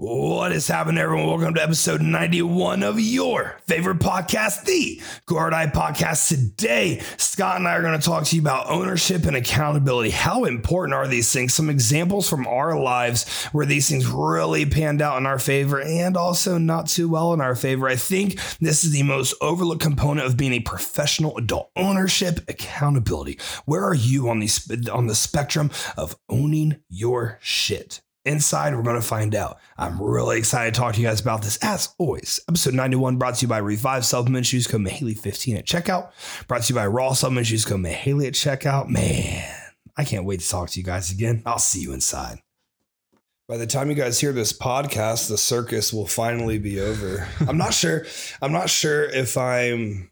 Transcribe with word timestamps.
What 0.00 0.52
is 0.52 0.68
happening, 0.68 0.98
everyone? 0.98 1.26
Welcome 1.26 1.54
to 1.54 1.62
episode 1.64 2.00
91 2.00 2.84
of 2.84 3.00
your 3.00 3.56
favorite 3.66 3.98
podcast, 3.98 4.64
the 4.64 5.02
Grow 5.26 5.46
or 5.46 5.50
Die 5.50 5.66
Podcast. 5.66 6.28
Today, 6.28 7.02
Scott 7.16 7.56
and 7.56 7.66
I 7.66 7.74
are 7.74 7.82
going 7.82 7.98
to 7.98 8.06
talk 8.06 8.22
to 8.26 8.36
you 8.36 8.40
about 8.40 8.70
ownership 8.70 9.24
and 9.24 9.34
accountability. 9.34 10.10
How 10.10 10.44
important 10.44 10.94
are 10.94 11.08
these 11.08 11.32
things? 11.32 11.52
Some 11.52 11.68
examples 11.68 12.30
from 12.30 12.46
our 12.46 12.78
lives 12.78 13.46
where 13.46 13.66
these 13.66 13.88
things 13.88 14.06
really 14.06 14.64
panned 14.66 15.02
out 15.02 15.18
in 15.18 15.26
our 15.26 15.40
favor 15.40 15.80
and 15.80 16.16
also 16.16 16.58
not 16.58 16.86
too 16.86 17.08
well 17.08 17.34
in 17.34 17.40
our 17.40 17.56
favor. 17.56 17.88
I 17.88 17.96
think 17.96 18.38
this 18.60 18.84
is 18.84 18.92
the 18.92 19.02
most 19.02 19.34
overlooked 19.40 19.82
component 19.82 20.28
of 20.28 20.36
being 20.36 20.52
a 20.52 20.60
professional 20.60 21.36
adult 21.36 21.72
ownership, 21.74 22.48
accountability. 22.48 23.40
Where 23.64 23.82
are 23.84 23.94
you 23.94 24.28
on 24.28 24.38
the, 24.38 24.90
on 24.92 25.08
the 25.08 25.16
spectrum 25.16 25.72
of 25.96 26.16
owning 26.28 26.76
your 26.88 27.38
shit? 27.40 28.00
Inside, 28.28 28.76
we're 28.76 28.82
going 28.82 29.00
to 29.00 29.06
find 29.06 29.34
out. 29.34 29.58
I'm 29.78 30.00
really 30.00 30.36
excited 30.36 30.74
to 30.74 30.78
talk 30.78 30.94
to 30.94 31.00
you 31.00 31.06
guys 31.06 31.18
about 31.18 31.40
this. 31.40 31.56
As 31.62 31.94
always, 31.96 32.40
episode 32.46 32.74
91 32.74 33.16
brought 33.16 33.36
to 33.36 33.42
you 33.42 33.48
by 33.48 33.56
Revive 33.56 34.04
Supplements. 34.04 34.50
Code 34.66 34.82
Mihaly15 34.82 35.56
at 35.56 35.64
checkout. 35.64 36.10
Brought 36.46 36.62
to 36.64 36.72
you 36.72 36.74
by 36.74 36.86
Raw 36.86 37.14
Supplement 37.14 37.46
Shoes. 37.46 37.64
Code 37.64 37.80
Mihaly 37.80 38.26
at 38.26 38.34
checkout. 38.34 38.88
Man, 38.88 39.42
I 39.96 40.04
can't 40.04 40.26
wait 40.26 40.40
to 40.40 40.48
talk 40.48 40.68
to 40.68 40.78
you 40.78 40.84
guys 40.84 41.10
again. 41.10 41.42
I'll 41.46 41.58
see 41.58 41.80
you 41.80 41.94
inside. 41.94 42.40
By 43.48 43.56
the 43.56 43.66
time 43.66 43.88
you 43.88 43.94
guys 43.94 44.20
hear 44.20 44.32
this 44.32 44.52
podcast, 44.52 45.30
the 45.30 45.38
circus 45.38 45.90
will 45.90 46.06
finally 46.06 46.58
be 46.58 46.80
over. 46.80 47.26
I'm 47.48 47.56
not 47.56 47.72
sure. 47.72 48.04
I'm 48.42 48.52
not 48.52 48.68
sure 48.68 49.04
if 49.04 49.38
I'm. 49.38 50.10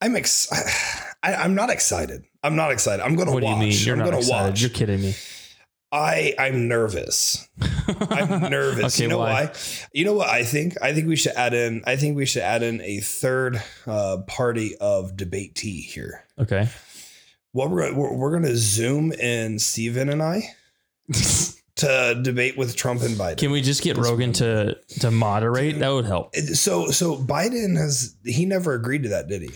I'm 0.00 0.16
ex. 0.16 0.48
I, 1.22 1.34
I'm 1.34 1.54
not 1.54 1.68
excited. 1.68 2.22
I'm 2.42 2.56
not 2.56 2.72
excited. 2.72 3.02
I'm 3.04 3.14
going 3.14 3.28
to 3.28 3.34
watch. 3.34 3.42
Do 3.42 3.48
you 3.50 3.56
mean? 3.56 3.72
You're 3.72 3.96
I'm 3.96 4.10
not 4.10 4.18
excited. 4.18 4.48
watch. 4.50 4.60
You're 4.62 4.70
kidding 4.70 5.02
me. 5.02 5.14
I 5.90 6.34
I'm 6.38 6.68
nervous. 6.68 7.48
I'm 8.10 8.28
nervous. 8.50 8.96
Okay, 8.96 9.04
you 9.04 9.08
know 9.08 9.18
why? 9.18 9.46
why? 9.46 9.52
You 9.92 10.04
know 10.04 10.14
what 10.14 10.28
I 10.28 10.44
think? 10.44 10.80
I 10.82 10.92
think 10.92 11.08
we 11.08 11.16
should 11.16 11.32
add 11.32 11.54
in. 11.54 11.82
I 11.86 11.96
think 11.96 12.16
we 12.16 12.26
should 12.26 12.42
add 12.42 12.62
in 12.62 12.80
a 12.82 13.00
third 13.00 13.62
uh, 13.86 14.18
party 14.26 14.76
of 14.76 15.16
debate 15.16 15.54
tea 15.54 15.80
here. 15.80 16.24
Okay. 16.38 16.68
What 17.52 17.70
we're 17.70 17.86
gonna, 17.88 17.98
we're, 17.98 18.14
we're 18.14 18.30
going 18.30 18.42
to 18.42 18.56
zoom 18.56 19.12
in 19.12 19.58
Steven 19.58 20.10
and 20.10 20.22
I 20.22 20.54
to 21.76 22.20
debate 22.22 22.58
with 22.58 22.76
Trump 22.76 23.00
and 23.02 23.16
Biden. 23.16 23.38
Can 23.38 23.50
we 23.50 23.62
just 23.62 23.82
get 23.82 23.96
Rogan 23.96 24.34
to 24.34 24.76
to 25.00 25.10
moderate? 25.10 25.78
That 25.78 25.88
would 25.88 26.04
help. 26.04 26.36
so 26.36 26.88
so 26.88 27.16
Biden 27.16 27.78
has 27.78 28.14
he 28.24 28.44
never 28.44 28.74
agreed 28.74 29.04
to 29.04 29.08
that, 29.10 29.28
did 29.28 29.42
he? 29.42 29.50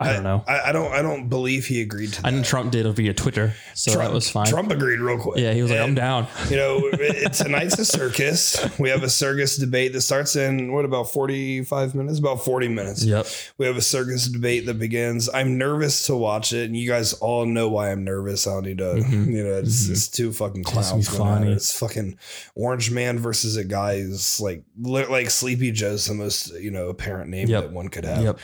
I 0.00 0.12
don't 0.12 0.24
know. 0.24 0.42
I, 0.48 0.60
I 0.70 0.72
don't 0.72 0.92
I 0.92 1.02
don't 1.02 1.28
believe 1.28 1.66
he 1.66 1.80
agreed 1.80 2.12
to 2.14 2.22
that. 2.22 2.28
I 2.28 2.30
know 2.36 2.42
Trump 2.42 2.72
did 2.72 2.84
it 2.84 2.92
via 2.92 3.14
Twitter, 3.14 3.54
so 3.74 3.92
Trump, 3.92 4.08
that 4.08 4.14
was 4.14 4.28
fine. 4.28 4.44
Trump 4.46 4.72
agreed 4.72 4.98
real 4.98 5.18
quick. 5.18 5.38
yeah, 5.38 5.52
he 5.52 5.62
was 5.62 5.70
like, 5.70 5.80
"I'm 5.80 5.94
down." 5.94 6.26
You 6.50 6.56
know, 6.56 6.90
tonight's 7.32 7.78
a 7.78 7.84
circus. 7.84 8.58
We 8.78 8.90
have 8.90 9.04
a 9.04 9.08
circus 9.08 9.56
debate 9.56 9.92
that 9.92 10.00
starts 10.00 10.34
in 10.34 10.72
what 10.72 10.84
about 10.84 11.10
45 11.12 11.94
minutes? 11.94 12.18
About 12.18 12.44
40 12.44 12.68
minutes. 12.68 13.04
Yep. 13.04 13.26
We 13.56 13.66
have 13.66 13.76
a 13.76 13.80
circus 13.80 14.26
debate 14.28 14.66
that 14.66 14.80
begins. 14.80 15.28
I'm 15.32 15.58
nervous 15.58 16.06
to 16.06 16.16
watch 16.16 16.52
it, 16.52 16.64
and 16.66 16.76
you 16.76 16.88
guys 16.88 17.12
all 17.14 17.46
know 17.46 17.68
why 17.68 17.92
I'm 17.92 18.02
nervous. 18.04 18.48
I 18.48 18.54
don't 18.54 18.64
need 18.66 18.78
to, 18.78 18.94
Mhm. 18.96 19.32
you 19.32 19.44
know, 19.44 19.54
it's, 19.58 19.86
Mhm. 19.86 19.90
it's 19.92 20.08
two 20.08 20.32
fucking 20.32 20.64
clowns. 20.64 21.08
be 21.08 21.16
going 21.16 21.30
at 21.30 21.36
it. 21.36 21.40
funny. 21.44 21.52
It's 21.52 21.78
fucking 21.78 22.18
Orange 22.56 22.90
Man 22.90 23.18
versus 23.20 23.56
a 23.56 23.64
guy 23.64 24.00
who's 24.02 24.40
like, 24.40 24.64
li- 24.80 25.06
like 25.06 25.30
Sleepy 25.30 25.70
Joe's 25.70 26.06
the 26.06 26.14
most, 26.14 26.52
you 26.54 26.72
know, 26.72 26.88
apparent 26.88 27.30
name 27.30 27.48
Yep. 27.48 27.62
that 27.62 27.72
one 27.72 27.88
could 27.88 28.04
have. 28.04 28.22
Yep. 28.22 28.38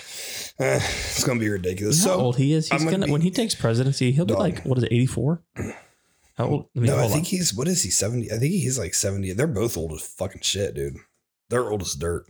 Eh, 0.61 0.77
it's 0.77 1.25
gonna 1.25 1.41
be 1.41 1.50
ridiculous. 1.51 1.99
You 2.01 2.07
know 2.07 2.13
how 2.13 2.19
so 2.19 2.25
old 2.25 2.37
he 2.37 2.53
is? 2.53 2.69
He's 2.69 2.73
I'm 2.73 2.79
gonna 2.87 2.91
gonna, 2.99 3.07
be- 3.07 3.13
when 3.13 3.21
he 3.23 3.31
takes 3.31 3.55
presidency, 3.55 4.13
he'll 4.13 4.25
be 4.27 4.35
like, 4.35 4.63
what 4.65 4.79
is 4.79 4.85
it, 4.85 4.93
84? 4.93 5.43
How 6.37 6.47
old? 6.47 6.67
Let 6.75 6.83
me- 6.83 6.89
no, 6.89 6.97
I 6.99 7.03
think 7.09 7.19
on. 7.19 7.25
he's 7.25 7.53
what 7.55 7.69
is 7.69 7.83
he 7.83 7.91
70? 7.91 8.33
I 8.33 8.39
think 8.39 8.53
he's 8.53 8.79
like 8.79 8.95
70. 8.95 9.33
They're 9.33 9.47
both 9.47 9.77
old 9.77 9.93
as 9.93 10.03
fucking 10.03 10.41
shit, 10.43 10.75
dude. 10.75 10.97
They're 11.51 11.69
old 11.69 11.83
as 11.83 11.95
dirt. 11.95 12.27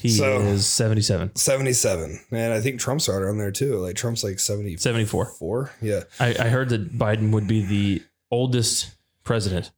he 0.00 0.08
so- 0.10 0.38
is 0.40 0.66
77. 0.66 1.34
77. 1.36 2.20
And 2.30 2.52
I 2.52 2.60
think 2.60 2.80
Trump's 2.80 3.08
right 3.08 3.22
on 3.28 3.38
there 3.38 3.50
too. 3.50 3.76
Like 3.78 3.96
Trump's 3.96 4.22
like 4.24 4.38
74. 4.38 5.26
Four? 5.32 5.72
Yeah. 5.82 6.04
I, 6.20 6.28
I 6.38 6.48
heard 6.48 6.68
that 6.70 6.96
Biden 6.96 7.32
would 7.32 7.46
be 7.48 7.64
the 7.64 8.02
oldest 8.30 8.94
president. 9.24 9.70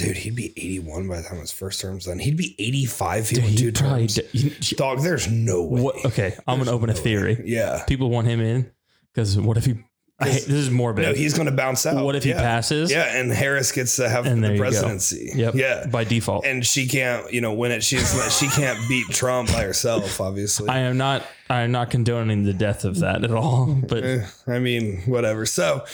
Dude, 0.00 0.16
he'd 0.16 0.34
be 0.36 0.52
81 0.56 1.08
by 1.08 1.18
the 1.20 1.28
time 1.28 1.38
his 1.38 1.52
first 1.52 1.80
term's 1.80 2.06
done. 2.06 2.18
He'd 2.18 2.36
be 2.36 2.54
85 2.58 3.22
if 3.22 3.30
he 3.30 3.34
Dude, 3.36 3.44
went 3.44 3.58
two 3.58 3.72
terms. 3.72 4.14
d- 4.14 4.22
you- 4.32 4.50
Dog, 4.76 5.02
there's 5.02 5.28
no 5.30 5.62
way. 5.62 5.80
what, 5.82 6.04
okay, 6.06 6.34
I'm 6.46 6.58
There's 6.58 6.68
gonna 6.68 6.76
open 6.76 6.90
a 6.90 6.92
no 6.94 6.98
way. 6.98 7.04
theory. 7.04 7.42
Yeah. 7.44 7.84
People 7.86 8.10
want 8.10 8.26
him 8.26 8.40
in 8.40 8.70
because 9.14 9.38
what 9.38 9.56
if 9.56 9.64
he? 9.66 9.74
Hate, 10.22 10.32
this 10.32 10.48
is 10.50 10.70
morbid. 10.70 11.06
No, 11.06 11.14
he's 11.14 11.32
going 11.32 11.46
to 11.46 11.54
bounce 11.54 11.86
out. 11.86 12.04
what 12.04 12.14
if 12.14 12.24
he 12.24 12.34
passes? 12.34 12.92
Yeah, 12.92 13.16
and 13.18 13.32
Harris 13.32 13.72
gets 13.72 13.96
to 13.96 14.06
have 14.06 14.26
And 14.26 14.44
the 14.44 14.58
presidency. 14.58 15.30
Yep. 15.34 15.54
Yeah. 15.54 15.86
By 15.86 16.04
default. 16.04 16.44
And 16.44 16.64
she 16.66 16.86
can't, 16.86 17.32
you 17.32 17.40
know, 17.40 17.54
win 17.54 17.72
it. 17.72 17.82
She's 17.82 18.12
she 18.38 18.46
can't 18.48 18.78
beat 18.86 19.06
Trump 19.08 19.50
by 19.50 19.62
herself, 19.62 20.20
obviously. 20.20 20.68
I 20.68 20.80
am 20.80 20.98
not. 20.98 21.24
I 21.50 21.62
am 21.62 21.72
not 21.72 21.90
condoning 21.90 22.44
the 22.44 22.52
death 22.54 22.84
of 22.84 23.00
that 23.00 23.24
at 23.24 23.32
all. 23.32 23.66
But 23.88 24.04
Eh, 24.04 24.24
I 24.46 24.60
mean, 24.60 25.02
whatever. 25.06 25.44
So, 25.46 25.84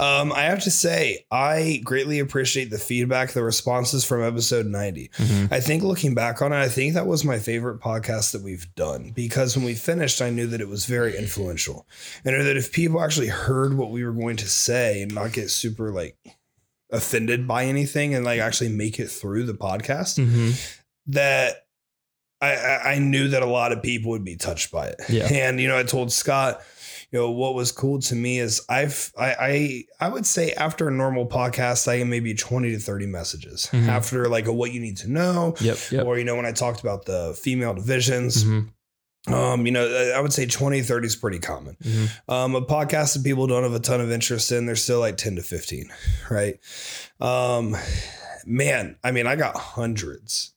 um, 0.00 0.32
I 0.32 0.42
have 0.42 0.62
to 0.64 0.70
say, 0.72 1.24
I 1.30 1.80
greatly 1.84 2.18
appreciate 2.18 2.70
the 2.70 2.78
feedback, 2.78 3.30
the 3.30 3.44
responses 3.44 4.04
from 4.04 4.22
episode 4.24 4.66
90. 4.66 5.10
Mhm. 5.16 5.52
I 5.52 5.60
think 5.60 5.84
looking 5.84 6.14
back 6.14 6.42
on 6.42 6.52
it, 6.52 6.56
I 6.56 6.68
think 6.68 6.94
that 6.94 7.06
was 7.06 7.24
my 7.24 7.38
favorite 7.38 7.80
podcast 7.80 8.32
that 8.32 8.42
we've 8.42 8.66
done 8.74 9.12
because 9.14 9.56
when 9.56 9.64
we 9.64 9.74
finished, 9.74 10.20
I 10.20 10.30
knew 10.30 10.48
that 10.48 10.60
it 10.60 10.68
was 10.68 10.84
very 10.86 11.16
influential. 11.16 11.86
And 12.24 12.34
that 12.44 12.56
if 12.56 12.72
people 12.72 13.00
actually 13.00 13.28
heard 13.28 13.74
what 13.76 13.90
we 13.92 14.04
were 14.04 14.12
going 14.12 14.36
to 14.38 14.48
say 14.48 15.00
and 15.02 15.14
not 15.14 15.32
get 15.32 15.48
super 15.50 15.92
like 15.92 16.16
offended 16.90 17.46
by 17.46 17.64
anything 17.66 18.14
and 18.14 18.24
like 18.24 18.40
actually 18.40 18.70
make 18.70 18.98
it 18.98 19.08
through 19.10 19.44
the 19.44 19.54
podcast, 19.54 20.18
Mhm. 20.18 20.76
that 21.06 21.63
I, 22.52 22.92
I 22.94 22.98
knew 22.98 23.28
that 23.28 23.42
a 23.42 23.46
lot 23.46 23.72
of 23.72 23.82
people 23.82 24.10
would 24.12 24.24
be 24.24 24.36
touched 24.36 24.70
by 24.72 24.88
it. 24.88 25.00
Yeah. 25.08 25.28
And 25.32 25.60
you 25.60 25.68
know, 25.68 25.78
I 25.78 25.82
told 25.84 26.12
Scott, 26.12 26.60
you 27.10 27.18
know, 27.20 27.30
what 27.30 27.54
was 27.54 27.70
cool 27.72 28.00
to 28.00 28.14
me 28.14 28.38
is 28.40 28.60
I've 28.68 29.12
I 29.16 29.34
I, 29.38 29.84
I 30.00 30.08
would 30.08 30.26
say 30.26 30.52
after 30.52 30.88
a 30.88 30.90
normal 30.92 31.26
podcast, 31.26 31.86
I 31.86 31.98
get 31.98 32.06
maybe 32.06 32.34
20 32.34 32.72
to 32.72 32.78
30 32.78 33.06
messages. 33.06 33.68
Mhm. 33.72 33.88
After 33.88 34.28
like 34.28 34.46
a 34.46 34.52
what 34.52 34.72
you 34.72 34.80
need 34.80 34.96
to 34.98 35.10
know. 35.10 35.54
Yep. 35.60 35.78
Yep. 35.92 36.06
Or, 36.06 36.18
you 36.18 36.24
know, 36.24 36.34
when 36.36 36.46
I 36.46 36.52
talked 36.52 36.80
about 36.80 37.04
the 37.06 37.38
female 37.40 37.74
divisions, 37.74 38.42
Mhm. 38.44 38.68
um, 39.28 39.64
you 39.64 39.70
know, 39.72 40.12
I 40.16 40.20
would 40.20 40.32
say 40.32 40.44
20, 40.46 40.82
30 40.82 41.06
is 41.06 41.14
pretty 41.16 41.38
common. 41.38 41.76
Mhm. 41.82 42.10
Um, 42.28 42.54
a 42.56 42.62
podcast 42.62 43.14
that 43.14 43.22
people 43.24 43.46
don't 43.46 43.62
have 43.62 43.74
a 43.74 43.78
ton 43.80 44.00
of 44.00 44.10
interest 44.10 44.50
in, 44.50 44.66
they're 44.66 44.74
still 44.76 45.00
like 45.00 45.16
10 45.16 45.36
to 45.36 45.42
15, 45.42 45.90
right? 46.30 46.58
Um, 47.20 47.76
man, 48.44 48.96
I 49.04 49.12
mean, 49.12 49.26
I 49.28 49.36
got 49.36 49.56
hundreds 49.56 50.52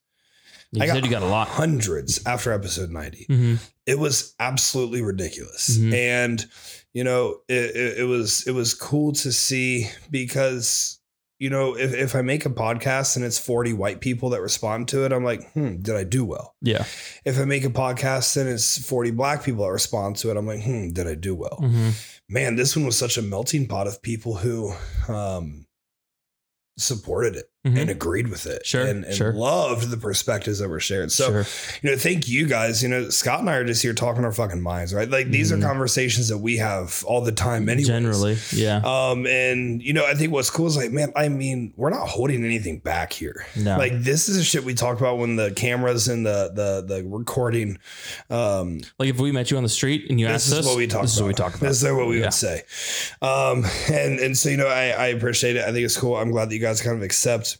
You 0.73 0.83
I 0.83 0.87
said 0.87 0.95
got 0.95 1.03
you 1.05 1.09
got 1.09 1.21
a 1.23 1.27
lot. 1.27 1.47
hundreds 1.47 2.25
after 2.25 2.51
episode 2.51 2.89
90 2.91 3.25
Mhm. 3.29 3.59
it 3.85 3.97
was 3.97 4.33
absolutely 4.39 5.01
ridiculous 5.01 5.77
Mhm. 5.77 5.93
and 5.93 6.45
you 6.93 7.03
know 7.05 7.39
it, 7.47 7.75
it, 7.75 7.97
it 7.99 8.03
was 8.03 8.45
it 8.47 8.51
was 8.51 8.73
cool 8.73 9.13
to 9.13 9.31
see 9.31 9.87
because 10.11 10.99
you 11.39 11.49
know 11.49 11.77
if, 11.77 11.93
if 11.93 12.15
i 12.15 12.21
make 12.21 12.45
a 12.45 12.49
podcast 12.49 13.15
and 13.15 13.23
it's 13.23 13.37
40 13.39 13.71
white 13.73 14.01
people 14.01 14.31
that 14.31 14.41
respond 14.41 14.87
to 14.89 15.05
it 15.05 15.13
i'm 15.13 15.23
like 15.23 15.49
hmm 15.53 15.77
did 15.77 15.95
i 15.95 16.03
do 16.03 16.25
well 16.25 16.55
Yeah. 16.61 16.83
if 17.23 17.39
i 17.39 17.45
make 17.45 17.63
a 17.63 17.69
podcast 17.69 18.35
and 18.35 18.49
it's 18.49 18.77
40 18.85 19.11
black 19.11 19.43
people 19.43 19.63
that 19.65 19.71
respond 19.71 20.17
to 20.17 20.31
it 20.31 20.37
i'm 20.37 20.47
like 20.47 20.63
hmm 20.63 20.89
did 20.89 21.07
i 21.07 21.13
do 21.15 21.33
well 21.35 21.59
Mhm. 21.61 21.93
man 22.27 22.55
this 22.57 22.75
one 22.75 22.85
was 22.85 22.97
such 22.97 23.17
a 23.17 23.21
melting 23.21 23.67
pot 23.67 23.87
of 23.87 24.01
people 24.01 24.35
who 24.35 24.73
um 25.07 25.65
supported 26.77 27.35
it 27.35 27.45
Mhm. 27.67 27.81
and 27.81 27.89
agreed 27.89 28.27
with 28.29 28.45
it 28.45 28.65
Sure, 28.65 28.85
and, 28.85 29.03
and 29.05 29.15
sure. 29.15 29.33
loved 29.33 29.89
the 29.89 29.97
perspectives 29.97 30.59
that 30.59 30.69
were 30.69 30.79
shared 30.79 31.11
so 31.11 31.27
sure. 31.43 31.45
you 31.81 31.91
know, 31.91 31.97
thank 31.97 32.27
you 32.27 32.47
guys. 32.47 32.81
You 32.83 32.89
know, 32.89 33.09
Scott 33.09 33.39
and 33.41 33.49
I 33.49 33.55
are 33.55 33.65
just 33.65 33.81
here 33.81 33.93
talking 33.93 34.23
our 34.25 34.31
fucking 34.31 34.61
minds, 34.61 34.93
right? 34.93 35.09
Like 35.09 35.29
these 35.31 35.51
Mhm. 35.51 35.59
are 35.59 35.67
conversations 35.67 36.27
that 36.29 36.37
we 36.37 36.57
have 36.57 37.03
all 37.05 37.21
the 37.21 37.31
time, 37.31 37.69
anyway. 37.69 37.87
Generally, 37.87 38.37
yeah. 38.51 38.81
Um, 38.83 39.25
and 39.27 39.81
you 39.81 39.93
know, 39.93 40.05
I 40.05 40.13
think 40.13 40.31
what's 40.31 40.49
cool 40.49 40.67
is 40.67 40.77
like, 40.77 40.91
man, 40.91 41.11
I 41.15 41.29
mean, 41.29 41.73
we're 41.75 41.89
not 41.89 42.07
holding 42.07 42.43
anything 42.45 42.79
back 42.79 43.13
here. 43.13 43.45
No. 43.55 43.77
Like 43.77 43.93
this 44.03 44.29
is 44.29 44.37
the 44.37 44.43
shit 44.43 44.63
we 44.63 44.73
talk 44.73 44.99
about 44.99 45.17
when 45.17 45.35
the 45.35 45.51
cameras 45.51 46.07
and 46.07 46.25
the 46.25 46.51
the 46.53 46.85
the 46.95 47.03
recording. 47.07 47.77
Um, 48.29 48.81
like 48.99 49.09
if 49.09 49.19
we 49.19 49.31
met 49.31 49.51
you 49.51 49.57
on 49.57 49.63
the 49.63 49.69
street 49.69 50.07
and 50.09 50.19
you 50.19 50.27
asked 50.27 50.51
us, 50.53 50.65
what 50.65 50.77
we 50.77 50.87
talk 50.87 51.03
this 51.03 51.17
about. 51.17 51.17
is 51.17 51.21
what 51.21 51.27
we 51.27 51.33
talk 51.33 51.55
about. 51.55 51.67
This 51.67 51.83
is 51.83 51.91
what 51.91 52.07
we 52.07 52.19
Yeah. 52.19 52.25
would 52.25 52.33
say. 52.33 52.61
Um, 53.21 53.65
and 53.91 54.19
and 54.19 54.37
so 54.37 54.49
you 54.49 54.57
know, 54.57 54.67
I 54.67 54.89
I 54.89 55.07
appreciate 55.07 55.55
it. 55.55 55.63
I 55.63 55.71
think 55.71 55.79
it's 55.85 55.97
cool. 55.97 56.15
I'm 56.15 56.31
glad 56.31 56.49
that 56.49 56.55
you 56.55 56.61
guys 56.61 56.81
kind 56.81 56.95
of 56.95 57.03
accept 57.03 57.56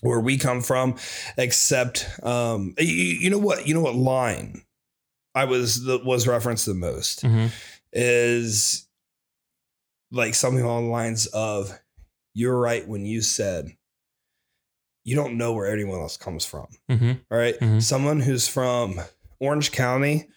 where 0.00 0.20
we 0.20 0.38
come 0.38 0.60
from, 0.60 0.96
except 1.36 2.06
um 2.22 2.74
you, 2.78 2.86
you 2.86 3.30
know 3.30 3.38
what 3.38 3.66
you 3.66 3.74
know 3.74 3.80
what 3.80 3.94
line 3.96 4.62
I 5.34 5.44
was 5.44 5.84
the 5.84 5.98
was 6.04 6.26
referenced 6.26 6.66
the 6.66 6.74
most 6.74 7.22
Mhm. 7.22 7.50
is 7.92 8.86
like 10.10 10.34
something 10.34 10.64
along 10.64 10.86
the 10.86 10.90
lines 10.92 11.26
of 11.26 11.78
you're 12.34 12.58
right 12.58 12.86
when 12.86 13.04
you 13.04 13.20
said 13.22 13.76
you 15.04 15.16
don't 15.16 15.36
know 15.38 15.52
where 15.54 15.72
anyone 15.72 16.00
else 16.00 16.16
comes 16.18 16.44
from. 16.44 16.66
Mhm. 16.90 17.20
All 17.30 17.38
right? 17.38 17.58
Mhm. 17.60 17.82
Someone 17.82 18.20
who's 18.20 18.46
from 18.46 19.00
Orange 19.40 19.72
County 19.72 20.28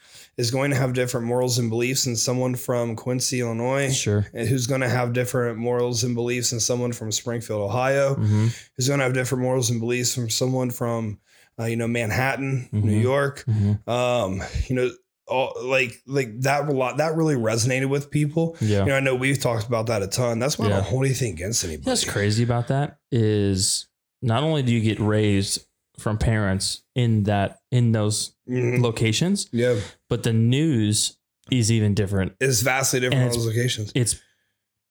is 0.41 0.49
going 0.51 0.71
to 0.71 0.77
have 0.77 0.93
different 0.93 1.25
morals 1.27 1.59
and 1.59 1.69
beliefs 1.69 2.05
than 2.05 2.15
someone 2.15 2.55
from 2.55 2.95
Quincy, 2.95 3.41
Illinois, 3.41 3.91
Sure. 3.93 4.25
and 4.33 4.47
who's 4.47 4.65
going 4.67 4.81
to 4.81 4.89
have 4.89 5.13
different 5.13 5.57
morals 5.59 6.03
and 6.03 6.15
beliefs 6.15 6.49
than 6.49 6.59
someone 6.59 6.91
from 6.93 7.11
Springfield, 7.11 7.61
Ohio, 7.61 8.15
hmm 8.15 8.47
who's 8.75 8.87
going 8.87 8.99
to 8.99 9.05
have 9.05 9.13
different 9.13 9.43
morals 9.43 9.69
and 9.69 9.79
beliefs 9.79 10.15
from 10.15 10.29
someone 10.29 10.71
from, 10.71 11.19
uh, 11.59 11.65
you 11.65 11.75
know, 11.75 11.87
Manhattan, 11.87 12.67
New 12.71 12.97
Mhm. 12.99 13.01
York. 13.01 13.43
hmm 13.45 13.73
Um, 13.89 14.41
you 14.67 14.75
know, 14.75 14.89
all, 15.27 15.53
like 15.63 15.93
like 16.07 16.29
that 16.41 16.67
a 16.67 16.71
lot 16.71 16.97
that 16.97 17.15
really 17.15 17.35
resonated 17.35 17.87
with 17.89 18.09
people. 18.09 18.57
Yeah. 18.59 18.79
You 18.79 18.85
know, 18.91 18.95
I 18.95 18.99
know 18.99 19.15
we've 19.15 19.39
talked 19.39 19.65
about 19.67 19.85
that 19.87 20.01
a 20.01 20.07
ton. 20.07 20.39
That's 20.39 20.57
why 20.57 20.65
I 20.65 20.69
don't 20.69 20.83
hold 20.83 21.05
anything 21.05 21.31
against 21.33 21.63
anybody. 21.63 21.89
What's 21.89 22.03
crazy 22.03 22.43
about 22.43 22.67
that 22.69 22.97
is 23.11 23.87
not 24.21 24.43
only 24.43 24.61
do 24.63 24.73
you 24.73 24.81
get 24.81 24.99
raised 24.99 25.65
from 25.99 26.17
parents 26.17 26.81
in 26.95 27.23
that 27.23 27.59
in 27.71 27.91
those 27.91 28.33
Mhm. 28.49 28.81
locations, 28.81 29.47
Yeah, 29.53 29.75
but 30.11 30.23
the 30.23 30.33
news 30.33 31.17
is 31.49 31.71
even 31.71 31.95
different. 31.95 32.33
it's 32.39 32.61
vastly 32.61 32.99
different 32.99 33.23
on 33.23 33.29
those 33.29 33.47
locations. 33.47 33.91
It's 33.95 34.19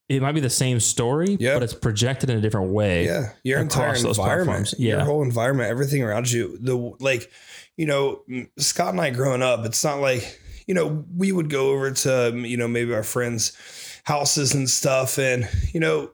it 0.09 0.21
might 0.21 0.33
be 0.33 0.41
the 0.41 0.49
same 0.49 0.79
story, 0.81 1.37
Yeah. 1.39 1.53
but 1.53 1.63
it's 1.63 1.73
projected 1.73 2.29
in 2.29 2.37
a 2.37 2.41
different 2.41 2.71
way. 2.73 3.05
Yeah, 3.05 3.29
your 3.43 3.59
entire 3.61 3.95
environment. 3.95 4.73
Yeah. 4.77 4.97
your 4.97 5.05
whole 5.05 5.21
environment, 5.23 5.69
everything 5.69 6.03
around 6.03 6.29
you. 6.29 6.57
The 6.59 6.75
like, 6.99 7.31
you 7.77 7.85
know, 7.85 8.23
Scott 8.57 8.89
and 8.89 8.99
I 8.99 9.11
growing 9.11 9.41
up, 9.41 9.65
it's 9.65 9.83
not 9.83 9.99
like 10.01 10.39
you 10.67 10.73
know 10.73 11.05
we 11.15 11.31
would 11.31 11.49
go 11.49 11.69
over 11.69 11.91
to 11.91 12.33
you 12.35 12.57
know 12.57 12.67
maybe 12.67 12.93
our 12.93 13.03
friends' 13.03 13.53
houses 14.03 14.53
and 14.53 14.69
stuff, 14.69 15.17
and 15.19 15.47
you 15.73 15.79
know 15.79 16.11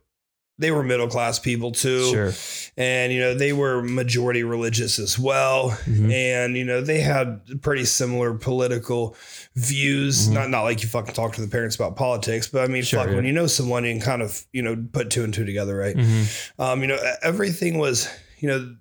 they 0.60 0.72
were 0.72 0.84
middle 0.84 1.08
class 1.08 1.38
people 1.40 1.72
too, 1.72 2.10
Sure. 2.12 2.34
and 2.78 3.14
you 3.14 3.20
know 3.20 3.34
they 3.36 3.54
were 3.54 3.82
majority 3.84 4.44
religious 4.44 4.98
as 5.00 5.18
well. 5.20 5.70
Mhm. 5.86 6.12
and 6.12 6.58
you 6.58 6.64
know 6.66 6.82
they 6.82 7.00
had 7.00 7.42
pretty 7.62 7.86
similar 7.86 8.34
political 8.34 9.16
views 9.56 10.28
Mhm. 10.30 10.34
not 10.34 10.50
not 10.50 10.64
like 10.64 10.82
you 10.84 10.88
fucking 10.90 11.14
talk 11.14 11.34
to 11.36 11.42
the 11.42 11.48
parents 11.48 11.76
about 11.76 11.96
politics 11.96 12.48
but 12.48 12.64
i 12.64 12.68
mean 12.68 12.84
Sure, 12.84 13.00
fuck 13.00 13.10
yeah. 13.10 13.16
when 13.16 13.26
you 13.26 13.32
know 13.34 13.48
someone 13.48 13.86
you 13.86 13.92
can 13.94 14.02
kind 14.02 14.22
of 14.22 14.46
you 14.54 14.62
know 14.62 14.76
put 14.92 15.10
two 15.10 15.24
and 15.24 15.34
two 15.34 15.46
together 15.46 15.76
right 15.76 15.96
Mhm. 15.96 16.28
um 16.60 16.82
you 16.82 16.88
know 16.88 16.98
everything 17.24 17.78
was 17.80 18.08
you 18.40 18.48
know 18.50 18.76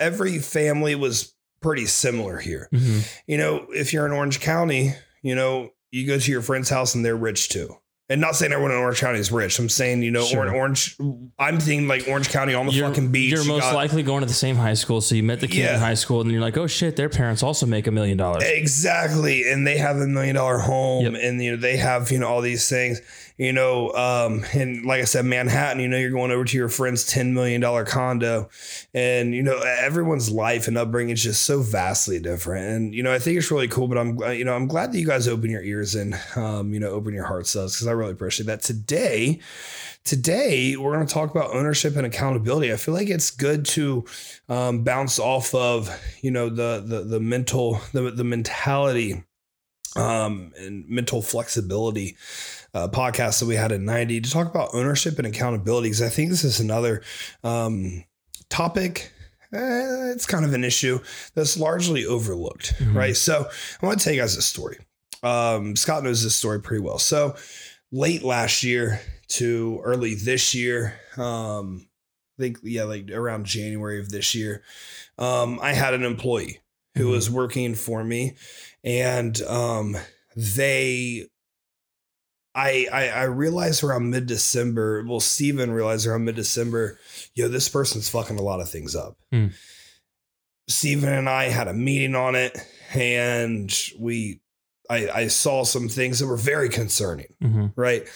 every 0.00 0.38
family 0.38 0.94
was 0.94 1.34
pretty 1.60 1.86
similar 1.86 2.38
here 2.38 2.68
Mhm. 2.72 3.06
you 3.26 3.36
know 3.38 3.66
if 3.74 3.92
you're 3.92 4.06
in 4.06 4.12
orange 4.12 4.40
county 4.40 4.94
you 5.22 5.34
know 5.34 5.70
you 5.90 6.06
go 6.06 6.18
to 6.18 6.30
your 6.30 6.42
friend's 6.42 6.68
house 6.70 6.94
and 6.94 7.04
they're 7.04 7.16
rich 7.16 7.48
too 7.50 7.76
and 8.10 8.20
not 8.20 8.36
saying 8.36 8.52
everyone 8.52 8.70
in 8.72 8.76
Orange 8.78 9.00
County 9.00 9.18
is 9.18 9.32
rich. 9.32 9.58
I'm 9.58 9.68
saying, 9.70 10.02
you 10.02 10.10
know, 10.10 10.24
Sure. 10.24 10.54
Orange. 10.54 10.94
I'm 11.38 11.58
thinking 11.58 11.88
like 11.88 12.06
Orange 12.06 12.28
County 12.28 12.52
on 12.52 12.66
the 12.66 12.72
You're, 12.72 12.88
fucking 12.88 13.10
beach. 13.10 13.32
you're 13.32 13.42
You 13.42 13.48
most 13.48 13.62
got- 13.62 13.74
likely 13.74 14.02
going 14.02 14.20
to 14.20 14.26
the 14.26 14.34
same 14.34 14.56
high 14.56 14.74
school, 14.74 15.00
so 15.00 15.14
you 15.14 15.22
met 15.22 15.40
the 15.40 15.48
kid 15.48 15.60
Yeah. 15.64 15.74
in 15.74 15.80
high 15.80 15.94
school, 15.94 16.20
and 16.20 16.30
you're 16.30 16.40
like, 16.42 16.56
"Oh 16.58 16.66
shit, 16.66 16.96
their 16.96 17.08
parents 17.08 17.42
also 17.42 17.64
make 17.64 17.86
a 17.86 17.90
million 17.90 18.18
dollars." 18.18 18.42
Exactly. 18.44 19.50
And 19.50 19.66
they 19.66 19.78
have 19.78 19.96
a 19.96 20.06
million 20.06 20.34
dollar 20.36 20.58
home 20.58 21.04
Yep. 21.06 21.14
and 21.22 21.42
you 21.42 21.52
know 21.52 21.56
they 21.56 21.76
have, 21.78 22.10
you 22.12 22.18
know, 22.18 22.26
all 22.28 22.42
these 22.42 22.68
things. 22.68 23.00
You 23.36 23.52
know, 23.52 23.90
um, 23.94 24.44
and 24.54 24.86
like 24.86 25.00
I 25.00 25.04
said, 25.06 25.24
Manhattan, 25.24 25.82
you 25.82 25.88
know, 25.88 25.96
you're 25.96 26.10
going 26.10 26.30
over 26.30 26.44
to 26.44 26.56
your 26.56 26.68
friend's 26.68 27.04
ten 27.04 27.34
million 27.34 27.60
dollar 27.60 27.84
condo. 27.84 28.48
And, 28.92 29.34
you 29.34 29.42
know, 29.42 29.58
everyone's 29.58 30.30
life 30.30 30.68
and 30.68 30.78
upbringing 30.78 31.14
is 31.14 31.22
just 31.22 31.42
so 31.42 31.60
vastly 31.60 32.20
different. 32.20 32.64
And, 32.64 32.94
you 32.94 33.02
know, 33.02 33.12
I 33.12 33.18
think 33.18 33.36
it's 33.36 33.50
really 33.50 33.66
cool, 33.66 33.88
but 33.88 33.98
I'm 33.98 34.22
uh, 34.22 34.28
you 34.28 34.44
know, 34.44 34.54
I'm 34.54 34.68
glad 34.68 34.92
that 34.92 35.00
you 35.00 35.06
guys 35.06 35.26
open 35.26 35.50
your 35.50 35.62
ears 35.62 35.96
and 35.96 36.14
um, 36.36 36.72
you 36.72 36.78
know, 36.78 36.90
open 36.90 37.12
your 37.12 37.24
hearts 37.24 37.54
to 37.54 37.62
us 37.62 37.74
because 37.74 37.88
I 37.88 37.92
really 37.92 38.12
appreciate 38.12 38.46
that. 38.46 38.62
Today, 38.62 39.40
today 40.04 40.76
we're 40.76 40.94
going 40.94 41.06
to 41.06 41.12
talk 41.12 41.32
about 41.32 41.50
ownership 41.50 41.96
and 41.96 42.06
accountability. 42.06 42.72
I 42.72 42.76
feel 42.76 42.94
like 42.94 43.10
it's 43.10 43.32
good 43.32 43.64
to 43.66 44.04
um, 44.48 44.84
bounce 44.84 45.18
off 45.18 45.52
of 45.56 45.90
you 46.20 46.30
know 46.30 46.48
the 46.48 46.84
the 46.86 47.00
the 47.00 47.20
mental 47.20 47.80
the 47.92 48.12
the 48.12 48.22
mentality 48.22 49.24
um, 49.96 50.52
and 50.56 50.88
mental 50.88 51.20
flexibility 51.20 52.16
uh, 52.74 52.88
podcast 52.88 53.40
that 53.40 53.46
we 53.46 53.54
had 53.56 53.72
in 53.72 53.84
90 53.84 54.20
to 54.22 54.30
talk 54.30 54.48
about 54.50 54.70
ownership 54.74 55.16
and 55.18 55.26
accountability 55.26 55.88
because 55.88 56.02
I 56.02 56.08
think 56.08 56.30
this 56.30 56.44
is 56.44 56.60
another 56.60 57.02
um, 57.44 58.04
topic. 58.50 59.12
eh, 59.52 60.10
it's 60.12 60.26
kind 60.26 60.44
of 60.44 60.52
an 60.52 60.64
issue 60.64 60.98
that's 61.34 61.56
largely 61.56 62.04
overlooked, 62.04 62.74
Mhm. 62.80 62.94
right? 62.96 63.16
So 63.16 63.48
I 63.82 63.86
want 63.86 64.00
to 64.00 64.04
tell 64.04 64.12
you 64.12 64.20
guys 64.20 64.36
a 64.36 64.42
story. 64.42 64.78
Um, 65.22 65.76
Scott 65.76 66.02
knows 66.02 66.22
this 66.24 66.34
story 66.34 66.60
pretty 66.60 66.82
well. 66.82 66.98
So 66.98 67.36
late 67.92 68.22
last 68.24 68.62
year 68.64 69.00
to 69.28 69.80
early 69.84 70.14
this 70.16 70.54
year, 70.54 70.98
um, 71.16 71.86
I 72.36 72.42
think 72.42 72.58
yeah, 72.64 72.82
like 72.82 73.10
around 73.12 73.46
January 73.46 74.00
of 74.00 74.08
this 74.08 74.34
year, 74.34 74.64
um, 75.18 75.60
I 75.62 75.72
had 75.72 75.94
an 75.94 76.02
employee 76.02 76.60
who 76.96 77.06
Mhm. 77.06 77.10
was 77.12 77.30
working 77.30 77.74
for 77.76 78.02
me, 78.02 78.34
and 78.82 79.40
um, 79.42 79.96
they. 80.36 81.28
I, 82.54 82.86
I 82.92 83.08
I 83.08 83.22
realized 83.24 83.82
around 83.82 84.10
mid 84.10 84.26
December. 84.26 85.04
Well, 85.06 85.20
Steven 85.20 85.72
realized 85.72 86.06
around 86.06 86.24
mid 86.24 86.36
December, 86.36 86.98
yo, 87.34 87.48
this 87.48 87.68
person's 87.68 88.08
fucking 88.08 88.38
a 88.38 88.42
lot 88.42 88.60
of 88.60 88.68
things 88.70 88.94
up. 88.94 89.16
Hmm. 89.32 89.48
Steven 90.68 91.12
and 91.12 91.28
I 91.28 91.44
had 91.44 91.68
a 91.68 91.74
meeting 91.74 92.14
on 92.14 92.34
it, 92.34 92.56
and 92.94 93.72
we 93.98 94.40
I, 94.88 95.08
I 95.08 95.26
saw 95.28 95.64
some 95.64 95.88
things 95.88 96.18
that 96.18 96.26
were 96.26 96.36
very 96.36 96.68
concerning 96.68 97.28
Mhm. 97.42 97.72
right? 97.76 98.06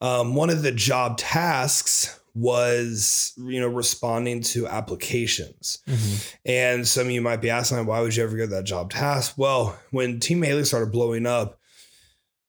Um, 0.00 0.34
one 0.34 0.50
of 0.50 0.62
the 0.62 0.72
job 0.72 1.16
tasks 1.16 2.18
was, 2.34 3.32
you 3.36 3.60
know, 3.60 3.68
responding 3.68 4.40
to 4.42 4.66
applications. 4.66 5.78
Mhm. 5.88 6.34
And 6.44 6.88
some 6.88 7.06
of 7.06 7.12
you 7.12 7.20
might 7.22 7.40
be 7.42 7.50
asking, 7.50 7.84
why 7.86 8.00
would 8.00 8.14
you 8.16 8.22
ever 8.24 8.36
get 8.36 8.50
that 8.50 8.64
job 8.64 8.90
task? 8.90 9.34
Well, 9.36 9.78
when 9.90 10.18
Team 10.20 10.42
Haley 10.42 10.64
started 10.64 10.92
blowing 10.92 11.24
up, 11.26 11.58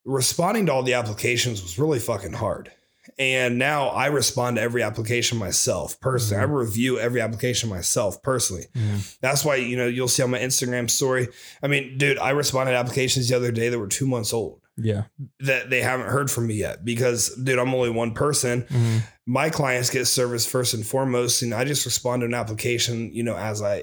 responding 0.04 0.66
to 0.66 0.72
all 0.72 0.82
the 0.82 0.94
applications 0.94 1.62
was 1.62 1.78
really 1.78 1.98
fucking 1.98 2.32
hard. 2.34 2.70
And 3.18 3.58
now 3.58 3.88
I 3.88 4.06
respond 4.06 4.56
to 4.56 4.62
every 4.62 4.82
application 4.82 5.38
myself 5.38 6.00
personally. 6.00 6.40
I 6.42 6.46
review 6.46 6.98
every 6.98 7.20
application 7.20 7.68
myself 7.68 8.22
personally. 8.22 8.66
Mhm. 8.74 9.18
That's 9.20 9.44
why, 9.44 9.56
you 9.56 9.76
know, 9.76 9.86
you'll 9.86 10.08
see 10.08 10.22
on 10.22 10.30
my 10.30 10.38
Instagram 10.40 10.90
story. 10.90 11.28
I 11.62 11.68
mean, 11.68 11.96
dude, 11.98 12.18
I 12.18 12.30
responded 12.30 12.72
to 12.72 12.78
applications 12.78 13.28
the 13.28 13.36
other 13.36 13.52
day 13.52 13.68
that 13.68 13.78
were 13.78 13.86
two 13.86 14.06
months 14.06 14.32
old 14.32 14.60
Yeah. 14.76 15.04
that 15.40 15.70
they 15.70 15.80
haven't 15.82 16.08
heard 16.08 16.30
from 16.30 16.48
me 16.48 16.54
yet 16.54 16.84
because 16.84 17.28
dude 17.36 17.60
i'm 17.60 17.72
only 17.72 17.90
one 17.90 18.12
person 18.12 18.62
Mhm. 18.68 19.02
my 19.24 19.48
clients 19.48 19.88
get 19.88 20.06
service 20.06 20.44
first 20.46 20.74
and 20.74 20.84
foremost 20.84 21.42
and 21.42 21.54
i 21.54 21.62
just 21.64 21.84
respond 21.86 22.22
to 22.22 22.26
an 22.26 22.34
application 22.34 23.14
you 23.14 23.22
know 23.22 23.36
as 23.36 23.62
i 23.62 23.78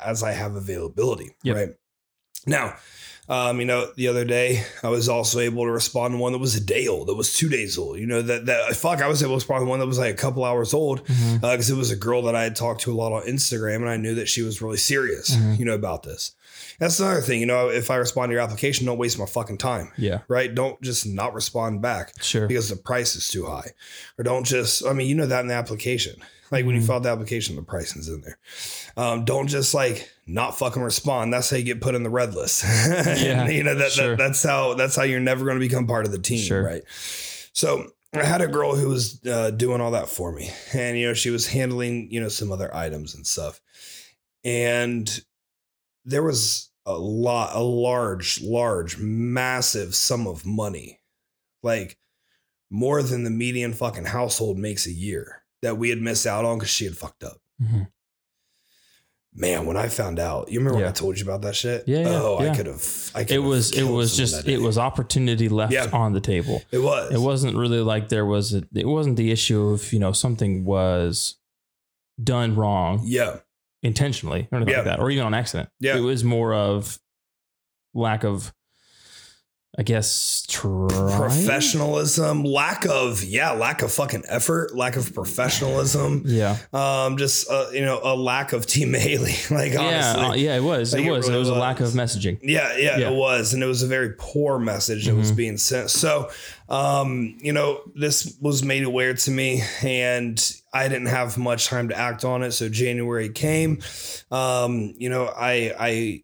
as 0.00 0.24
i 0.24 0.32
have 0.32 0.56
availability 0.56 1.36
Yep. 1.44 1.56
right 1.56 1.68
now 2.44 2.74
um, 3.28 3.58
you 3.60 3.66
know, 3.66 3.90
the 3.96 4.08
other 4.08 4.24
day 4.24 4.62
I 4.82 4.88
was 4.88 5.08
also 5.08 5.40
able 5.40 5.64
to 5.64 5.70
respond 5.70 6.14
to 6.14 6.18
one 6.18 6.32
that 6.32 6.38
was 6.38 6.54
a 6.54 6.60
day 6.60 6.86
old, 6.86 7.08
that 7.08 7.14
was 7.14 7.36
two 7.36 7.48
days 7.48 7.76
old. 7.76 7.98
You 7.98 8.06
know, 8.06 8.22
that 8.22 8.46
that 8.46 8.76
fuck, 8.76 9.02
I 9.02 9.08
was 9.08 9.22
able 9.22 9.32
to 9.32 9.36
respond 9.36 9.62
to 9.62 9.66
one 9.66 9.80
that 9.80 9.86
was 9.86 9.98
like 9.98 10.14
a 10.14 10.16
couple 10.16 10.44
hours 10.44 10.72
old 10.74 11.04
because 11.04 11.70
it 11.70 11.76
was 11.76 11.90
a 11.90 11.96
girl 11.96 12.22
that 12.22 12.36
I 12.36 12.42
had 12.44 12.54
talked 12.56 12.82
to 12.82 12.92
a 12.92 12.94
lot 12.96 13.12
on 13.12 13.22
Instagram, 13.22 13.76
and 13.76 13.88
I 13.88 13.96
knew 13.96 14.14
that 14.16 14.28
she 14.28 14.42
was 14.42 14.62
really 14.62 14.76
serious, 14.76 15.34
Mhm. 15.34 15.58
you 15.58 15.64
know, 15.64 15.74
about 15.74 16.02
this. 16.02 16.32
That's 16.78 17.00
another 17.00 17.20
thing, 17.22 17.40
you 17.40 17.46
know, 17.46 17.68
if 17.70 17.90
I 17.90 17.96
respond 17.96 18.28
to 18.30 18.34
your 18.34 18.42
application, 18.42 18.84
don't 18.86 18.98
waste 18.98 19.18
my 19.18 19.24
fucking 19.26 19.58
time, 19.58 19.92
Yeah. 19.96 20.20
right? 20.28 20.54
Don't 20.54 20.80
just 20.82 21.06
not 21.06 21.32
respond 21.34 21.80
back 21.80 22.12
Sure. 22.22 22.46
because 22.46 22.68
the 22.68 22.76
price 22.76 23.16
is 23.16 23.28
too 23.28 23.46
high. 23.46 23.70
Or 24.18 24.24
don't 24.24 24.44
just, 24.44 24.84
I 24.84 24.92
mean, 24.92 25.08
you 25.08 25.14
know 25.14 25.26
that 25.26 25.40
in 25.40 25.46
the 25.48 25.54
application. 25.54 26.16
Like 26.50 26.64
when 26.64 26.74
you 26.76 26.80
Mhm. 26.82 26.86
fill 26.86 26.94
out 26.96 27.02
the 27.02 27.08
application, 27.10 27.56
the 27.56 27.62
pricing's 27.62 28.08
in 28.08 28.20
there. 28.22 28.38
Um, 28.96 29.24
don't 29.24 29.48
just 29.48 29.74
like 29.74 30.08
not 30.26 30.58
fucking 30.58 30.82
respond. 30.82 31.32
That's 31.32 31.50
how 31.50 31.56
you 31.56 31.64
get 31.64 31.80
put 31.80 31.94
in 31.94 32.02
the 32.02 32.10
red 32.10 32.34
list. 32.34 32.64
Yeah, 32.64 33.48
you 33.48 33.62
know, 33.64 33.74
that, 33.74 33.92
sure. 33.92 34.10
that 34.10 34.18
that's 34.18 34.42
how 34.42 34.74
that's 34.74 34.94
how 34.96 35.02
you're 35.02 35.20
never 35.20 35.44
going 35.44 35.56
to 35.58 35.66
become 35.66 35.86
part 35.86 36.06
of 36.06 36.12
the 36.12 36.18
team. 36.18 36.38
Sure. 36.38 36.62
Right. 36.62 36.82
So 37.52 37.90
I 38.14 38.24
had 38.24 38.40
a 38.40 38.46
girl 38.48 38.76
who 38.76 38.88
was 38.88 39.20
uh, 39.26 39.50
doing 39.50 39.80
all 39.80 39.90
that 39.90 40.08
for 40.08 40.32
me. 40.32 40.50
And, 40.72 40.96
you 40.98 41.06
know, 41.08 41.14
she 41.14 41.30
was 41.30 41.48
handling, 41.48 42.10
you 42.10 42.20
know, 42.20 42.28
some 42.28 42.50
other 42.52 42.74
items 42.74 43.14
and 43.14 43.26
stuff. 43.26 43.60
And 44.44 45.20
there 46.04 46.22
was 46.22 46.70
a 46.86 46.96
lot, 46.96 47.54
a 47.56 47.62
large, 47.62 48.40
large, 48.42 48.96
massive 48.98 49.94
sum 49.94 50.26
of 50.26 50.46
money, 50.46 51.00
like 51.62 51.98
more 52.70 53.02
than 53.02 53.24
the 53.24 53.30
median 53.30 53.72
fucking 53.72 54.04
household 54.06 54.58
makes 54.58 54.86
a 54.86 54.92
year 54.92 55.42
that 55.62 55.76
we 55.78 55.88
had 55.90 56.00
missed 56.00 56.26
out 56.26 56.44
on 56.44 56.58
because 56.58 56.70
she 56.70 56.84
had 56.84 56.96
fucked 56.96 57.24
up. 57.24 57.38
Mhm. 57.62 57.88
Man, 59.38 59.66
when 59.66 59.76
I 59.76 59.88
found 59.88 60.18
out, 60.18 60.50
you 60.50 60.58
remember 60.60 60.78
when 60.78 60.88
I 60.88 60.92
told 60.92 61.18
you 61.18 61.24
about 61.24 61.42
that 61.42 61.54
shit? 61.54 61.86
Yeah, 61.86 61.98
yeah, 62.00 62.08
oh, 62.22 62.42
yeah. 62.42 62.52
I 62.52 62.56
could 62.56 62.64
have. 62.66 63.10
I 63.14 63.20
It 63.20 63.28
could've 63.28 63.44
was. 63.44 63.72
It 63.76 63.82
was 63.84 64.16
just. 64.16 64.48
It 64.48 64.62
was 64.62 64.78
opportunity 64.78 65.50
left 65.50 65.74
Yeah. 65.74 65.90
on 65.92 66.14
the 66.14 66.20
table. 66.22 66.62
It 66.70 66.78
was. 66.78 67.12
It 67.12 67.20
wasn't 67.20 67.54
really 67.54 67.80
like 67.80 68.08
there 68.08 68.24
was. 68.24 68.54
A, 68.54 68.62
it 68.74 68.86
wasn't 68.88 69.16
the 69.16 69.30
issue 69.30 69.60
of 69.68 69.92
you 69.92 69.98
know 69.98 70.12
something 70.12 70.64
was 70.64 71.36
done 72.22 72.56
wrong 72.56 73.02
Yeah. 73.04 73.40
intentionally 73.82 74.48
or 74.50 74.56
anything 74.56 74.72
Yeah. 74.72 74.78
like 74.78 74.84
that, 74.86 75.00
or 75.00 75.10
even 75.10 75.26
on 75.26 75.34
accident. 75.34 75.68
Yeah. 75.80 75.98
It 75.98 76.00
was 76.00 76.24
more 76.24 76.54
of 76.54 76.98
lack 77.92 78.24
of 78.24 78.54
I 79.78 79.82
guess 79.82 80.44
try. 80.48 80.88
professionalism, 81.16 82.44
lack 82.44 82.86
of 82.86 83.22
yeah, 83.22 83.50
lack 83.52 83.82
of 83.82 83.92
fucking 83.92 84.24
effort, 84.28 84.74
lack 84.74 84.96
of 84.96 85.12
professionalism, 85.12 86.22
Yeah. 86.24 86.56
um, 86.72 87.18
just 87.18 87.50
uh, 87.50 87.66
you 87.72 87.82
know 87.82 88.00
a 88.02 88.16
lack 88.16 88.52
of 88.54 88.66
team 88.66 88.94
Haley. 88.94 89.34
Like 89.50 89.72
Yeah. 89.72 89.80
honestly, 90.14 90.24
uh, 90.24 90.34
yeah. 90.34 90.56
It 90.56 90.62
was. 90.62 90.92
Like, 90.94 91.02
It 91.02 91.08
it 91.08 91.10
was. 91.10 91.26
really 91.26 91.36
it 91.36 91.38
was 91.40 91.48
a 91.50 91.54
lack 91.54 91.80
of 91.80 91.88
messaging. 91.90 92.38
Yeah, 92.42 92.76
yeah, 92.76 92.96
Yeah. 92.98 93.10
it 93.10 93.14
was, 93.14 93.52
and 93.54 93.62
it 93.62 93.66
was 93.66 93.82
a 93.82 93.86
very 93.86 94.14
poor 94.16 94.58
message 94.58 95.06
that 95.06 95.14
was 95.14 95.32
Mhm. 95.32 95.36
being 95.36 95.56
sent. 95.58 95.90
So, 95.90 96.30
um, 96.68 97.36
you 97.40 97.52
know, 97.52 97.80
this 97.94 98.34
was 98.40 98.62
made 98.62 98.84
aware 98.84 99.12
to 99.14 99.30
me, 99.30 99.62
and 99.82 100.42
I 100.72 100.88
didn't 100.88 101.06
have 101.08 101.36
much 101.38 101.66
time 101.66 101.88
to 101.90 101.98
act 101.98 102.24
on 102.24 102.42
it. 102.42 102.52
So 102.52 102.68
January 102.68 103.28
came. 103.28 103.80
Um, 104.30 104.94
you 104.98 105.08
know, 105.10 105.26
I, 105.26 105.74
I 105.78 106.22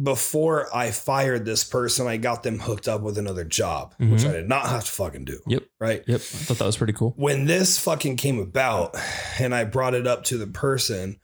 before 0.00 0.74
I 0.74 0.90
fired 0.90 1.44
this 1.44 1.64
person, 1.64 2.06
I 2.06 2.16
got 2.16 2.42
them 2.42 2.58
hooked 2.60 2.88
up 2.88 3.02
with 3.02 3.18
another 3.18 3.44
job, 3.44 3.94
which 3.98 4.22
Mhm. 4.22 4.28
I 4.30 4.32
did 4.32 4.48
not 4.48 4.66
have 4.66 4.84
to 4.86 4.90
fucking 4.90 5.24
do. 5.26 5.40
Yep. 5.46 5.64
Right. 5.80 6.02
Yep. 6.06 6.20
I 6.20 6.24
thought 6.24 6.58
that 6.58 6.64
was 6.66 6.76
pretty 6.78 6.94
cool. 6.94 7.12
When 7.16 7.44
this 7.44 7.78
fucking 7.78 8.16
came 8.16 8.38
about, 8.38 8.96
and 9.38 9.54
I 9.54 9.64
brought 9.64 9.94
it 9.94 10.06
up 10.06 10.24
to 10.24 10.38
the 10.38 10.46
person. 10.46 11.16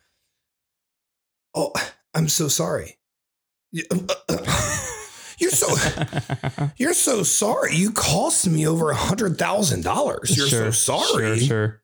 Oh, 1.55 1.73
I'm 2.15 2.29
so 2.29 2.49
sorry. 2.49 2.99
You- 3.73 3.85
You're 5.41 5.51
so 5.53 5.69
you're 6.77 6.95
so 6.95 7.23
sorry. 7.23 7.75
You 7.77 7.93
cost 7.93 8.47
me 8.49 8.67
over 8.67 8.91
a 8.91 8.97
hundred 8.97 9.39
thousand 9.39 9.83
dollars. 9.85 10.37
You're 10.37 10.49
Sure, 10.49 10.73
so 10.73 11.01
sorry. 11.07 11.39
Sure. 11.39 11.47
Sure. 11.47 11.83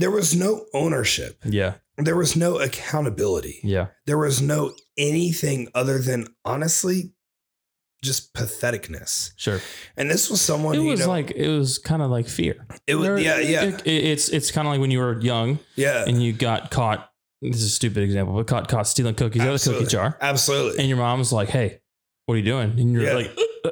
There 0.00 0.10
was 0.10 0.34
no 0.34 0.64
ownership. 0.72 1.36
Yeah. 1.44 1.74
There 1.98 2.16
was 2.16 2.34
no 2.34 2.58
accountability. 2.58 3.60
Yeah. 3.62 3.88
There 4.06 4.16
was 4.18 4.40
no 4.40 4.72
anything 4.96 5.68
other 5.74 5.98
than 5.98 6.26
honestly 6.44 7.12
just 8.02 8.32
patheticness. 8.32 9.32
Sure. 9.36 9.60
And 9.98 10.10
this 10.10 10.30
was 10.30 10.40
someone 10.40 10.74
It 10.74 10.78
you 10.78 10.84
was 10.88 11.00
know, 11.00 11.08
like 11.08 11.32
it 11.32 11.48
was 11.48 11.76
kind 11.78 12.00
of 12.00 12.10
like 12.10 12.26
fear. 12.28 12.66
it 12.86 12.94
was 12.94 13.06
There- 13.06 13.18
yeah, 13.18 13.38
yeah, 13.40 13.64
it- 13.64 13.86
it's 13.86 14.28
it's 14.30 14.50
kind 14.50 14.66
of 14.66 14.72
like 14.72 14.80
when 14.80 14.90
you 14.90 15.00
were 15.00 15.20
young 15.20 15.58
yeah. 15.76 16.04
and 16.06 16.22
you 16.22 16.32
got 16.32 16.70
caught. 16.70 17.06
This 17.42 17.56
is 17.56 17.64
a 17.64 17.70
stupid 17.70 18.02
example, 18.02 18.34
but 18.34 18.46
caught 18.46 18.68
caught 18.68 18.86
stealing 18.86 19.14
cookies 19.14 19.42
out 19.42 19.54
of 19.54 19.60
the 19.62 19.70
cookie 19.72 19.86
jar, 19.86 20.16
Absolutely. 20.20 20.78
and 20.78 20.88
your 20.88 20.98
mom's 20.98 21.32
like, 21.32 21.48
"Hey, 21.48 21.80
what 22.26 22.34
are 22.34 22.38
you 22.38 22.44
doing?" 22.44 22.70
And 22.78 22.92
you're 22.92 23.02
Yeah. 23.04 23.14
like, 23.14 23.30
"Uh, 23.64 23.70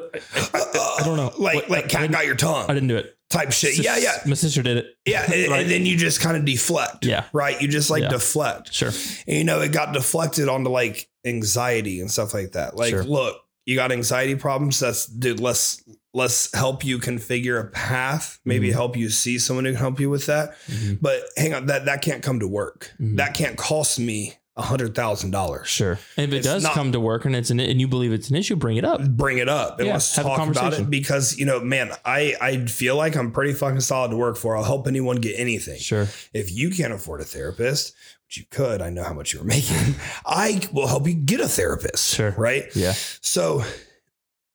I, 0.55 0.97
I 1.01 1.03
don't 1.05 1.17
know. 1.19 1.33
Like 1.39 1.55
What- 1.57 1.71
like 1.71 1.85
I 1.85 1.89
cat 1.89 2.11
got 2.11 2.25
your 2.27 2.35
tongue. 2.35 2.65
I 2.69 2.73
didn't 2.75 2.89
do 2.89 2.97
it." 2.97 3.15
Type 3.31 3.53
shit. 3.53 3.75
Sis- 3.75 3.85
Yeah, 3.85 3.97
yeah. 3.99 4.19
My 4.27 4.35
sister 4.35 4.63
did 4.63 4.79
it. 4.79 4.87
Yeah. 5.05 5.23
And, 5.33 5.51
Right. 5.51 5.63
and 5.63 5.71
then 5.71 5.85
you 5.87 5.97
just 5.97 6.21
kind 6.21 6.37
of 6.37 6.45
deflect. 6.45 7.05
Yeah. 7.05 7.25
Right. 7.33 7.61
You 7.61 7.69
just 7.69 7.91
like 7.91 8.03
Yeah. 8.05 8.09
deflect. 8.09 8.73
Sure. 8.73 8.89
And, 9.27 9.37
you 9.37 9.45
know, 9.45 9.61
it 9.61 9.73
got 9.73 9.93
deflected 9.93 10.49
onto 10.49 10.71
like 10.71 11.09
anxiety 11.27 12.01
and 12.01 12.11
stuff 12.11 12.35
like 12.35 12.53
that. 12.53 12.77
Like, 12.77 12.91
Sure. 12.91 13.05
look, 13.05 13.37
you 13.67 13.77
got 13.77 13.93
anxiety 13.93 14.35
problems. 14.35 14.81
That's 14.81 15.07
dude, 15.07 15.41
let's 15.41 15.83
let's 16.15 16.53
help 16.55 16.85
you 16.85 16.99
configure 16.99 17.61
a 17.61 17.65
path, 17.71 18.39
maybe 18.45 18.71
Mhm. 18.71 18.73
help 18.73 18.97
you 18.97 19.11
see 19.11 19.39
someone 19.39 19.67
who 19.67 19.73
can 19.73 19.79
help 19.79 20.01
you 20.01 20.09
with 20.09 20.25
that. 20.27 20.57
Mhm. 20.67 20.99
But 21.03 21.21
hang 21.37 21.53
on, 21.53 21.67
that 21.67 21.85
that 21.85 22.01
can't 22.01 22.23
come 22.23 22.41
to 22.41 22.49
work. 22.49 22.93
Mhm. 23.01 23.19
That 23.19 23.35
can't 23.35 23.59
cost 23.59 23.99
me 23.99 24.35
hundred 24.59 24.95
thousand 24.95 25.31
dollars. 25.31 25.69
Sure. 25.69 25.99
And 26.17 26.27
if 26.27 26.33
it 26.33 26.37
It's 26.39 26.47
does 26.47 26.63
not- 26.63 26.75
come 26.75 26.93
to 26.93 27.01
work 27.01 27.25
and 27.25 27.35
it's 27.37 27.51
an 27.51 27.61
and 27.61 27.81
you 27.81 27.89
believe 27.89 28.13
it's 28.13 28.31
an 28.31 28.37
issue, 28.37 28.57
bring 28.57 28.77
it 28.77 28.85
up. 28.85 29.01
Bring 29.11 29.39
it 29.39 29.49
up 29.49 29.79
and 29.79 29.87
Yeah, 29.87 29.93
let's 29.95 30.15
have 30.17 30.27
a 30.27 30.29
talk 30.29 30.39
about 30.39 30.55
conversation. 30.57 30.85
it 30.87 30.91
because 30.91 31.37
you 31.39 31.47
know, 31.47 31.61
man, 31.61 31.93
I 32.05 32.35
I 32.41 32.67
feel 32.67 32.97
like 32.97 33.17
I'm 33.17 33.31
pretty 33.33 33.53
fucking 33.53 33.81
solid 33.81 34.11
to 34.11 34.17
work 34.17 34.37
for. 34.37 34.57
I'll 34.57 34.65
help 34.65 34.87
anyone 34.87 35.17
get 35.17 35.39
anything. 35.39 35.79
Sure. 35.79 36.09
If 36.33 36.51
you 36.53 36.71
can't 36.71 36.93
afford 36.93 37.21
a 37.21 37.25
therapist, 37.25 37.95
which 38.27 38.37
you 38.39 38.45
could, 38.51 38.83
I 38.83 38.91
know 38.91 39.05
how 39.05 39.15
much 39.15 39.33
you 39.33 39.39
were 39.41 39.47
making. 39.47 39.95
I 40.27 40.61
will 40.73 40.87
help 40.87 41.07
you 41.07 41.15
get 41.15 41.41
a 41.41 41.49
therapist. 41.49 42.15
Sure. 42.15 42.35
Right. 42.37 42.65
Yeah. 42.75 42.93
So, 43.21 43.63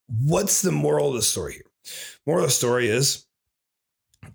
what's 0.08 0.62
the 0.62 0.72
moral 0.72 1.10
of 1.10 1.16
the 1.16 1.22
story 1.22 1.54
here? 1.54 1.66
Moral 2.26 2.44
of 2.44 2.50
the 2.50 2.54
story 2.54 2.88
is 2.90 3.23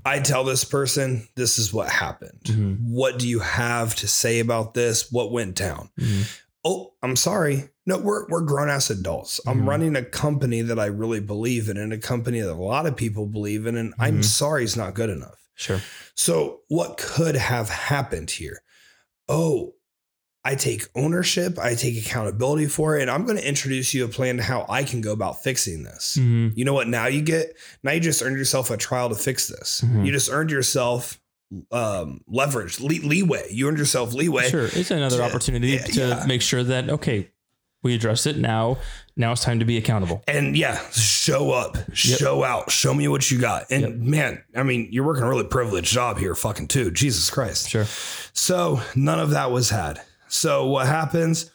I 0.04 0.20
tell 0.20 0.44
this 0.44 0.64
person, 0.64 1.28
this 1.36 1.58
is 1.58 1.72
what 1.72 1.88
happened. 1.88 2.40
Mhm. 2.44 2.78
What 2.82 3.18
do 3.18 3.28
you 3.28 3.40
have 3.40 3.94
to 3.96 4.08
say 4.08 4.40
about 4.40 4.74
this? 4.74 5.10
What 5.12 5.32
went 5.32 5.54
down? 5.54 5.90
Mhm. 5.98 6.26
Oh, 6.64 6.92
I'm 7.02 7.16
sorry. 7.16 7.68
No, 7.86 7.98
we're, 7.98 8.26
we're 8.28 8.40
grown 8.42 8.68
ass 8.68 8.90
adults. 8.90 9.40
I'm 9.46 9.62
Mhm. 9.62 9.66
running 9.68 9.96
a 9.96 10.04
company 10.04 10.62
that 10.62 10.78
I 10.78 10.86
really 10.86 11.20
believe 11.20 11.68
in 11.68 11.76
and 11.76 11.92
a 11.92 11.98
company 11.98 12.40
that 12.40 12.52
a 12.52 12.54
lot 12.54 12.86
of 12.86 12.96
people 12.96 13.26
believe 13.26 13.66
in. 13.66 13.76
And 13.76 13.94
I'm 13.98 14.20
Mhm. 14.20 14.24
sorry 14.24 14.64
it's 14.64 14.76
not 14.76 14.94
good 14.94 15.10
enough. 15.10 15.38
Sure. 15.54 15.80
So, 16.14 16.60
what 16.68 16.96
could 16.98 17.36
have 17.36 17.68
happened 17.68 18.30
here? 18.30 18.60
Oh, 19.28 19.74
I 20.50 20.54
take 20.54 20.86
ownership, 20.94 21.58
I 21.58 21.74
take 21.74 21.98
accountability 21.98 22.66
for 22.66 22.96
it, 22.96 23.02
and 23.02 23.10
I'm 23.10 23.24
going 23.26 23.36
to 23.36 23.46
introduce 23.46 23.92
you 23.92 24.06
a 24.06 24.08
plan 24.08 24.38
to 24.38 24.42
how 24.42 24.64
I 24.68 24.82
can 24.82 25.02
go 25.02 25.12
about 25.12 25.42
fixing 25.42 25.82
this. 25.82 26.16
Mhm. 26.18 26.52
You 26.56 26.64
know 26.64 26.72
what? 26.72 26.88
Now 26.88 27.06
you 27.06 27.20
get, 27.20 27.54
now 27.82 27.92
you 27.92 28.00
just 28.00 28.22
earned 28.22 28.38
yourself 28.38 28.70
a 28.70 28.78
trial 28.78 29.10
to 29.10 29.14
fix 29.14 29.48
this. 29.48 29.82
Mhm. 29.84 30.06
You 30.06 30.12
just 30.12 30.30
earned 30.30 30.50
yourself 30.50 31.20
um, 31.72 32.20
leverage, 32.26 32.80
lee- 32.80 33.00
leeway. 33.00 33.46
You 33.50 33.68
earned 33.68 33.78
yourself 33.78 34.12
leeway. 34.14 34.48
Sure. 34.50 34.68
It's 34.72 34.90
another 34.90 35.18
to- 35.18 35.22
opportunity 35.24 35.68
yeah, 35.68 35.82
to 35.84 36.00
yeah. 36.00 36.24
make 36.26 36.40
sure 36.42 36.62
that 36.62 36.88
okay, 36.90 37.30
we 37.82 37.94
address 37.94 38.26
it 38.26 38.36
now. 38.38 38.76
Now 39.16 39.32
it's 39.32 39.42
time 39.42 39.58
to 39.58 39.64
be 39.64 39.76
accountable. 39.78 40.22
And 40.28 40.56
yeah, 40.56 40.78
show 40.90 41.50
up, 41.52 41.76
show 41.94 42.42
out, 42.44 42.70
show 42.70 42.92
me 42.94 43.08
what 43.08 43.30
you 43.30 43.38
got. 43.38 43.64
And 43.70 43.82
Yep. 43.82 43.92
man, 43.94 44.44
I 44.56 44.62
mean, 44.62 44.88
you're 44.92 45.04
working 45.06 45.24
a 45.24 45.28
really 45.28 45.44
privileged 45.44 45.92
job 45.92 46.18
here, 46.18 46.34
fucking 46.34 46.68
too. 46.68 46.90
Jesus 46.90 47.28
Christ. 47.30 47.68
Sure. 47.70 47.86
So 48.34 48.80
none 48.94 49.18
of 49.20 49.30
that 49.30 49.50
was 49.50 49.70
had. 49.70 50.00
So 50.28 50.66
what 50.66 50.86
happens? 50.86 51.50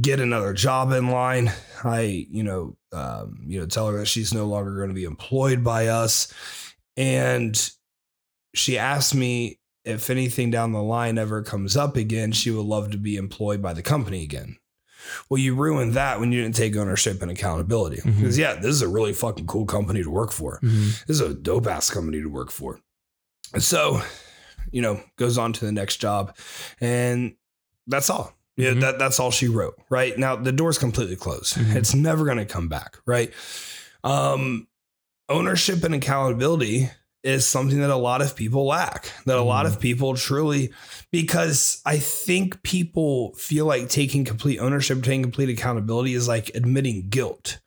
Get 0.00 0.20
another 0.20 0.52
job 0.52 0.92
in 0.92 1.10
line. 1.10 1.52
I, 1.84 2.26
you 2.30 2.42
know, 2.42 2.76
um, 2.92 3.44
you 3.46 3.58
know, 3.60 3.66
tell 3.66 3.88
her 3.88 3.98
that 3.98 4.06
she's 4.06 4.34
no 4.34 4.46
longer 4.46 4.76
going 4.76 4.88
to 4.88 4.94
be 4.94 5.04
employed 5.04 5.62
by 5.64 5.88
us, 5.88 6.32
and 6.96 7.70
she 8.54 8.78
asked 8.78 9.14
me 9.14 9.58
if 9.84 10.10
anything 10.10 10.50
down 10.50 10.72
the 10.72 10.82
line 10.82 11.16
ever 11.18 11.42
comes 11.42 11.76
up 11.76 11.96
again, 11.96 12.32
she 12.32 12.50
would 12.50 12.66
love 12.66 12.90
to 12.90 12.98
be 12.98 13.16
employed 13.16 13.62
by 13.62 13.72
the 13.72 13.82
company 13.82 14.22
again. 14.22 14.56
Well, 15.30 15.38
you 15.38 15.54
ruined 15.54 15.94
that 15.94 16.20
when 16.20 16.32
you 16.32 16.42
didn't 16.42 16.56
take 16.56 16.76
ownership 16.76 17.22
and 17.22 17.30
accountability. 17.30 18.02
Because 18.04 18.36
yeah, 18.36 18.54
this 18.54 18.72
is 18.72 18.82
a 18.82 18.88
really 18.88 19.12
fucking 19.14 19.46
cool 19.46 19.64
company 19.64 20.02
to 20.02 20.10
work 20.10 20.32
for 20.32 20.58
Mhm. 20.62 21.06
this 21.06 21.20
is 21.20 21.20
a 21.20 21.32
dope 21.34 21.66
ass 21.66 21.88
company 21.88 22.20
to 22.20 22.28
work 22.28 22.50
for. 22.50 22.80
And 23.54 23.62
so, 23.62 24.02
you 24.72 24.82
know, 24.82 25.00
goes 25.16 25.38
on 25.38 25.54
to 25.54 25.64
the 25.64 25.72
next 25.72 25.96
job, 25.98 26.36
and 26.80 27.34
that's 27.88 28.10
all. 28.10 28.32
Yeah, 28.56 28.70
Mhm. 28.70 28.80
that, 28.80 28.98
that's 28.98 29.18
all 29.20 29.30
she 29.30 29.48
wrote. 29.48 29.76
Right 29.88 30.18
now, 30.18 30.36
the 30.36 30.52
door's 30.52 30.78
completely 30.78 31.16
closed. 31.16 31.54
Mhm. 31.54 31.76
It's 31.76 31.94
never 31.94 32.24
going 32.24 32.38
to 32.38 32.44
come 32.44 32.68
back. 32.68 32.96
Right. 33.06 33.32
Um, 34.04 34.66
ownership 35.28 35.84
and 35.84 35.94
accountability 35.94 36.90
is 37.24 37.46
something 37.46 37.80
that 37.80 37.90
a 37.90 37.96
lot 37.96 38.22
of 38.22 38.34
people 38.36 38.66
lack. 38.66 39.12
That 39.26 39.36
a 39.36 39.42
lot 39.42 39.66
Mhm. 39.66 39.70
of 39.70 39.80
people 39.80 40.14
truly, 40.14 40.70
because 41.12 41.80
I 41.84 41.98
think 41.98 42.62
people 42.62 43.34
feel 43.34 43.66
like 43.66 43.88
taking 43.88 44.24
complete 44.24 44.58
ownership, 44.58 45.02
taking 45.02 45.22
complete 45.22 45.48
accountability 45.50 46.14
is 46.14 46.28
like 46.28 46.50
admitting 46.54 47.08
guilt. 47.08 47.58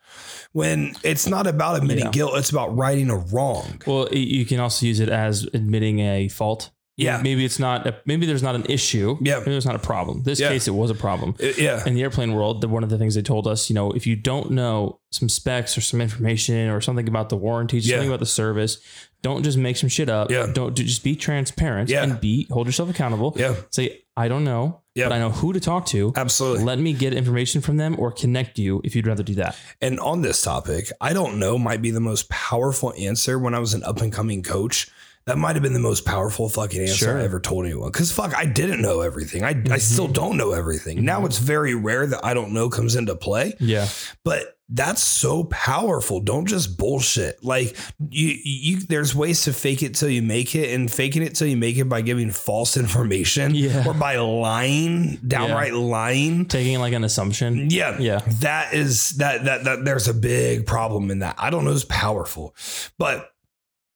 When 0.54 0.96
it's 1.04 1.28
not 1.28 1.48
about 1.48 1.78
admitting 1.78 2.06
Yeah. 2.06 2.12
guilt, 2.12 2.34
it's 2.38 2.50
about 2.50 2.76
righting 2.76 3.10
a 3.10 3.16
wrong. 3.18 3.82
Well, 3.86 4.10
you 4.14 4.46
can 4.46 4.60
also 4.60 4.86
use 4.86 5.00
it 5.00 5.10
as 5.10 5.48
admitting 5.54 6.00
a 6.00 6.28
fault. 6.28 6.72
Yeah. 6.98 7.20
Maybe 7.24 7.46
it's 7.46 7.58
not. 7.58 7.88
A, 7.88 7.96
maybe 8.06 8.26
there's 8.26 8.44
not 8.44 8.54
an 8.54 8.66
issue. 8.66 9.18
Yeah. 9.22 9.40
Maybe 9.40 9.52
there's 9.52 9.66
not 9.66 9.76
a 9.76 9.80
problem. 9.80 10.24
This 10.24 10.40
Yeah. 10.40 10.50
case, 10.50 10.68
it 10.68 10.72
was 10.76 10.92
a 10.92 10.96
problem. 10.96 11.36
It- 11.40 11.58
yeah. 11.58 11.84
in 11.86 11.96
the 11.96 12.02
airplane 12.04 12.34
world, 12.34 12.62
the, 12.62 12.68
one 12.68 12.84
of 12.84 12.90
the 12.90 12.98
things 12.98 13.16
they 13.16 13.22
told 13.22 13.48
us, 13.48 13.70
you 13.70 13.74
know, 13.74 13.92
if 13.92 14.06
you 14.06 14.16
don't 14.16 14.52
know 14.52 15.00
some 15.12 15.30
specs 15.30 15.78
or 15.78 15.82
some 15.82 16.00
information 16.02 16.70
or 16.70 16.80
something 16.82 17.08
about 17.08 17.30
the 17.30 17.38
warranty, 17.38 17.80
Yeah. 17.80 17.96
something 17.96 18.10
about 18.10 18.20
the 18.20 18.26
service, 18.26 18.78
don't 19.24 19.44
just 19.44 19.58
make 19.58 19.78
some 19.78 19.90
shit 19.90 20.10
up. 20.10 20.30
Yeah. 20.30 20.48
Don't 20.54 20.76
do, 20.76 20.84
just 20.84 21.04
be 21.04 21.16
transparent 21.16 21.90
Yeah. 21.90 22.04
and 22.04 22.20
be 22.20 22.48
hold 22.52 22.68
yourself 22.68 22.90
accountable. 22.90 23.34
Yeah. 23.38 23.56
Say, 23.72 24.00
I 24.18 24.28
don't 24.28 24.44
know, 24.44 24.82
Yeah. 24.94 25.06
but 25.08 25.16
I 25.16 25.20
know 25.20 25.30
who 25.32 25.54
to 25.54 25.60
talk 25.60 25.86
to. 25.88 26.12
Absolutely. 26.16 26.66
Let 26.66 26.78
me 26.80 26.94
get 26.94 27.14
information 27.14 27.62
from 27.62 27.78
them 27.78 27.96
or 27.98 28.12
connect 28.12 28.60
you 28.60 28.82
if 28.84 28.96
you'd 28.96 29.08
rather 29.08 29.24
do 29.24 29.36
that. 29.36 29.56
And 29.82 30.00
on 30.00 30.22
this 30.22 30.42
topic, 30.42 30.92
I 31.00 31.14
don't 31.14 31.40
know 31.40 31.58
might 31.58 31.82
be 31.82 31.90
the 31.92 32.00
most 32.02 32.30
powerful 32.30 32.94
answer 32.98 33.40
when 33.40 33.56
I 33.56 33.60
was 33.60 33.74
an 33.74 33.84
up 33.84 34.02
and 34.02 34.12
coming 34.12 34.44
coach. 34.44 34.90
That 35.26 35.38
might 35.38 35.56
have 35.56 35.62
been 35.64 35.74
the 35.74 35.80
most 35.80 36.04
powerful 36.06 36.50
fucking 36.50 36.82
answer 36.82 36.96
Sure. 37.06 37.20
I 37.20 37.24
ever 37.24 37.40
told 37.40 37.66
anyone. 37.66 37.92
Cause 37.92 38.12
fuck, 38.12 38.36
I 38.36 38.46
didn't 38.46 38.82
know 38.82 39.02
everything. 39.02 39.44
I, 39.44 39.62
I 39.70 39.78
still 39.78 40.06
Mm-hmm. 40.06 40.14
don't 40.14 40.38
know 40.38 40.52
everything. 40.54 41.06
Now 41.06 41.26
it's 41.26 41.38
very 41.38 41.76
rare 41.76 42.08
that 42.08 42.26
I 42.26 42.34
don't 42.34 42.54
know 42.54 42.70
comes 42.70 42.96
into 42.96 43.16
play, 43.16 43.54
Yeah. 43.60 43.88
but 44.26 44.58
that's 44.74 45.04
so 45.04 45.44
powerful. 45.44 46.22
Don't 46.22 46.46
just 46.48 46.78
bullshit. 46.78 47.44
Like 47.44 47.76
you, 48.10 48.36
you, 48.44 48.80
there's 48.80 49.14
ways 49.14 49.44
to 49.44 49.54
fake 49.54 49.84
it 49.84 49.96
till 49.96 50.08
you 50.10 50.22
make 50.22 50.56
it 50.56 50.74
and 50.74 50.90
faking 50.90 51.22
it 51.24 51.36
till 51.36 51.48
you 51.48 51.58
make 51.58 51.78
it 51.78 51.86
by 51.86 52.00
giving 52.02 52.32
false 52.32 52.78
information 52.78 53.54
Yeah. 53.54 53.86
or 53.86 53.94
by 53.94 54.16
lying, 54.16 55.18
downright 55.28 55.74
lying. 55.74 56.46
Taking 56.46 56.80
like 56.80 56.94
an 56.94 57.04
assumption. 57.04 57.70
Yeah. 57.70 57.98
Yeah. 58.00 58.22
That 58.40 58.74
is 58.74 59.12
that 59.18 59.44
that 59.46 59.66
that 59.66 59.84
there's 59.86 60.08
a 60.08 60.14
big 60.14 60.66
problem 60.66 61.12
in 61.12 61.20
that. 61.20 61.36
I 61.38 61.50
don't 61.50 61.66
know 61.66 61.72
it's 61.72 61.84
powerful. 61.86 62.56
But 62.98 63.30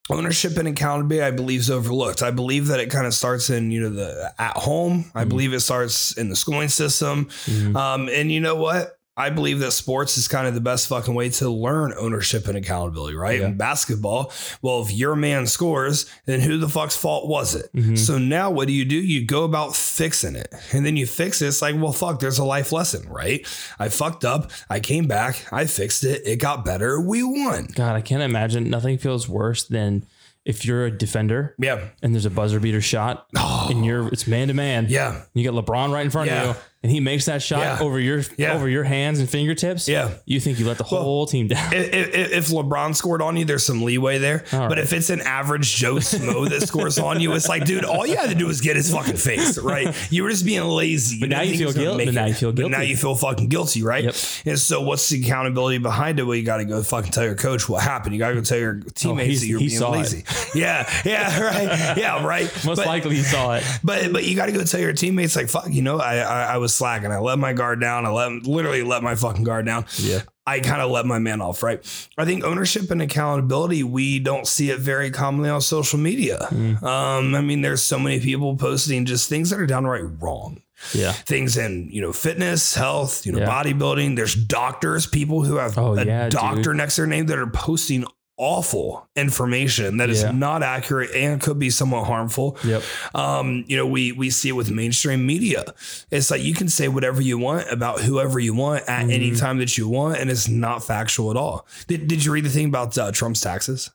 ownership 0.09 0.57
and 0.57 0.67
accountability 0.67 1.23
I 1.23 1.31
believe 1.31 1.61
is 1.61 1.71
overlooked. 1.71 2.21
I 2.21 2.31
believe 2.31 2.67
that 2.67 2.79
it 2.79 2.89
kind 2.91 3.07
of 3.07 3.13
starts 3.13 3.49
in, 3.49 3.71
you 3.71 3.81
know, 3.81 3.89
the 3.89 4.33
at 4.37 4.55
home. 4.57 5.11
I 5.15 5.23
Mhm. 5.25 5.29
believe 5.29 5.53
it 5.53 5.61
starts 5.61 6.11
in 6.13 6.29
the 6.29 6.35
schooling 6.35 6.69
system. 6.69 7.27
Mhm. 7.45 7.75
Um, 7.75 8.09
and 8.09 8.31
you 8.31 8.39
know 8.39 8.55
what? 8.55 8.97
I 9.17 9.29
believe 9.29 9.59
that 9.59 9.71
sports 9.71 10.17
is 10.17 10.27
kind 10.27 10.45
of 10.45 10.53
the 10.55 10.59
best 10.61 10.87
fucking 10.89 11.13
way 11.13 11.29
to 11.29 11.49
learn 11.49 11.93
ownership 11.97 12.47
and 12.49 12.57
accountability, 12.57 13.15
right? 13.15 13.39
Yeah. 13.39 13.47
In 13.47 13.57
basketball, 13.57 14.31
well, 14.61 14.81
if 14.81 14.91
your 14.91 15.15
man 15.15 15.47
scores, 15.47 16.05
then 16.25 16.41
who 16.41 16.57
the 16.57 16.67
fuck's 16.67 16.97
fault 16.97 17.27
was 17.29 17.55
it? 17.55 17.69
Mhm. 17.73 17.97
So 17.97 18.17
now 18.17 18.51
what 18.51 18.67
do 18.67 18.73
you 18.73 18.83
do? 18.83 18.95
You 18.97 19.25
go 19.25 19.43
about 19.45 19.73
fixing 19.75 20.35
it. 20.35 20.53
And 20.73 20.85
then 20.85 20.97
you 20.97 21.05
fix 21.07 21.41
it. 21.41 21.47
It's 21.47 21.61
like, 21.61 21.75
well, 21.77 21.93
fuck, 21.93 22.19
there's 22.19 22.39
a 22.39 22.43
life 22.45 22.71
lesson, 22.73 23.07
right? 23.09 23.45
I 23.79 23.87
fucked 23.87 24.25
up. 24.25 24.51
I 24.69 24.79
came 24.81 25.07
back. 25.07 25.45
I 25.51 25.65
fixed 25.65 26.03
it. 26.03 26.21
It 26.25 26.37
got 26.39 26.65
better. 26.65 26.99
We 26.99 27.23
won. 27.23 27.69
God, 27.73 27.95
I 27.95 28.01
can't 28.01 28.21
imagine. 28.23 28.69
Nothing 28.69 28.97
feels 28.97 29.29
worse 29.29 29.63
than 29.63 30.05
if 30.43 30.63
you're 30.65 30.85
a 30.85 30.91
defender 30.91 31.55
Yeah. 31.57 31.79
and 32.03 32.13
there's 32.13 32.25
a 32.25 32.29
buzzer 32.29 32.59
beater 32.59 32.79
shot 32.81 33.25
Oh, 33.35 33.67
and 33.71 33.83
you're 33.83 34.07
it's 34.09 34.27
man 34.27 34.49
to 34.49 34.53
man. 34.53 34.85
yeah. 34.89 35.21
You 35.33 35.49
got 35.49 35.65
LeBron 35.65 35.91
right 35.91 36.05
in 36.05 36.11
front 36.11 36.29
Yeah. 36.29 36.41
of 36.43 36.55
you, 36.55 36.61
and 36.85 36.91
he 36.91 36.99
makes 36.99 37.25
that 37.25 37.41
shot 37.41 37.59
Yeah. 37.61 37.79
over 37.81 37.99
your 37.99 38.21
Yeah. 38.37 38.53
over 38.53 38.69
your 38.69 38.83
hands 38.83 39.19
and 39.19 39.27
fingertips. 39.27 39.87
Yeah. 39.87 40.11
You 40.25 40.39
think 40.39 40.59
you 40.59 40.67
let 40.67 40.77
the 40.77 40.83
whole 40.83 41.25
team 41.25 41.47
down. 41.47 41.73
If, 41.73 41.93
if, 41.93 42.31
if 42.31 42.47
LeBron 42.49 42.95
scored 42.95 43.23
on 43.23 43.35
you, 43.37 43.43
there's 43.45 43.65
some 43.65 43.81
leeway 43.81 44.19
there. 44.19 44.43
All 44.53 44.59
but 44.69 44.77
right. 44.77 44.77
if 44.77 44.93
it's 44.93 45.09
an 45.09 45.21
average 45.21 45.75
Joe 45.75 45.95
Smo 45.95 46.47
that 46.49 46.61
scores 46.67 46.99
on 46.99 47.19
you, 47.19 47.33
it's 47.33 47.49
like, 47.49 47.65
dude, 47.65 47.83
all 47.85 48.05
you 48.05 48.15
had 48.17 48.29
to 48.29 48.35
do 48.35 48.45
was 48.45 48.61
get 48.61 48.75
his 48.75 48.91
fucking 48.93 49.17
face, 49.17 49.57
right? 49.57 49.93
You 50.11 50.21
were 50.23 50.29
just 50.29 50.45
being 50.45 50.63
lazy. 50.63 51.19
But 51.19 51.29
now 51.29 51.41
you 51.41 51.57
feel 51.57 51.71
he 51.71 51.79
guilt- 51.79 52.01
but 52.05 52.13
now 52.13 52.25
you 52.25 52.33
feel 52.35 52.51
But 52.51 52.61
now 52.69 52.77
guilty. 52.77 52.87
you 52.87 52.97
feel 52.97 53.15
fucking 53.15 53.47
guilty, 53.49 53.81
right? 53.81 54.03
Yep. 54.03 54.15
And 54.45 54.59
so, 54.59 54.81
what's 54.81 55.09
the 55.09 55.21
accountability 55.21 55.79
behind 55.79 56.19
it? 56.19 56.23
Well, 56.23 56.35
you 56.35 56.43
got 56.43 56.57
to 56.57 56.65
go 56.65 56.83
fucking 56.83 57.11
tell 57.11 57.23
your 57.23 57.33
coach 57.35 57.67
what 57.67 57.81
happened. 57.81 58.13
You 58.13 58.19
got 58.19 58.29
to 58.29 58.35
go 58.35 58.41
tell 58.41 58.59
your 58.59 58.79
oh, 58.85 58.89
teammates 58.93 59.27
he's- 59.29 59.41
that 59.41 59.47
you're 59.47 59.59
being 59.59 59.71
saw 59.71 59.93
it. 59.93 59.97
lazy. 59.97 60.23
Yeah, 60.53 60.87
yeah, 61.03 61.41
right. 61.41 61.97
Yeah, 61.97 62.23
right. 62.25 62.45
Most 62.65 62.77
But- 62.77 62.85
likely 62.87 63.15
he 63.15 63.23
saw 63.23 63.55
it. 63.55 63.63
but 63.83 64.11
but 64.13 64.23
you 64.23 64.35
got 64.35 64.45
to 64.47 64.51
go 64.51 64.63
tell 64.63 64.79
your 64.79 64.93
teammates 64.93 65.35
like 65.35 65.49
fuck, 65.49 65.67
you 65.71 65.81
know, 65.81 65.99
I, 65.99 66.17
I 66.17 66.43
I 66.53 66.57
was 66.57 66.74
slacking. 66.75 67.05
And 67.05 67.13
I 67.13 67.19
let 67.19 67.39
my 67.39 67.53
guard 67.53 67.79
down. 67.81 68.05
I 68.05 68.09
let 68.09 68.45
literally 68.45 68.83
let 68.83 69.03
my 69.03 69.15
fucking 69.15 69.43
guard 69.43 69.65
down. 69.65 69.85
Yeah. 69.97 70.21
I 70.47 70.59
kind 70.59 70.79
of 70.81 70.91
let 70.91 71.07
my 71.07 71.17
man 71.17 71.41
off, 71.41 71.63
right? 71.63 71.79
I 72.19 72.25
think 72.25 72.43
ownership 72.43 72.91
and 72.91 73.01
accountability, 73.01 73.81
we 73.81 74.19
don't 74.19 74.45
see 74.45 74.69
it 74.69 74.79
very 74.79 75.09
commonly 75.09 75.49
on 75.49 75.59
social 75.61 75.97
media. 75.97 76.37
Mm. 76.51 76.83
Um, 76.83 77.33
I 77.33 77.41
mean, 77.41 77.61
there's 77.61 77.81
so 77.83 77.97
many 77.97 78.19
people 78.19 78.55
posting 78.55 79.05
just 79.05 79.27
things 79.27 79.49
that 79.49 79.59
are 79.59 79.65
downright 79.65 80.03
wrong. 80.21 80.61
Yeah. 80.93 81.13
Things 81.13 81.57
in, 81.57 81.89
you 81.89 82.01
know, 82.01 82.13
fitness, 82.13 82.75
health, 82.75 83.25
you 83.25 83.31
know, 83.31 83.39
Yeah. 83.39 83.49
bodybuilding. 83.49 84.17
There's 84.17 84.35
doctors, 84.35 85.07
people 85.07 85.43
who 85.43 85.55
have 85.55 85.77
Oh, 85.79 85.95
a 85.97 86.05
yeah, 86.05 86.29
doctor 86.29 86.61
dude. 86.61 86.75
next 86.75 86.95
to 86.95 87.01
their 87.01 87.07
name 87.07 87.25
that 87.27 87.39
are 87.39 87.47
posting 87.47 88.05
awful 88.37 89.07
information 89.15 89.97
that 89.97 90.09
is 90.09 90.21
Yeah. 90.23 90.31
not 90.31 90.61
accurate 90.61 91.11
and 91.15 91.39
could 91.41 91.57
be 91.57 91.69
somewhat 91.69 92.05
harmful. 92.05 92.57
Yep. 92.65 92.83
Um, 93.13 93.63
you 93.67 93.77
know, 93.77 93.85
we 93.87 94.11
we 94.11 94.29
see 94.29 94.49
it 94.49 94.53
with 94.53 94.71
mainstream 94.71 95.25
media. 95.25 95.63
It's 96.11 96.29
like 96.31 96.41
you 96.43 96.53
can 96.53 96.67
say 96.69 96.87
whatever 96.87 97.21
you 97.21 97.37
want 97.37 97.71
about 97.71 98.01
whoever 98.01 98.39
you 98.39 98.53
want 98.53 98.83
at 98.89 99.09
any 99.09 99.31
Mhm. 99.31 99.39
time 99.39 99.57
that 99.59 99.77
you 99.77 99.87
want, 99.87 100.19
and 100.19 100.29
it's 100.29 100.47
not 100.47 100.83
factual 100.83 101.31
at 101.31 101.37
all. 101.37 101.65
Did, 101.87 102.07
did 102.07 102.25
you 102.25 102.31
read 102.31 102.43
the 102.45 102.49
thing 102.49 102.65
about 102.67 102.97
uh, 102.97 103.11
Trump's 103.11 103.41
taxes? 103.41 103.89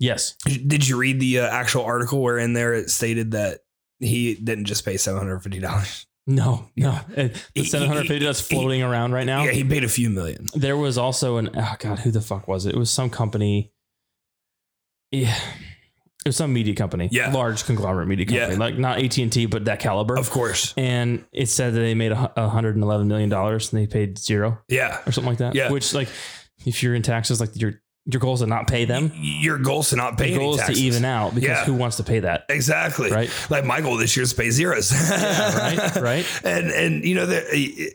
Yes. 0.00 0.34
Did 0.44 0.88
you 0.88 0.96
read 0.96 1.20
the 1.20 1.40
uh, 1.40 1.46
actual 1.46 1.84
article 1.84 2.20
where 2.20 2.38
in 2.38 2.52
there 2.52 2.74
it 2.74 2.90
stated 2.90 3.30
that 3.30 3.60
he 4.00 4.34
didn't 4.34 4.64
just 4.64 4.84
pay 4.84 4.96
seven 4.96 5.18
hundred 5.20 5.38
fifty 5.40 5.60
dollars? 5.60 6.06
No. 6.26 6.70
No. 6.74 6.92
He- 7.14 7.30
The 7.54 7.64
750 7.64 8.24
that's 8.24 8.40
floating 8.40 8.82
around 8.82 9.12
right 9.12 9.26
now. 9.26 9.44
Yeah, 9.44 9.52
he 9.52 9.62
paid 9.62 9.84
a 9.84 9.88
few 9.88 10.08
million. 10.08 10.48
There 10.54 10.76
was 10.76 10.96
also 10.98 11.36
an 11.36 11.50
oh 11.54 11.74
god, 11.78 11.98
who 12.00 12.10
the 12.10 12.22
fuck 12.22 12.48
was 12.48 12.64
it? 12.66 12.74
It 12.74 12.78
was 12.78 12.90
some 12.90 13.10
company. 13.10 13.70
Yeah, 15.22 15.36
it 16.24 16.28
was 16.28 16.36
some 16.36 16.52
media 16.52 16.74
company. 16.74 17.08
Yeah. 17.12 17.30
large 17.32 17.64
conglomerate 17.64 18.08
media 18.08 18.26
company, 18.26 18.52
Yeah. 18.54 18.58
like 18.58 18.78
not 18.78 18.98
AT 18.98 19.18
and 19.18 19.32
T, 19.32 19.46
but 19.46 19.64
that 19.66 19.78
caliber. 19.80 20.16
Of 20.18 20.30
course. 20.30 20.72
and 20.76 21.24
it 21.32 21.48
said 21.48 21.74
that 21.74 21.80
they 21.80 21.94
made 21.94 22.12
a 22.12 22.48
hundred 22.48 22.74
and 22.76 22.84
eleven 22.84 23.08
million 23.08 23.28
dollars, 23.28 23.72
and 23.72 23.80
they 23.82 23.86
paid 23.86 24.18
zero 24.18 24.58
Yeah. 24.68 24.98
or 25.06 25.12
something 25.12 25.30
like 25.30 25.38
that. 25.38 25.54
Yeah. 25.54 25.70
which 25.70 25.92
like 25.94 26.08
if 26.66 26.82
you're 26.82 26.94
in 26.94 27.02
taxes, 27.02 27.40
like 27.40 27.50
your 27.60 27.80
your 28.06 28.20
goal 28.20 28.34
is 28.34 28.40
to 28.40 28.46
not 28.46 28.66
pay 28.68 28.84
them. 28.84 29.10
Your 29.16 29.56
goal 29.58 29.80
is 29.80 29.88
to 29.90 29.96
not 29.96 30.18
pay 30.18 30.28
Your 30.28 30.34
any 30.40 30.44
goal 30.44 30.60
is 30.60 30.66
to 30.66 30.72
even 30.74 31.04
out 31.06 31.34
because 31.34 31.48
Yeah. 31.48 31.64
who 31.64 31.72
wants 31.74 31.96
to 31.96 32.02
pay 32.02 32.20
that? 32.20 32.44
Exactly. 32.50 33.10
Right. 33.10 33.30
Like 33.48 33.64
my 33.64 33.80
goal 33.80 33.96
this 33.96 34.14
year 34.14 34.24
is 34.24 34.30
to 34.34 34.36
pay 34.42 34.50
zeros. 34.50 34.92
right, 34.92 35.96
right. 36.00 36.26
And 36.44 36.70
and 36.70 37.04
you 37.04 37.14
know 37.14 37.24
that 37.26 37.44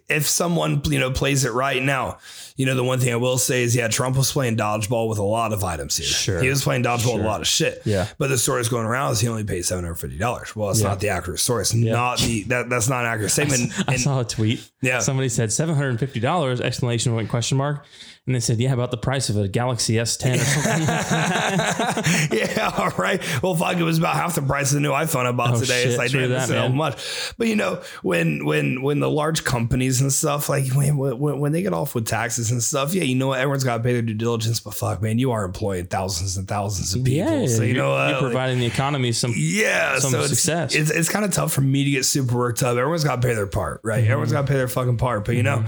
if 0.10 0.28
someone 0.28 0.82
you 0.86 0.98
know 1.00 1.12
plays 1.12 1.46
it 1.46 1.52
right 1.54 1.82
now, 1.84 2.18
you 2.56 2.66
know 2.66 2.74
the 2.76 2.84
one 2.84 3.00
thing 3.00 3.14
I 3.14 3.18
will 3.18 3.38
say 3.38 3.62
is 3.64 3.76
yeah, 3.76 3.88
Trump 3.88 4.18
was 4.18 4.32
playing 4.32 4.58
dodgeball 4.58 5.08
with 5.10 5.20
a 5.20 5.24
lot 5.24 5.54
of 5.54 5.64
items 5.64 5.96
here. 5.98 6.08
Sure. 6.08 6.42
He 6.42 6.50
was 6.50 6.64
playing 6.64 6.84
dodgeball 6.84 7.16
with 7.18 7.24
a 7.26 7.28
lot 7.28 7.42
of 7.42 7.48
shit. 7.48 7.82
Yeah. 7.86 8.08
But 8.18 8.30
the 8.30 8.38
story 8.40 8.62
is 8.62 8.70
going 8.70 8.86
around 8.88 9.12
is 9.12 9.20
he 9.20 9.28
only 9.28 9.44
paid 9.44 9.64
seven 9.64 9.84
hundred 9.84 9.96
fifty 9.98 10.18
dollars. 10.18 10.56
Well, 10.56 10.72
it's 10.72 10.82
Yeah. 10.82 10.88
not 10.88 11.00
the 11.02 11.10
accurate 11.10 11.40
story. 11.40 11.62
It's 11.62 11.74
Yeah. 11.76 11.94
not 11.94 12.18
the 12.20 12.44
that 12.46 12.68
that's 12.70 12.90
not 12.90 13.06
an 13.06 13.12
accurate 13.12 13.32
statement. 13.40 13.72
I 13.88 13.94
And- 13.94 14.02
saw 14.02 14.22
a 14.22 14.26
tweet. 14.26 14.68
yeah. 14.82 15.00
Somebody 15.00 15.30
said 15.30 15.54
seven 15.54 15.76
hundred 15.76 16.00
fifty 16.00 16.20
dollars! 16.20 16.60
Exclamation 16.62 17.14
point 17.14 17.30
question 17.30 17.60
mark. 17.60 17.86
And 18.30 18.36
they 18.36 18.40
said, 18.42 18.60
"Yeah, 18.60 18.74
about 18.74 18.92
the 18.92 18.98
price 18.98 19.30
of 19.32 19.38
a 19.38 19.48
Galaxy 19.48 19.96
S10 19.96 20.36
or 20.36 20.38
something." 20.38 20.86
yeah, 22.38 22.72
all 22.78 22.92
right. 22.92 23.20
Well, 23.42 23.56
fuck, 23.56 23.76
it 23.78 23.82
was 23.84 23.98
about 23.98 24.14
half 24.16 24.36
the 24.36 24.44
price 24.44 24.70
of 24.70 24.76
the 24.76 24.82
new 24.82 24.92
iPhone 24.92 25.26
I 25.26 25.32
bought 25.32 25.56
Oh, 25.56 25.60
today. 25.60 25.82
shit, 25.82 25.88
it's 25.90 25.98
like, 25.98 26.12
true 26.12 26.20
damn, 26.22 26.30
that, 26.30 26.36
that's 26.48 26.52
so 26.52 26.70
much. 26.70 27.34
But 27.40 27.48
you 27.48 27.56
know, 27.56 27.82
when 28.04 28.46
when 28.46 28.84
when 28.84 29.00
the 29.00 29.10
large 29.10 29.44
companies 29.44 30.00
and 30.02 30.14
stuff, 30.14 30.48
like 30.48 30.72
when, 30.74 30.96
when 30.98 31.40
when 31.40 31.52
they 31.54 31.64
get 31.64 31.74
off 31.74 31.96
with 31.96 32.06
taxes 32.06 32.52
and 32.52 32.62
stuff, 32.62 32.94
yeah, 32.94 33.02
you 33.02 33.16
know 33.16 33.30
what? 33.30 33.40
Everyone's 33.40 33.64
got 33.64 33.78
to 33.78 33.84
pay 33.84 33.94
their 33.94 34.04
due 34.04 34.14
diligence. 34.14 34.60
But 34.60 34.76
fuck, 34.76 35.02
man, 35.02 35.18
you 35.18 35.32
are 35.32 35.44
employing 35.44 35.88
thousands 35.88 36.38
and 36.38 36.48
thousands 36.48 36.94
of 36.94 37.04
people. 37.04 37.42
yeah, 37.42 37.48
so 37.48 37.64
you 37.64 37.74
know 37.74 37.90
what? 37.90 38.10
you're 38.10 38.14
Like, 38.22 38.22
providing 38.22 38.60
the 38.60 38.68
economy 38.68 39.12
some. 39.12 39.34
yeah, 39.36 39.98
some 39.98 40.12
so 40.12 40.22
success. 40.28 40.76
It's, 40.76 40.92
it's 40.92 41.10
kind 41.10 41.26
of 41.26 41.32
tough 41.32 41.52
for 41.52 41.62
me 41.62 41.84
to 41.84 41.90
get 41.90 42.06
super 42.06 42.38
worked 42.38 42.62
up. 42.62 42.78
Everyone's 42.78 43.04
got 43.04 43.24
to 43.24 43.28
pay 43.28 43.34
their 43.34 43.48
part, 43.48 43.82
right? 43.84 44.04
Mm-hmm. 44.04 44.12
Everyone's 44.12 44.32
got 44.32 44.42
to 44.42 44.48
pay 44.48 44.54
their 44.58 44.68
fucking 44.68 44.98
part. 44.98 45.26
But 45.26 45.36
you 45.36 45.42
know, 45.42 45.66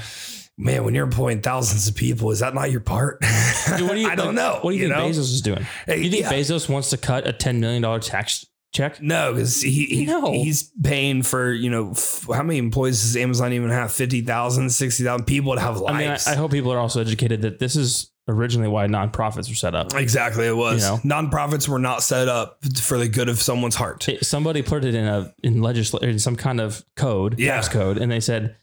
man, 0.57 0.83
when 0.83 0.93
you're 0.95 1.05
employing 1.05 1.41
thousands 1.41 1.87
of 1.87 1.95
people, 1.95 2.31
is 2.31 2.39
that 2.39 2.53
not 2.53 2.71
your 2.71 2.81
part? 2.81 3.19
Dude, 3.21 3.81
what 3.87 3.93
do 3.95 3.99
you, 3.99 4.07
I 4.09 4.15
don't 4.15 4.35
know. 4.35 4.59
What 4.61 4.71
do 4.71 4.77
you, 4.77 4.87
think 4.89 4.95
know? 4.97 5.07
Bezos 5.09 5.17
is 5.19 5.41
doing? 5.41 5.65
You 5.87 6.09
think 6.09 6.21
yeah. 6.23 6.31
Bezos 6.31 6.69
wants 6.69 6.89
to 6.91 6.97
cut 6.97 7.27
a 7.27 7.33
ten 7.33 7.59
million 7.59 7.81
dollar 7.81 7.99
tax 7.99 8.45
check? 8.73 9.01
No, 9.01 9.33
because 9.33 9.61
he, 9.61 9.85
he 9.85 10.05
No. 10.05 10.31
he's 10.31 10.71
paying 10.83 11.23
for 11.23 11.51
you 11.51 11.69
know 11.69 11.91
f- 11.91 12.25
how 12.33 12.43
many 12.43 12.59
employees 12.59 13.01
does 13.01 13.17
Amazon 13.17 13.53
even 13.53 13.69
have? 13.69 13.91
50,000, 13.91 14.69
60,000 14.69 15.25
people 15.25 15.55
to 15.55 15.59
have 15.61 15.77
I 15.83 15.97
mean, 15.97 16.07
I, 16.07 16.11
lives. 16.11 16.27
I 16.27 16.35
hope 16.35 16.51
people 16.51 16.71
are 16.71 16.79
also 16.79 17.01
educated 17.01 17.41
that 17.41 17.59
this 17.59 17.75
is 17.75 18.11
originally 18.27 18.69
why 18.69 18.85
nonprofits 18.87 19.49
were 19.49 19.55
set 19.55 19.75
up. 19.75 19.93
exactly, 19.95 20.45
it 20.47 20.55
was. 20.55 20.83
You 20.83 21.09
know? 21.09 21.21
Nonprofits 21.21 21.67
were 21.67 21.79
not 21.79 22.01
set 22.03 22.29
up 22.29 22.63
for 22.79 22.97
the 22.97 23.09
good 23.09 23.27
of 23.27 23.41
someone's 23.41 23.75
heart. 23.75 24.07
It- 24.07 24.25
somebody 24.25 24.61
put 24.61 24.85
it 24.85 24.95
in 24.95 25.05
a 25.05 25.33
in 25.43 25.61
legislation 25.61 26.07
in 26.09 26.19
some 26.19 26.35
kind 26.35 26.61
of 26.61 26.85
code, 26.95 27.39
Yeah. 27.39 27.55
tax 27.55 27.67
code, 27.67 27.97
and 27.97 28.09
they 28.11 28.19
said, 28.21 28.55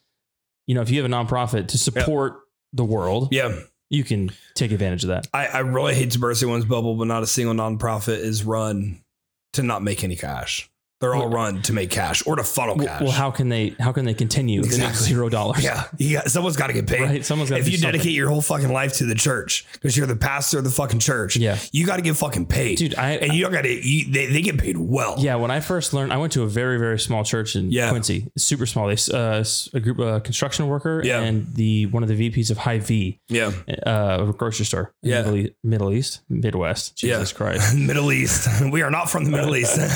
you 0.68 0.74
know, 0.74 0.82
if 0.82 0.90
you 0.90 1.02
have 1.02 1.10
a 1.10 1.12
nonprofit 1.12 1.68
to 1.68 1.78
support 1.78 2.40
the 2.74 2.84
world, 2.84 3.28
yeah, 3.32 3.58
you 3.88 4.04
can 4.04 4.30
take 4.54 4.70
advantage 4.70 5.02
of 5.02 5.08
that. 5.08 5.26
I, 5.32 5.46
I 5.46 5.58
really 5.60 5.94
hate 5.94 6.10
to 6.12 6.18
burst 6.18 6.42
anyone's 6.42 6.66
bubble, 6.66 6.94
but 6.94 7.06
not 7.06 7.22
a 7.22 7.26
single 7.26 7.54
nonprofit 7.54 8.18
is 8.18 8.44
run 8.44 9.02
to 9.54 9.62
not 9.62 9.82
make 9.82 10.04
any 10.04 10.14
cash. 10.14 10.70
They're 11.00 11.14
all 11.14 11.28
run 11.28 11.62
to 11.62 11.72
make 11.72 11.90
cash 11.90 12.26
or 12.26 12.34
to 12.36 12.42
funnel 12.42 12.76
cash. 12.76 13.00
well, 13.02 13.10
how 13.12 13.30
can 13.30 13.48
they 13.48 13.74
how 13.78 13.92
can 13.92 14.04
they 14.04 14.14
continue? 14.14 14.60
Exactly. 14.62 15.06
zero 15.06 15.28
dollars. 15.28 15.62
yeah, 15.62 15.84
you 15.96 16.14
got, 16.16 16.28
someone's 16.30 16.56
got 16.56 16.66
to 16.68 16.72
get 16.72 16.88
paid. 16.88 17.00
Right. 17.02 17.24
Someone's 17.24 17.50
got 17.50 17.60
if 17.60 17.68
you 17.68 17.78
dedicate 17.78 18.12
your 18.12 18.28
whole 18.28 18.42
fucking 18.42 18.72
life 18.72 18.94
to 18.94 19.04
the 19.06 19.14
church 19.14 19.64
because 19.72 19.96
you're 19.96 20.06
the 20.08 20.16
pastor 20.16 20.58
of 20.58 20.64
the 20.64 20.70
fucking 20.70 20.98
church, 20.98 21.36
Yeah. 21.36 21.56
you 21.70 21.86
got 21.86 21.96
to 21.96 22.02
get 22.02 22.16
fucking 22.16 22.46
paid, 22.46 22.78
Dude, 22.78 22.96
I- 22.96 23.12
and 23.12 23.32
you 23.32 23.42
don't 23.44 23.52
got 23.52 23.62
to. 23.62 23.68
They, 23.68 24.26
they 24.26 24.42
get 24.42 24.58
paid 24.58 24.76
well. 24.76 25.14
Yeah, 25.18 25.36
when 25.36 25.50
I 25.52 25.60
first 25.60 25.94
learned, 25.94 26.12
I 26.12 26.16
went 26.16 26.32
to 26.32 26.42
a 26.42 26.48
very 26.48 26.78
very 26.78 26.98
small 26.98 27.22
church 27.22 27.54
in 27.54 27.70
Yeah. 27.70 27.90
Quincy, 27.90 28.30
super 28.36 28.66
small. 28.66 28.88
They 28.88 28.96
uh, 29.14 29.44
a 29.74 29.80
group 29.80 29.98
a 30.00 30.20
construction 30.20 30.66
worker 30.66 31.00
Yeah. 31.04 31.20
and 31.20 31.46
the 31.54 31.86
one 31.86 32.02
of 32.02 32.08
the 32.08 32.30
VPs 32.30 32.50
of 32.50 32.58
Hy-Vee, 32.58 33.20
yeah. 33.28 33.52
uh, 33.86 34.26
a 34.28 34.32
grocery 34.32 34.64
store. 34.66 34.92
in 35.04 35.10
Yeah. 35.10 35.22
Middle 35.22 35.36
East, 35.36 35.52
Middle 35.62 35.92
East, 35.92 36.20
Midwest. 36.28 36.96
Jesus 36.96 37.30
Yeah. 37.30 37.36
Christ. 37.36 37.74
Middle 37.76 38.10
East. 38.12 38.48
We 38.72 38.82
are 38.82 38.90
not 38.90 39.08
from 39.08 39.24
the 39.24 39.30
Middle 39.30 39.54
East. 39.54 39.78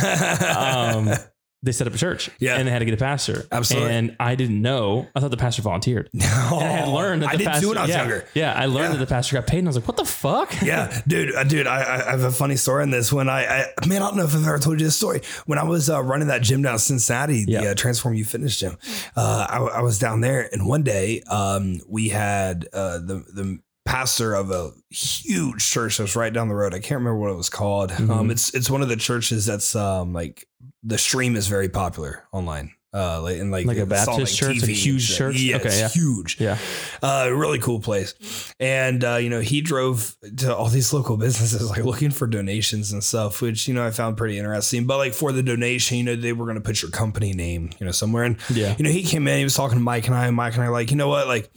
Um, 0.53 0.92
they 1.65 1.71
set 1.71 1.87
up 1.87 1.95
a 1.95 1.99
church, 1.99 2.29
Yeah. 2.41 2.57
and 2.57 2.67
they 2.67 2.73
had 2.73 2.81
to 2.81 2.85
get 2.85 2.95
a 2.95 2.97
pastor. 2.97 3.45
Absolutely. 3.53 3.91
And 3.93 4.17
I 4.19 4.35
didn't 4.35 4.61
know. 4.61 5.07
I 5.15 5.21
thought 5.21 5.31
the 5.31 5.37
pastor 5.37 5.63
volunteered. 5.63 6.11
And 6.15 6.23
I 6.25 6.73
had 6.73 6.89
learned 6.89 7.23
that 7.23 7.29
I 7.29 7.33
the 7.33 7.39
did 7.39 7.47
pastor, 7.47 7.61
too 7.63 7.69
when 7.69 7.79
I 7.79 7.83
was 7.83 7.91
yeah, 7.91 7.99
younger. 7.99 8.25
Yeah, 8.35 8.53
I 8.53 8.67
learned 8.67 8.93
Yeah. 8.95 8.99
that 8.99 8.99
the 8.99 9.15
pastor 9.15 9.37
got 9.37 9.47
paid, 9.47 9.59
and 9.61 9.69
I 9.69 9.71
was 9.71 9.77
like, 9.77 9.87
"What 9.87 9.97
the 9.97 10.05
fuck?" 10.05 10.53
Yeah, 10.63 11.01
dude, 11.07 11.35
uh, 11.35 11.45
dude, 11.45 11.67
I, 11.69 11.79
I 12.09 12.11
have 12.11 12.25
a 12.25 12.33
funny 12.33 12.57
story 12.57 12.83
on 12.83 12.91
this. 12.91 13.13
When 13.13 13.29
I, 13.29 13.45
I, 13.47 13.87
man, 13.87 14.03
I 14.03 14.09
don't 14.09 14.17
know 14.17 14.25
if 14.25 14.35
I've 14.35 14.43
ever 14.47 14.59
told 14.59 14.81
you 14.81 14.87
this 14.87 14.97
story. 14.97 15.23
When 15.47 15.59
I 15.59 15.63
was 15.65 15.89
uh, 15.89 16.03
running 16.03 16.29
that 16.29 16.43
gym 16.43 16.63
down 16.63 16.73
in 16.75 16.79
Cincinnati, 16.81 17.45
the 17.45 17.53
Yeah. 17.53 17.63
uh, 17.71 17.75
Transform 17.75 18.15
You 18.15 18.25
Fitness 18.25 18.59
Gym, 18.59 18.77
uh, 19.17 19.47
I, 19.49 19.59
I 19.79 19.81
was 19.83 19.99
down 20.01 20.21
there, 20.21 20.49
and 20.53 20.67
one 20.67 20.83
day, 20.83 21.23
um, 21.29 21.81
we 21.89 22.09
had 22.09 22.67
uh, 22.73 22.99
the 22.99 23.25
the 23.33 23.61
pastor 23.85 24.35
of 24.35 24.51
a 24.51 24.73
huge 24.91 25.65
church 25.69 25.97
that 25.97 26.03
was 26.05 26.15
right 26.17 26.33
down 26.33 26.49
the 26.49 26.55
road. 26.55 26.73
I 26.75 26.79
can't 26.79 27.01
remember 27.01 27.19
what 27.19 27.31
it 27.31 27.37
was 27.37 27.49
called. 27.51 27.91
Mhm. 27.91 28.11
Um, 28.11 28.31
it's 28.31 28.53
it's 28.55 28.69
one 28.71 28.83
of 28.83 28.89
the 28.89 28.97
churches 28.97 29.47
that's 29.47 29.75
um 29.75 30.13
like 30.13 30.47
the 30.83 30.99
stream 30.99 31.37
is 31.37 31.47
very 31.49 31.69
popular 31.69 32.25
online. 32.33 32.73
Uh, 32.95 33.23
like, 33.23 33.39
and 33.39 33.51
like 33.51 33.65
Like 33.65 33.79
a 33.79 33.87
Baptist 33.87 34.37
church, 34.37 34.57
TV 34.59 34.63
and 34.65 34.71
huge 34.73 35.17
church? 35.17 35.41
Yeah, 35.41 35.57
Okay, 35.57 35.69
it's 35.69 35.79
yeah. 35.81 35.89
huge 35.89 36.39
Yeah. 36.39 36.59
uh, 37.03 37.31
really 37.33 37.59
cool 37.59 37.81
place. 37.81 38.53
And, 38.61 39.03
uh, 39.03 39.17
you 39.17 39.31
know, 39.31 39.41
he 39.41 39.63
drove 39.63 40.15
to 40.39 40.55
all 40.55 40.69
these 40.69 40.93
local 40.93 41.17
businesses, 41.27 41.71
like 41.71 41.85
looking 41.87 42.11
for 42.11 42.27
donations 42.27 42.93
and 42.93 43.03
stuff, 43.03 43.41
which, 43.41 43.67
you 43.67 43.73
know, 43.73 43.87
I 43.87 43.93
found 43.93 44.19
pretty 44.19 44.37
interesting. 44.37 44.87
But 44.87 44.99
like 44.99 45.15
for 45.15 45.33
the 45.33 45.43
donation, 45.43 45.97
you 45.97 46.05
know, 46.05 46.17
they 46.17 46.35
were 46.35 46.45
going 46.45 46.57
to 46.59 46.61
put 46.61 46.83
your 46.83 46.91
company 46.91 47.33
name, 47.33 47.71
you 47.81 47.87
know, 47.87 47.93
somewhere. 47.93 48.25
And, 48.25 48.37
Yeah. 48.51 48.75
you 48.77 48.85
know, 48.85 48.91
he 48.91 49.05
came 49.05 49.27
in, 49.27 49.39
he 49.39 49.45
was 49.45 49.55
talking 49.55 49.79
to 49.79 49.83
Mike 49.83 50.07
and 50.07 50.15
I, 50.15 50.27
and 50.27 50.37
Mike 50.37 50.53
and 50.57 50.63
I, 50.63 50.69
like, 50.69 50.91
you 50.91 50.99
know 50.99 51.09
what, 51.09 51.27
like, 51.29 51.51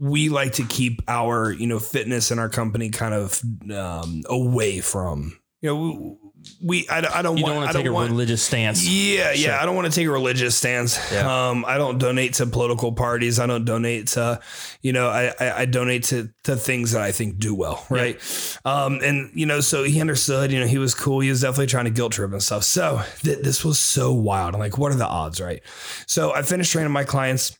we 0.00 0.30
like 0.30 0.54
to 0.54 0.64
keep 0.64 1.02
our 1.06 1.52
you 1.52 1.66
know 1.66 1.78
fitness 1.78 2.30
and 2.30 2.40
our 2.40 2.48
company 2.48 2.88
kind 2.88 3.12
of 3.12 3.40
um, 3.70 4.22
away 4.26 4.80
from 4.80 5.38
you 5.60 5.68
know 5.68 6.18
we 6.62 6.88
I, 6.88 6.98
I 7.18 7.22
don't 7.22 7.36
You 7.36 7.44
want 7.44 7.54
don't 7.54 7.62
want 7.62 7.72
to 7.72 7.78
take 7.78 7.86
a 7.86 7.92
want 7.92 8.10
religious 8.10 8.42
stance. 8.42 8.86
yeah, 8.88 9.32
Sure. 9.34 9.50
yeah. 9.52 9.60
I 9.62 9.66
don't 9.66 9.74
want 9.76 9.92
to 9.92 9.92
take 10.00 10.06
a 10.06 10.10
religious 10.10 10.56
stance. 10.56 10.98
Yeah. 11.12 11.48
Um, 11.50 11.64
I 11.66 11.76
don't 11.78 11.98
donate 11.98 12.34
to 12.34 12.46
political 12.46 12.92
parties. 12.92 13.38
I 13.38 13.46
don't 13.46 13.64
donate 13.64 14.08
to, 14.08 14.40
you 14.82 14.92
know, 14.92 15.08
I, 15.08 15.32
I, 15.40 15.50
I 15.62 15.64
donate 15.66 16.04
to 16.04 16.30
to 16.44 16.56
things 16.56 16.92
that 16.92 17.02
I 17.02 17.12
think 17.12 17.38
do 17.38 17.54
well, 17.54 17.84
right? 17.90 18.20
Um, 18.64 19.00
and 19.02 19.30
you 19.34 19.46
know, 19.46 19.60
so 19.60 19.84
he 19.84 20.00
understood. 20.00 20.52
You 20.52 20.60
know, 20.60 20.66
he 20.66 20.78
was 20.78 20.94
cool. 20.94 21.20
He 21.20 21.28
was 21.30 21.40
definitely 21.40 21.66
trying 21.66 21.84
to 21.86 21.90
guilt 21.90 22.12
trip 22.12 22.32
and 22.32 22.42
stuff. 22.42 22.64
So 22.64 23.02
th- 23.22 23.40
this 23.40 23.64
was 23.64 23.78
so 23.78 24.12
wild. 24.12 24.54
I'm 24.54 24.60
like, 24.60 24.78
what 24.78 24.92
are 24.92 24.96
the 24.96 25.06
odds, 25.06 25.40
right? 25.40 25.62
So 26.06 26.32
I 26.34 26.42
finished 26.42 26.72
training 26.72 26.92
my 26.92 27.04
clients. 27.04 27.56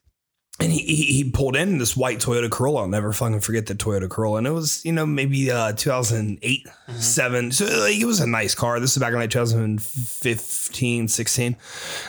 And 0.58 0.72
he, 0.72 0.80
he 0.80 1.30
pulled 1.30 1.54
in 1.54 1.76
this 1.78 1.94
white 1.96 2.18
Toyota 2.18 2.50
Corolla. 2.50 2.82
I'll 2.82 2.88
never 2.88 3.12
fucking 3.12 3.40
forget 3.40 3.66
the 3.66 3.74
Toyota 3.74 4.08
Corolla. 4.08 4.38
And 4.38 4.46
it 4.46 4.52
was, 4.52 4.82
you 4.86 4.92
know, 4.92 5.04
maybe 5.04 5.50
uh 5.50 5.72
2008, 5.72 6.66
Mm-hmm. 6.86 7.00
seven. 7.00 7.50
So 7.50 7.64
like, 7.64 7.96
it 7.96 8.04
was 8.04 8.20
a 8.20 8.28
nice 8.28 8.54
car. 8.54 8.78
This 8.78 8.92
is 8.96 8.98
back 8.98 9.12
in 9.12 9.18
like 9.18 9.28
2015, 9.30 11.08
16. 11.08 11.56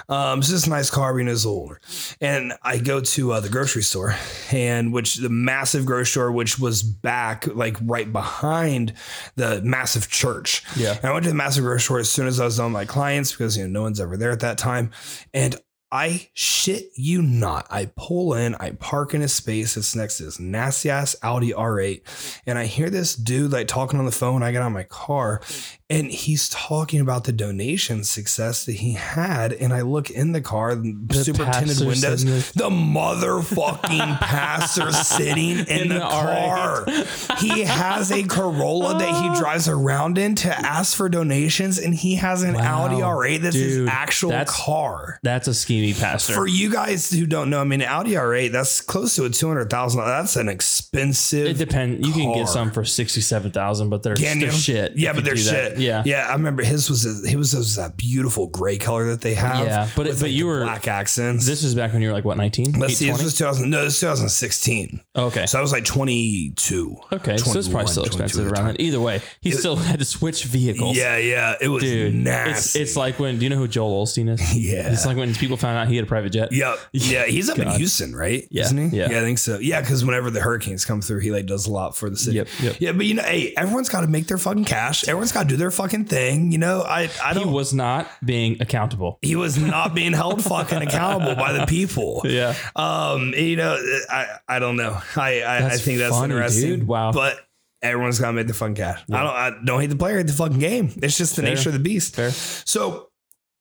Um, 0.08 0.44
so 0.44 0.68
a 0.68 0.70
nice 0.70 0.90
car 0.92 1.16
being 1.16 1.28
as 1.28 1.48
older. 1.48 1.82
And 2.22 2.54
I 2.62 2.78
go 2.78 3.02
to 3.02 3.32
uh, 3.34 3.40
the 3.40 3.50
grocery 3.50 3.82
store, 3.82 4.16
and 4.52 4.94
which 4.94 5.16
the 5.16 5.30
massive 5.30 5.86
grocery 5.86 6.06
store, 6.06 6.32
which 6.32 6.60
was 6.60 6.84
back 6.84 7.48
like 7.48 7.78
right 7.82 8.12
behind 8.14 8.94
the 9.36 9.62
massive 9.64 10.10
church. 10.10 10.64
Yeah. 10.76 10.96
And 10.98 11.06
I 11.06 11.12
went 11.12 11.24
to 11.24 11.30
the 11.30 11.36
massive 11.36 11.64
grocery 11.64 11.82
store 11.82 12.00
as 12.00 12.12
soon 12.12 12.28
as 12.28 12.40
I 12.40 12.46
was 12.46 12.58
done 12.58 12.68
with 12.68 12.74
my 12.74 12.86
clients 12.86 13.32
because 13.32 13.58
you 13.58 13.64
know 13.68 13.80
no 13.80 13.82
one's 13.84 14.00
ever 14.00 14.16
there 14.16 14.32
at 14.32 14.42
that 14.42 14.58
time. 14.60 14.92
And 15.34 15.56
I 15.92 16.28
shit 16.34 16.90
you 16.96 17.22
not. 17.22 17.66
I 17.70 17.90
pull 17.96 18.34
in, 18.34 18.56
I 18.56 18.72
park 18.72 19.14
in 19.14 19.22
a 19.22 19.28
space 19.30 19.76
that's 19.76 19.96
next 19.96 20.18
to 20.18 20.24
this 20.26 20.38
nasty 20.40 20.90
ass 20.90 21.16
Audi 21.24 21.52
R8, 21.54 22.02
and 22.46 22.58
I 22.58 22.66
hear 22.66 22.90
this 22.90 23.16
dude 23.16 23.52
like 23.54 23.68
talking 23.70 23.98
on 23.98 24.06
the 24.06 24.12
phone. 24.12 24.44
I 24.44 24.52
get 24.52 24.62
out 24.62 24.68
of 24.68 24.74
my 24.74 24.84
car, 24.84 25.42
and 25.90 26.08
he's 26.12 26.50
talking 26.50 27.00
about 27.00 27.24
the 27.24 27.32
donation 27.32 28.04
success 28.04 28.66
that 28.66 28.74
he 28.74 28.94
had. 28.94 29.54
And 29.54 29.74
I 29.74 29.82
look 29.82 30.10
in 30.10 30.34
the 30.34 30.42
car, 30.42 30.76
The 30.76 31.24
super 31.24 31.46
tinted 31.46 31.80
windows, 31.80 32.52
the 32.52 32.70
motherfucking 32.70 34.18
pastor 34.20 34.92
sitting 34.92 35.60
in, 35.60 35.68
In 35.68 35.88
the, 35.90 35.94
the 35.96 36.00
car. 36.02 36.86
R8. 36.86 37.38
he 37.40 37.62
has 37.62 38.12
a 38.12 38.24
Corolla 38.24 38.98
that 39.00 39.08
he 39.08 39.30
oh. 39.30 39.40
drives 39.40 39.70
around 39.70 40.18
in 40.18 40.36
to 40.36 40.50
ask 40.50 40.98
for 40.98 41.08
donations, 41.08 41.78
and 41.80 41.96
he 41.96 42.16
has 42.16 42.44
an 42.44 42.56
Wow. 42.56 42.86
Audi 42.86 42.96
R8 42.96 43.42
that's 43.42 43.56
his 43.56 43.76
Dude, 43.78 43.90
actual 43.90 44.30
that's- 44.32 44.50
car. 44.54 45.20
That's 45.24 45.48
a 45.48 45.54
schemy 45.78 46.00
pastor. 46.00 46.34
For 46.34 46.48
you 46.48 46.72
guys 46.72 47.10
who 47.12 47.26
don't 47.26 47.50
know, 47.50 47.62
I 47.62 47.64
mean, 47.64 47.82
Audi 47.82 48.12
R8, 48.12 48.52
that's 48.52 48.82
close 48.82 49.16
to 49.16 49.26
a 49.26 49.30
two 49.30 49.48
hundred 49.48 49.70
thousand. 49.70 50.02
That's 50.02 50.36
an 50.36 50.50
expensive. 50.50 51.48
it 51.48 51.58
depends. 51.58 52.08
You 52.08 52.14
can 52.14 52.34
get 52.34 52.48
some 52.48 52.72
for 52.72 52.84
sixty-seven 52.86 53.52
thousand, 53.52 53.90
but 53.90 54.04
they're, 54.04 54.16
they're 54.16 54.52
shit. 54.52 54.94
Yeah, 54.96 55.14
but 55.14 55.24
they're 55.26 55.36
do 55.36 55.44
that. 55.44 55.72
shit. 55.74 55.80
Yeah, 55.80 56.04
yeah. 56.06 56.28
I 56.30 56.34
remember 56.34 56.64
his 56.64 56.90
was 56.90 57.06
a, 57.06 57.28
his 57.30 57.56
was 57.56 57.76
that 57.76 57.98
beautiful 57.98 58.48
gray 58.48 58.78
color 58.78 59.06
that 59.08 59.22
they 59.22 59.34
have. 59.34 59.66
Yeah, 59.66 59.90
but- 59.96 60.08
with, 60.08 60.20
but 60.22 60.32
you 60.32 60.48
were- 60.48 60.62
black 60.64 60.88
accents. 60.88 61.46
This 61.46 61.64
is 61.64 61.76
back 61.76 61.94
when 61.94 62.02
you 62.02 62.08
were 62.10 62.14
like 62.14 62.26
what 62.26 62.38
nineteen? 62.38 62.74
Let's 62.80 62.96
see, 62.98 63.10
this 63.12 63.24
was 63.24 63.38
2000. 63.38 63.70
No, 63.70 63.84
this 63.84 63.94
was 63.94 64.00
2016. 64.00 65.02
okay. 65.16 65.46
So 65.46 65.58
I 65.58 65.62
was 65.62 65.72
like 65.72 65.86
22. 65.86 66.96
Okay, 67.12 67.38
so 67.38 67.58
it's 67.58 67.68
probably 67.68 67.88
still 67.92 68.06
expensive 68.06 68.52
around 68.52 68.68
that. 68.68 68.80
Either 68.80 69.00
way, 69.00 69.22
he 69.42 69.52
still 69.52 69.76
had 69.76 70.00
to 70.00 70.06
switch 70.06 70.44
vehicles. 70.46 70.98
Yeah, 70.98 71.18
yeah. 71.18 71.56
It 71.60 71.68
was 71.70 71.84
dude, 71.84 72.14
it's 72.16 72.24
nasty. 72.24 72.80
it's 72.80 72.96
like 72.96 73.20
when 73.20 73.38
do 73.38 73.44
you 73.44 73.50
know 73.50 73.58
who 73.58 73.68
Joel 73.68 74.06
Osteen 74.06 74.30
is? 74.30 74.56
yeah. 74.58 74.92
It's 74.92 75.06
like 75.06 75.18
when 75.18 75.34
people 75.36 75.58
found 75.58 75.67
out 75.76 75.88
he 75.88 75.96
had 75.96 76.06
a 76.06 76.08
private 76.08 76.30
jet. 76.32 76.52
Yep. 76.52 76.78
Yeah, 76.94 77.26
he's 77.26 77.50
up 77.50 77.58
in 77.60 77.66
God. 77.66 77.78
Houston, 77.78 78.16
right? 78.16 78.48
Yeah, 78.52 78.64
Isn't 78.64 78.90
he? 78.92 78.98
yeah. 78.98 79.06
I 79.06 79.22
think 79.22 79.38
so. 79.38 79.60
Yeah, 79.60 79.82
because 79.82 80.04
whenever 80.06 80.30
the 80.30 80.40
hurricanes 80.42 80.86
come 80.86 81.02
through, 81.02 81.20
he 81.20 81.32
like 81.32 81.46
does 81.46 81.68
a 81.68 81.72
lot 81.72 81.96
for 81.96 82.10
the 82.10 82.18
city. 82.18 82.38
Yep, 82.38 82.48
yep. 82.62 82.76
Yeah, 82.80 82.92
but 82.94 83.06
you 83.06 83.14
know, 83.16 83.24
hey, 83.24 83.54
everyone's 83.58 83.90
got 83.90 84.02
to 84.02 84.08
make 84.08 84.28
their 84.28 84.38
fucking 84.38 84.66
cash. 84.66 85.08
Everyone's 85.08 85.32
got 85.32 85.44
to 85.44 85.50
do 85.50 85.58
their 85.58 85.72
fucking 85.72 86.06
thing. 86.06 86.52
You 86.52 86.58
know, 86.58 86.82
I 86.82 87.10
I 87.24 87.34
don't. 87.34 87.48
He 87.48 87.54
was 87.54 87.74
not 87.74 88.10
being 88.24 88.62
accountable. 88.62 89.20
He 89.22 89.36
was 89.36 89.58
not 89.58 89.94
being 89.96 90.14
held 90.14 90.44
fucking 90.44 90.82
accountable 90.82 91.36
by 91.36 91.54
the 91.54 91.66
people. 91.66 92.22
Yeah. 92.26 92.56
Um, 92.76 93.34
you 93.36 93.56
know, 93.56 93.78
I 94.10 94.28
I 94.48 94.60
don't 94.60 94.76
know. 94.76 95.00
I 95.16 95.42
I, 95.42 95.58
I 95.68 95.78
think 95.78 96.00
that's 96.00 96.16
funny, 96.16 96.34
interesting. 96.34 96.80
dude. 96.80 96.88
Wow. 96.88 97.12
But 97.12 97.40
everyone's 97.82 98.20
got 98.20 98.28
to 98.28 98.34
make 98.34 98.48
the 98.48 98.54
fun 98.54 98.74
cash. 98.76 99.02
Yeah. 99.08 99.18
I 99.18 99.24
don't 99.24 99.36
I 99.62 99.66
don't 99.66 99.82
hate 99.82 99.88
the 99.92 99.96
player, 99.96 100.18
hate 100.18 100.28
the 100.28 100.34
fucking 100.34 100.60
game. 100.60 100.92
It's 100.98 101.18
just 101.18 101.36
the 101.36 101.44
Fair. 101.44 101.56
nature 101.56 101.70
of 101.70 101.74
the 101.74 101.80
beast. 101.80 102.16
Fair. 102.16 102.32
So, 102.32 103.07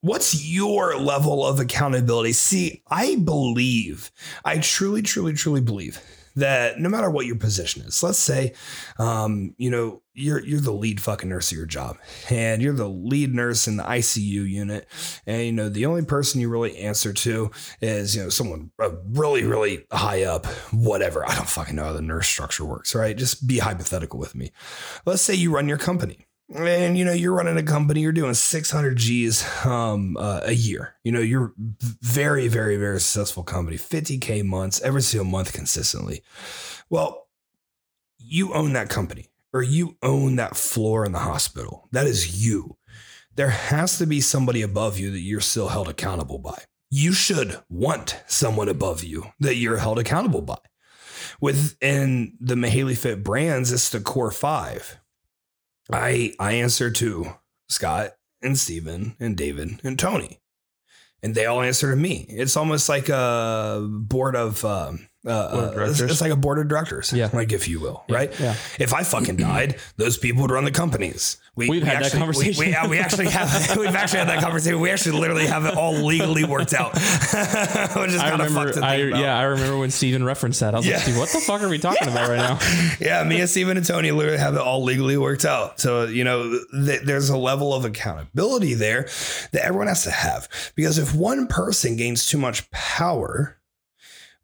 what's 0.07 0.45
your 0.45 0.97
level 0.97 1.45
of 1.45 1.59
accountability? 1.59 2.33
See, 2.33 2.81
I 2.87 3.17
believe, 3.17 4.11
I 4.45 4.59
truly, 4.59 5.01
truly, 5.01 5.33
truly 5.33 5.61
believe 5.61 6.01
that 6.37 6.79
no 6.79 6.87
matter 6.87 7.09
what 7.09 7.25
your 7.25 7.35
position 7.35 7.81
is, 7.81 8.03
let's 8.03 8.19
say, 8.19 8.53
um, 8.99 9.55
you 9.57 9.71
know, 9.71 10.03
you're 10.13 10.43
you're 10.43 10.59
the 10.59 10.71
lead 10.71 11.01
fucking 11.01 11.29
nurse 11.29 11.51
of 11.51 11.57
your 11.57 11.67
job, 11.67 11.97
and 12.29 12.61
you're 12.61 12.73
the 12.73 12.87
lead 12.87 13.33
nurse 13.33 13.67
in 13.67 13.77
the 13.77 13.83
ICU 13.83 14.49
unit, 14.49 14.87
and 15.25 15.45
you 15.45 15.51
know 15.51 15.67
the 15.67 15.85
only 15.85 16.05
person 16.05 16.39
you 16.39 16.49
really 16.49 16.77
answer 16.77 17.11
to 17.11 17.51
is 17.81 18.15
you 18.15 18.23
know 18.23 18.29
someone 18.29 18.71
really, 19.09 19.43
really 19.43 19.85
high 19.91 20.23
up, 20.23 20.45
whatever. 20.71 21.27
I 21.27 21.35
don't 21.35 21.49
fucking 21.49 21.75
know 21.75 21.85
how 21.85 21.93
the 21.93 22.01
nurse 22.01 22.27
structure 22.27 22.65
works, 22.65 22.95
right? 22.95 23.17
Just 23.17 23.47
be 23.47 23.59
hypothetical 23.59 24.19
with 24.19 24.33
me. 24.33 24.51
Let's 25.05 25.21
say 25.21 25.35
you 25.35 25.53
run 25.53 25.67
your 25.67 25.77
company 25.77 26.26
and 26.53 26.97
you 26.97 27.03
know 27.03 27.13
you're 27.13 27.33
running 27.33 27.57
a 27.57 27.63
company 27.63 28.01
you're 28.01 28.11
doing 28.11 28.33
600 28.33 28.97
g's 28.97 29.65
um, 29.65 30.17
uh, 30.17 30.41
a 30.43 30.53
year. 30.53 30.95
You 31.03 31.11
know 31.11 31.19
you're 31.19 31.53
very 31.57 32.47
very 32.47 32.77
very 32.77 32.99
successful 32.99 33.43
company 33.43 33.77
50k 33.77 34.43
months 34.43 34.81
every 34.81 35.01
single 35.01 35.29
month 35.29 35.53
consistently. 35.53 36.23
Well 36.89 37.27
you 38.19 38.53
own 38.53 38.73
that 38.73 38.89
company 38.89 39.27
or 39.53 39.61
you 39.61 39.97
own 40.03 40.35
that 40.35 40.57
floor 40.57 41.05
in 41.05 41.11
the 41.11 41.19
hospital. 41.19 41.87
That 41.91 42.07
is 42.07 42.45
you. 42.45 42.77
There 43.35 43.49
has 43.49 43.97
to 43.99 44.05
be 44.05 44.19
somebody 44.21 44.61
above 44.61 44.97
you 44.97 45.11
that 45.11 45.19
you're 45.19 45.41
still 45.41 45.69
held 45.69 45.87
accountable 45.87 46.39
by. 46.39 46.63
You 46.89 47.13
should 47.13 47.59
want 47.69 48.21
someone 48.27 48.67
above 48.67 49.03
you 49.03 49.25
that 49.39 49.55
you're 49.55 49.77
held 49.77 49.99
accountable 49.99 50.41
by. 50.41 50.57
Within 51.39 52.37
the 52.39 52.55
Mihaly 52.55 52.97
Fit 52.97 53.23
brands 53.23 53.71
it's 53.71 53.89
the 53.89 53.99
core 53.99 54.31
five 54.31 54.99
I 55.91 56.33
I 56.39 56.53
answer 56.53 56.91
to 56.91 57.35
Scott 57.69 58.11
and 58.41 58.57
Steven 58.57 59.15
and 59.19 59.35
David 59.35 59.79
and 59.83 59.97
Tony. 59.97 60.39
And 61.23 61.33
they 61.33 61.45
all 61.45 61.61
answer 61.61 61.89
to 61.89 61.95
me. 61.95 62.25
It's 62.29 62.55
almost 62.55 62.89
like 62.89 63.09
a 63.09 63.85
board 63.89 64.35
of 64.35 64.63
um, 64.63 65.06
uh, 65.25 65.29
uh, 65.29 65.85
it's, 65.89 65.99
it's 65.99 66.21
like 66.21 66.31
a 66.31 66.35
board 66.35 66.59
of 66.59 66.67
directors, 66.67 67.11
Yeah. 67.11 67.29
like 67.33 67.51
if 67.51 67.67
you 67.67 67.79
will, 67.79 68.03
Yeah, 68.07 68.15
right? 68.15 68.39
yeah. 68.39 68.55
If 68.79 68.93
I 68.93 69.03
fucking 69.03 69.35
died, 69.37 69.77
those 69.97 70.17
people 70.17 70.43
would 70.43 70.51
run 70.51 70.63
the 70.63 70.71
companies. 70.71 71.37
We, 71.55 71.69
We've 71.69 71.81
we 71.81 71.87
had 71.87 71.97
that 71.97 72.03
actually, 72.05 72.19
conversation. 72.19 72.59
We, 72.59 72.75
we, 72.83 72.87
we 72.89 72.99
actually 72.99 73.29
have. 73.29 73.77
We've 73.77 73.95
actually 73.95 74.19
had 74.19 74.29
that 74.29 74.43
conversation. 74.43 74.79
We 74.79 74.91
actually 74.91 75.19
literally 75.19 75.47
have 75.47 75.65
it 75.65 75.75
all 75.75 75.93
legally 76.05 76.43
worked 76.45 76.73
out, 76.75 76.93
which 76.93 78.11
is 78.11 78.21
I 78.21 78.29
remember. 78.31 78.73
I, 78.83 78.95
yeah, 78.97 79.35
I 79.37 79.41
remember 79.43 79.77
when 79.79 79.89
Steven 79.89 80.23
referenced 80.23 80.59
that. 80.59 80.75
I 80.75 80.77
was 80.77 80.85
Yeah. 80.87 80.97
like, 81.03 81.15
what 81.17 81.29
the 81.29 81.39
fuck 81.39 81.61
are 81.63 81.69
we 81.69 81.79
talking 81.79 82.07
about 82.09 82.29
right 82.29 82.37
now? 82.37 82.59
yeah, 82.99 83.23
me 83.23 83.39
and 83.39 83.49
Steven 83.49 83.75
and 83.75 83.85
Tony 83.85 84.11
literally 84.11 84.37
have 84.37 84.53
it 84.53 84.61
all 84.61 84.83
legally 84.83 85.17
worked 85.17 85.45
out. 85.45 85.79
So, 85.79 86.05
you 86.05 86.23
know, 86.23 86.59
th- 86.71 87.01
there's 87.01 87.29
a 87.29 87.37
level 87.37 87.73
of 87.73 87.85
accountability 87.85 88.75
there 88.75 89.09
that 89.51 89.63
everyone 89.65 89.87
has 89.87 90.03
to 90.03 90.11
have. 90.11 90.47
Because 90.75 90.99
if 90.99 91.15
one 91.15 91.47
person 91.47 91.95
gains 91.97 92.27
too 92.27 92.37
much 92.37 92.69
power, 92.69 93.57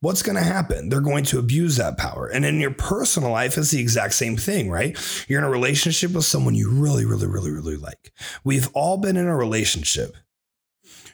what's 0.04 0.22
going 0.22 0.36
to 0.36 0.44
happen? 0.44 0.90
They're 0.90 1.00
going 1.00 1.24
to 1.26 1.40
abuse 1.40 1.78
that 1.78 1.98
power. 1.98 2.28
And 2.28 2.44
in 2.44 2.60
your 2.60 2.72
personal 2.72 3.32
life, 3.32 3.58
it's 3.58 3.72
the 3.72 3.80
exact 3.80 4.14
same 4.16 4.36
thing, 4.36 4.70
right? 4.70 4.98
You're 5.30 5.40
in 5.40 5.46
a 5.46 5.50
relationship 5.50 6.12
with 6.12 6.26
someone 6.26 6.56
you 6.56 6.70
really, 6.70 7.06
really, 7.06 7.26
really, 7.26 7.52
really 7.52 7.78
like. 7.78 8.12
We've 8.44 8.70
all 8.74 8.98
been 8.98 9.16
in 9.16 9.28
a 9.28 9.36
relationship 9.36 10.14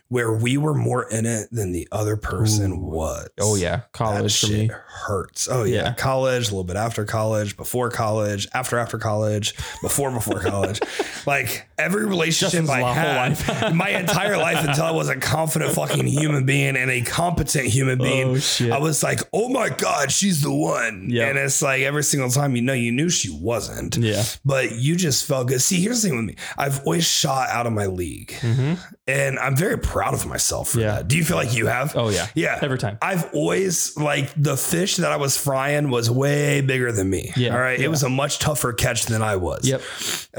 where 0.09 0.33
we 0.33 0.57
were 0.57 0.73
more 0.73 1.09
in 1.09 1.25
it 1.25 1.47
than 1.51 1.71
the 1.71 1.87
other 1.91 2.17
person 2.17 2.73
Ooh. 2.73 2.77
was. 2.79 3.29
Oh 3.39 3.55
yeah, 3.55 3.77
That 3.77 3.91
college 3.93 4.39
for 4.39 4.47
shit 4.47 4.69
me. 4.69 4.71
hurts. 4.87 5.47
Oh 5.49 5.63
yeah. 5.63 5.75
Yeah. 5.79 5.93
college, 5.93 6.47
a 6.47 6.51
little 6.51 6.63
bit 6.63 6.75
after 6.75 7.05
college, 7.05 7.55
before 7.55 7.89
college, 7.89 8.47
after 8.53 8.77
after 8.77 8.97
college, 8.97 9.53
before 9.81 10.11
before 10.11 10.41
college. 10.41 10.79
Like 11.25 11.67
every 11.77 12.05
relationship 12.05 12.63
Justin's 12.65 12.69
I 12.69 12.81
had, 12.93 13.73
my 13.75 13.89
entire 13.89 14.37
life 14.37 14.65
until 14.65 14.85
I 14.85 14.91
was 14.91 15.09
a 15.09 15.17
confident 15.17 15.73
fucking 15.73 16.07
human 16.07 16.45
being 16.45 16.75
and 16.77 16.89
a 16.89 17.01
competent 17.01 17.65
human 17.67 17.99
being. 17.99 18.29
Oh. 18.61 18.69
I 18.71 18.79
was 18.79 19.03
like, 19.03 19.19
oh 19.33 19.49
my 19.49 19.69
god, 19.69 20.11
she's 20.11 20.41
the 20.41 20.51
one. 20.51 21.07
Yeah. 21.09 21.27
And 21.27 21.37
it's 21.37 21.61
like 21.61 21.81
every 21.81 22.03
single 22.03 22.29
time 22.31 22.55
you 22.55 22.61
know 22.63 22.73
you 22.73 22.91
knew 22.91 23.09
she 23.09 23.29
wasn't, 23.29 23.97
yeah. 23.97 24.23
but 24.45 24.71
you 24.71 24.95
just 24.95 25.25
felt 25.27 25.49
good. 25.49 25.61
See, 25.61 25.81
here's 25.81 26.01
the 26.01 26.07
thing 26.09 26.17
with 26.17 26.25
me: 26.25 26.35
I've 26.57 26.79
always 26.85 27.05
shot 27.05 27.49
out 27.49 27.67
of 27.67 27.73
my 27.73 27.85
league, 27.87 28.33
hmm 28.39 28.75
and 29.05 29.37
I'm 29.39 29.55
very 29.55 29.77
proud 29.79 29.98
of 30.13 30.25
myself 30.25 30.69
for 30.69 30.79
Yeah. 30.79 30.95
that. 30.95 31.07
Do 31.07 31.17
you 31.17 31.23
feel 31.25 31.37
like 31.37 31.53
you 31.55 31.67
have? 31.67 31.95
Oh 31.95 32.09
yeah. 32.09 32.27
Yeah. 32.35 32.59
Every 32.61 32.77
time. 32.77 32.97
I've 33.01 33.33
always 33.33 33.95
like 33.97 34.31
the 34.35 34.57
fish 34.57 34.97
that 34.97 35.11
I 35.11 35.17
was 35.17 35.37
frying 35.37 35.89
was 35.89 36.09
way 36.09 36.61
bigger 36.61 36.91
than 36.91 37.09
me. 37.09 37.31
Yeah, 37.35 37.53
All 37.53 37.59
right. 37.59 37.79
yeah. 37.79 37.85
It 37.85 37.89
was 37.89 38.03
a 38.03 38.09
much 38.09 38.39
tougher 38.39 38.73
catch 38.73 39.05
than 39.05 39.21
I 39.21 39.35
was. 39.35 39.67
Yep. 39.67 39.81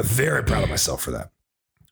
Very 0.05 0.43
proud 0.45 0.65
of 0.65 0.71
myself 0.71 1.03
for 1.03 1.11
that. 1.13 1.31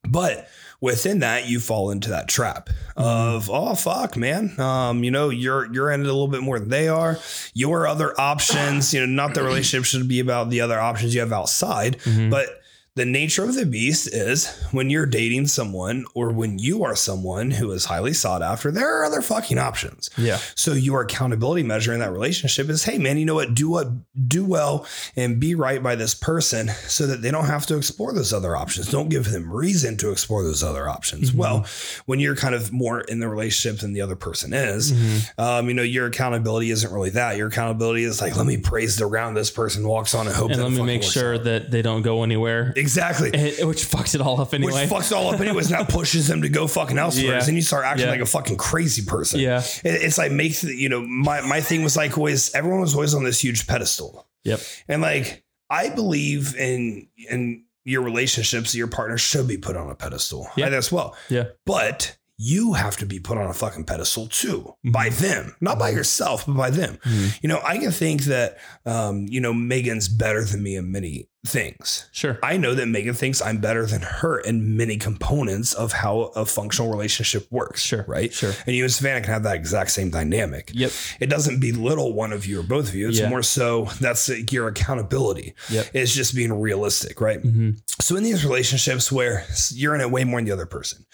But 0.08 0.48
within 0.80 1.18
that 1.18 1.48
you 1.48 1.58
fall 1.58 1.90
into 1.90 2.10
that 2.10 2.28
trap 2.28 2.70
of 2.96 3.50
oh 3.50 3.74
fuck 3.74 4.16
man 4.16 4.54
um 4.60 5.02
you 5.02 5.10
know 5.10 5.28
you're 5.28 5.66
you're 5.74 5.90
in 5.90 5.98
it 6.02 6.04
a 6.04 6.06
little 6.06 6.28
bit 6.28 6.40
more 6.40 6.60
than 6.60 6.68
they 6.68 6.86
are 6.86 7.18
your 7.52 7.88
other 7.88 8.14
options 8.20 8.94
you 8.94 9.00
know 9.00 9.06
not 9.06 9.34
the 9.34 9.42
relationship 9.42 9.84
should 9.84 10.06
be 10.06 10.20
about 10.20 10.50
the 10.50 10.60
other 10.60 10.78
options 10.78 11.12
you 11.12 11.18
have 11.20 11.32
outside 11.32 11.98
Mhm. 12.04 12.30
but 12.30 12.57
the 12.98 13.04
nature 13.04 13.44
of 13.44 13.54
the 13.54 13.64
beast 13.64 14.08
is 14.12 14.48
when 14.72 14.90
you're 14.90 15.06
dating 15.06 15.46
someone 15.46 16.04
or 16.14 16.30
when 16.30 16.58
you 16.58 16.84
are 16.84 16.96
someone 16.96 17.50
who 17.50 17.70
is 17.70 17.84
highly 17.86 18.12
sought 18.12 18.42
after 18.42 18.70
there 18.70 19.00
are 19.00 19.04
other 19.04 19.22
fucking 19.22 19.58
options 19.58 20.10
yeah. 20.18 20.36
so 20.54 20.72
your 20.72 21.02
accountability 21.02 21.62
measure 21.62 21.92
in 21.92 22.00
that 22.00 22.10
relationship 22.12 22.68
is, 22.68 22.84
hey 22.84 22.98
man, 22.98 23.16
you 23.18 23.24
know 23.24 23.34
what? 23.34 23.54
Do 23.54 23.70
what 23.70 23.88
do 24.28 24.44
well 24.44 24.86
and 25.16 25.38
be 25.38 25.54
right 25.54 25.82
by 25.82 25.94
this 25.94 26.14
person 26.14 26.68
so 26.86 27.06
that 27.06 27.22
they 27.22 27.30
don't 27.30 27.46
have 27.46 27.66
to 27.66 27.76
explore 27.76 28.12
those 28.12 28.32
other 28.32 28.56
options. 28.56 28.90
Don't 28.90 29.08
give 29.08 29.30
them 29.30 29.50
reason 29.52 29.96
to 29.98 30.10
explore 30.10 30.42
those 30.42 30.62
other 30.62 30.88
options. 30.88 31.30
Mhm. 31.30 31.34
Well, 31.36 31.66
when 32.06 32.18
you're 32.20 32.36
kind 32.36 32.54
of 32.54 32.72
more 32.72 33.00
in 33.02 33.20
the 33.20 33.28
relationship 33.28 33.80
than 33.80 33.92
the 33.92 34.00
other 34.00 34.16
person 34.16 34.52
is, 34.52 34.92
Mhm. 34.92 35.38
um, 35.38 35.68
you 35.68 35.74
know, 35.74 35.82
your 35.82 36.06
accountability 36.06 36.70
isn't 36.70 36.92
really 36.92 37.10
that. 37.10 37.36
Your 37.36 37.48
accountability 37.48 38.04
is 38.04 38.20
like, 38.20 38.36
let 38.36 38.46
me 38.46 38.56
praise 38.56 38.96
the 38.96 39.08
ground 39.08 39.36
this 39.36 39.50
person 39.50 39.86
walks 39.86 40.14
on 40.14 40.26
and 40.26 40.34
hope 40.34 40.50
And 40.50 40.58
that 40.60 40.64
let 40.64 40.72
me 40.72 40.82
make 40.82 41.02
sure 41.02 41.38
that 41.38 41.70
they 41.70 41.82
don't 41.82 42.02
go 42.02 42.22
anywhere, 42.22 42.72
Exactly. 42.76 42.87
Eh, 42.96 43.64
which 43.64 43.84
fucks 43.84 44.14
it 44.14 44.20
all 44.20 44.40
up 44.40 44.54
anyway. 44.54 44.72
Which 44.72 44.90
fucks 44.90 45.10
it 45.10 45.14
all 45.14 45.34
up 45.34 45.40
anyways, 45.40 45.70
and 45.70 45.80
that 45.80 45.88
pushes 45.92 46.28
them 46.28 46.42
to 46.42 46.48
go 46.48 46.66
fucking 46.66 46.96
elsewhere. 46.98 47.38
Yeah. 47.38 47.44
And 47.46 47.54
you 47.56 47.62
start 47.62 47.84
acting 47.84 48.06
Yeah. 48.06 48.12
like 48.12 48.20
a 48.20 48.26
fucking 48.26 48.56
crazy 48.56 49.02
person. 49.04 49.40
yeah. 49.40 49.62
It- 49.84 50.02
It's 50.02 50.16
like 50.18 50.32
makes 50.32 50.62
you 50.64 50.88
know 50.88 51.02
my 51.06 51.40
my 51.42 51.60
thing 51.60 51.82
was 51.82 51.96
like 51.96 52.16
always 52.16 52.54
everyone 52.54 52.80
was 52.80 52.94
always 52.94 53.14
on 53.14 53.24
this 53.24 53.40
huge 53.42 53.66
pedestal. 53.66 54.26
Yep. 54.44 54.60
And 54.88 55.02
like 55.02 55.44
I 55.68 55.90
believe 55.90 56.54
in 56.56 57.08
in 57.28 57.64
your 57.84 58.02
relationships, 58.02 58.74
your 58.74 58.86
partner 58.88 59.18
should 59.18 59.48
be 59.48 59.56
put 59.56 59.76
on 59.76 59.90
a 59.90 59.94
pedestal. 59.94 60.48
Yeah. 60.56 60.68
As 60.68 60.92
well. 60.92 61.16
Yeah. 61.28 61.44
But 61.66 62.16
you 62.40 62.74
have 62.74 62.96
to 62.96 63.04
be 63.04 63.18
put 63.18 63.36
on 63.36 63.46
a 63.50 63.52
fucking 63.52 63.82
pedestal 63.82 64.28
too 64.28 64.72
Mhm. 64.86 64.92
by 64.92 65.08
them, 65.08 65.56
not 65.60 65.76
by 65.76 65.90
yourself, 65.90 66.46
but 66.46 66.56
by 66.56 66.70
them. 66.70 66.96
Mhm. 67.04 67.38
You 67.42 67.48
know, 67.48 67.60
I 67.64 67.78
can 67.78 67.90
think 67.90 68.24
that, 68.24 68.58
um, 68.86 69.26
you 69.28 69.40
know, 69.40 69.52
Megan's 69.52 70.06
better 70.06 70.44
than 70.44 70.62
me 70.62 70.76
in 70.76 70.92
many 70.92 71.28
things. 71.48 72.08
Sure. 72.12 72.38
I 72.42 72.56
know 72.56 72.74
that 72.74 72.86
Megan 72.86 73.14
thinks 73.14 73.40
I'm 73.42 73.58
better 73.58 73.86
than 73.86 74.02
her 74.02 74.38
in 74.38 74.76
many 74.76 74.96
components 74.96 75.72
of 75.74 75.92
how 75.92 76.32
a 76.36 76.44
functional 76.44 76.90
relationship 76.90 77.46
works. 77.50 77.82
Sure. 77.82 78.04
Right. 78.06 78.32
Sure. 78.32 78.52
And 78.66 78.76
you 78.76 78.84
and 78.84 78.92
Savannah 78.92 79.22
can 79.22 79.32
have 79.32 79.42
that 79.44 79.56
exact 79.56 79.90
same 79.90 80.10
dynamic. 80.10 80.70
Yep. 80.74 80.90
It 81.20 81.26
doesn't 81.30 81.60
belittle 81.60 82.12
one 82.12 82.32
of 82.32 82.46
you 82.46 82.60
or 82.60 82.62
both 82.62 82.88
of 82.88 82.94
you. 82.94 83.08
It's 83.08 83.18
Yeah. 83.18 83.28
more 83.28 83.42
so 83.42 83.86
that's 84.00 84.28
your 84.52 84.68
accountability. 84.68 85.54
Yep. 85.70 85.88
It's 85.94 86.14
just 86.14 86.34
being 86.34 86.52
realistic, 86.52 87.20
right? 87.20 87.40
hmm 87.40 87.70
So 88.00 88.16
in 88.16 88.22
these 88.22 88.44
relationships 88.44 89.10
where 89.10 89.44
you're 89.70 89.94
in 89.94 90.00
it 90.00 90.10
way 90.10 90.24
more 90.24 90.38
than 90.40 90.46
the 90.46 90.52
other 90.52 90.66
person, 90.66 91.04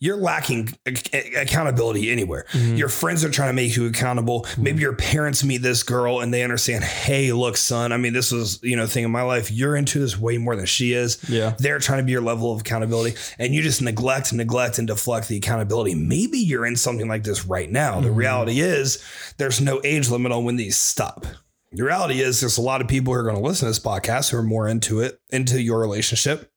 you're 0.00 0.16
lacking 0.16 0.70
ac- 0.86 1.34
accountability 1.36 2.10
anywhere. 2.10 2.44
Mhm. 2.52 2.76
Your 2.78 2.88
friends 2.88 3.24
are 3.24 3.30
trying 3.30 3.48
to 3.50 3.52
make 3.54 3.76
you 3.76 3.86
accountable. 3.86 4.46
Maybe 4.58 4.80
your 4.80 4.94
parents 4.94 5.44
meet 5.44 5.62
this 5.62 5.82
girl 5.82 6.20
and 6.20 6.32
they 6.32 6.42
understand, 6.42 6.84
hey, 6.84 7.32
look, 7.32 7.56
son, 7.56 7.92
I 7.92 7.96
mean, 7.96 8.12
this 8.12 8.32
was, 8.32 8.58
you 8.62 8.76
know, 8.76 8.86
thing 8.86 9.04
in 9.04 9.10
my 9.10 9.22
life. 9.22 9.50
You're 9.50 9.76
into 9.76 9.98
this 10.00 10.18
way 10.18 10.38
more 10.38 10.56
than 10.56 10.66
she 10.66 10.92
is. 10.92 11.18
Yeah. 11.28 11.54
They're 11.58 11.78
trying 11.78 11.98
to 11.98 12.04
be 12.04 12.12
your 12.12 12.20
level 12.22 12.52
of 12.52 12.60
accountability, 12.60 13.16
and 13.38 13.54
you 13.54 13.62
just 13.62 13.80
neglect, 13.82 14.32
neglect, 14.32 14.78
and 14.78 14.86
deflect 14.86 15.28
the 15.28 15.36
accountability. 15.36 15.94
Maybe 15.94 16.38
you're 16.38 16.66
in 16.66 16.76
something 16.76 17.08
like 17.08 17.24
this 17.24 17.46
right 17.46 17.70
now. 17.70 18.00
The 18.00 18.08
Mhm. 18.08 18.16
reality 18.16 18.60
is 18.60 18.98
there's 19.38 19.60
no 19.60 19.80
age 19.84 20.08
limit 20.10 20.32
on 20.32 20.44
when 20.44 20.56
these 20.56 20.76
stop. 20.76 21.26
The 21.72 21.82
reality 21.82 22.20
is 22.20 22.38
there's 22.38 22.56
a 22.56 22.62
lot 22.62 22.80
of 22.80 22.86
people 22.86 23.12
who 23.12 23.18
are 23.18 23.24
going 23.24 23.34
to 23.34 23.42
listen 23.42 23.66
to 23.66 23.70
this 23.70 23.80
podcast 23.80 24.30
who 24.30 24.36
are 24.36 24.44
more 24.44 24.68
into 24.68 25.00
it, 25.00 25.18
into 25.30 25.60
your 25.60 25.80
relationship 25.80 26.48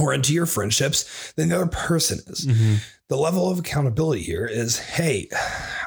or 0.00 0.12
into 0.14 0.32
your 0.32 0.46
friendships 0.46 1.32
than 1.36 1.48
the 1.48 1.56
other 1.56 1.66
person 1.66 2.20
is. 2.26 2.44
hmm 2.44 2.74
The 3.08 3.16
level 3.16 3.50
of 3.50 3.58
accountability 3.58 4.22
here 4.22 4.46
is, 4.46 4.78
hey, 4.78 5.28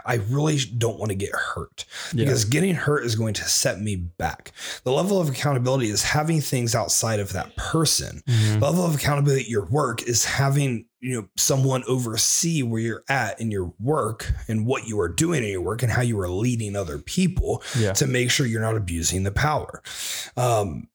I 0.05 0.15
really 0.29 0.57
don't 0.77 0.99
want 0.99 1.09
to 1.11 1.15
get 1.15 1.33
hurt 1.33 1.85
Yeah. 2.13 2.25
because 2.25 2.43
getting 2.43 2.75
hurt 2.75 3.05
is 3.05 3.15
going 3.15 3.33
to 3.35 3.45
set 3.45 3.79
me 3.79 3.95
back. 3.95 4.51
The 4.83 4.91
level 4.91 5.21
of 5.21 5.29
accountability 5.29 5.89
is 5.89 6.03
having 6.03 6.41
things 6.41 6.75
outside 6.75 7.21
of 7.21 7.31
that 7.31 7.55
person. 7.55 8.21
Mhm. 8.27 8.59
The 8.59 8.65
level 8.65 8.85
of 8.85 8.95
accountability 8.95 9.43
at 9.43 9.49
your 9.49 9.65
work 9.67 10.03
is 10.03 10.25
having 10.25 10.85
you 10.99 11.15
know 11.21 11.27
someone 11.35 11.83
oversee 11.85 12.63
where 12.63 12.79
you're 12.81 13.03
at 13.09 13.39
in 13.41 13.51
your 13.51 13.73
work 13.77 14.31
and 14.47 14.65
what 14.65 14.87
you 14.87 14.97
are 15.01 15.09
doing 15.09 15.43
in 15.43 15.49
your 15.49 15.59
work 15.61 15.83
and 15.83 15.91
how 15.91 16.01
you 16.01 16.17
are 16.19 16.29
leading 16.29 16.75
other 16.77 16.97
people 16.97 17.61
Yeah. 17.77 17.91
to 17.93 18.07
make 18.07 18.31
sure 18.31 18.45
you're 18.45 18.61
not 18.61 18.77
abusing 18.77 19.23
the 19.23 19.31
power. 19.31 19.81
Um, 20.37 20.87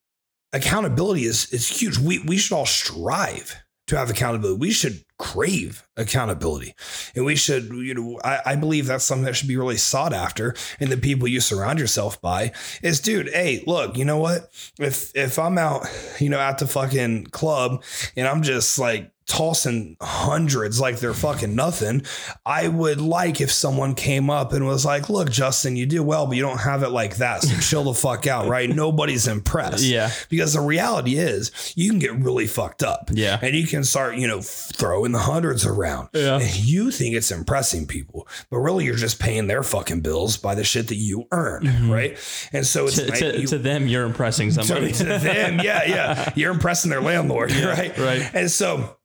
accountability 0.53 1.23
is 1.23 1.51
is 1.53 1.67
huge. 1.67 1.97
We 1.97 2.19
we 2.19 2.37
should 2.37 2.55
all 2.55 2.65
strive 2.65 3.55
to 3.87 3.97
have 3.97 4.09
accountability. 4.09 4.59
We 4.59 4.71
should 4.71 5.03
crave 5.19 5.85
accountability, 5.97 6.73
and 7.13 7.25
we 7.25 7.35
should 7.35 7.65
you 7.65 7.93
know 7.93 8.19
I, 8.23 8.39
I 8.45 8.55
believe 8.55 8.87
that's 8.87 9.03
something 9.03 9.25
that 9.25 9.35
should 9.35 9.47
be 9.47 9.57
really 9.57 9.77
sought 9.77 10.13
after. 10.13 10.55
And 10.79 10.89
the 10.89 10.97
people 10.97 11.27
you 11.27 11.41
surround 11.41 11.77
yourself 11.77 12.19
by 12.21 12.53
is, 12.81 12.99
dude. 12.99 13.29
Hey, 13.29 13.63
look, 13.67 13.97
you 13.97 14.05
know 14.05 14.17
what? 14.17 14.49
If 14.79 15.15
if 15.15 15.37
I'm 15.37 15.57
out, 15.57 15.85
you 16.19 16.29
know, 16.29 16.39
at 16.39 16.57
the 16.57 16.67
fucking 16.67 17.27
club 17.27 17.83
and 18.15 18.27
I'm 18.27 18.41
just 18.41 18.79
like 18.79 19.11
tossing 19.29 19.95
hundreds 20.01 20.81
like 20.81 20.99
they're 20.99 21.13
fucking 21.13 21.55
nothing. 21.55 22.01
I 22.45 22.67
would 22.67 22.99
like 22.99 23.39
if 23.39 23.51
someone 23.51 23.93
came 23.93 24.29
up 24.29 24.51
and 24.51 24.65
was 24.65 24.85
like, 24.85 25.07
look, 25.09 25.29
Justin, 25.29 25.75
you 25.75 25.85
do 25.85 26.03
well, 26.03 26.25
but 26.25 26.35
you 26.35 26.41
don't 26.41 26.59
have 26.59 26.83
it 26.83 26.89
like 26.89 27.17
that. 27.17 27.43
So 27.43 27.55
chill 27.61 27.83
the 27.85 27.93
fuck 27.93 28.27
out, 28.27 28.47
right? 28.47 28.67
Nobody's 28.69 29.27
impressed. 29.27 29.83
Yeah. 29.83 30.11
Because 30.29 30.53
the 30.53 30.61
reality 30.61 31.15
is 31.15 31.73
you 31.77 31.89
can 31.91 31.99
get 31.99 32.13
really 32.15 32.47
fucked 32.47 32.83
up. 32.83 33.11
Yeah. 33.13 33.39
And 33.41 33.55
you 33.55 33.67
can 33.67 33.83
start, 33.83 34.17
you 34.17 34.27
know, 34.27 34.41
throwing 34.41 35.08
the 35.11 35.19
hundreds 35.19 35.65
around. 35.65 36.09
Yeah. 36.13 36.39
And 36.39 36.55
you 36.57 36.91
think 36.91 37.15
it's 37.15 37.31
impressing 37.31 37.87
people, 37.87 38.27
but 38.49 38.57
really 38.59 38.85
you're 38.85 38.95
just 38.95 39.19
paying 39.19 39.47
their 39.47 39.63
fucking 39.63 40.01
bills 40.01 40.37
by 40.37 40.55
the 40.55 40.63
shit 40.63 40.87
that 40.89 40.95
you 40.95 41.25
earn, 41.31 41.63
Mhm. 41.63 41.89
right? 41.89 42.17
And 42.53 42.65
so 42.65 42.85
it's 42.87 42.95
To, 42.97 43.05
like 43.09 43.19
to, 43.19 43.39
you- 43.41 43.47
to 43.47 43.57
them, 43.57 43.87
you're 43.87 44.05
impressing 44.05 44.51
somebody. 44.51 44.91
to, 44.91 44.97
to 45.05 45.17
them, 45.19 45.59
yeah, 45.63 45.83
yeah. 45.85 46.33
You're 46.35 46.51
impressing 46.51 46.91
their 46.91 47.01
landlord, 47.01 47.51
right? 47.55 47.97
right. 47.97 48.29
And 48.33 48.49
so 48.51 48.97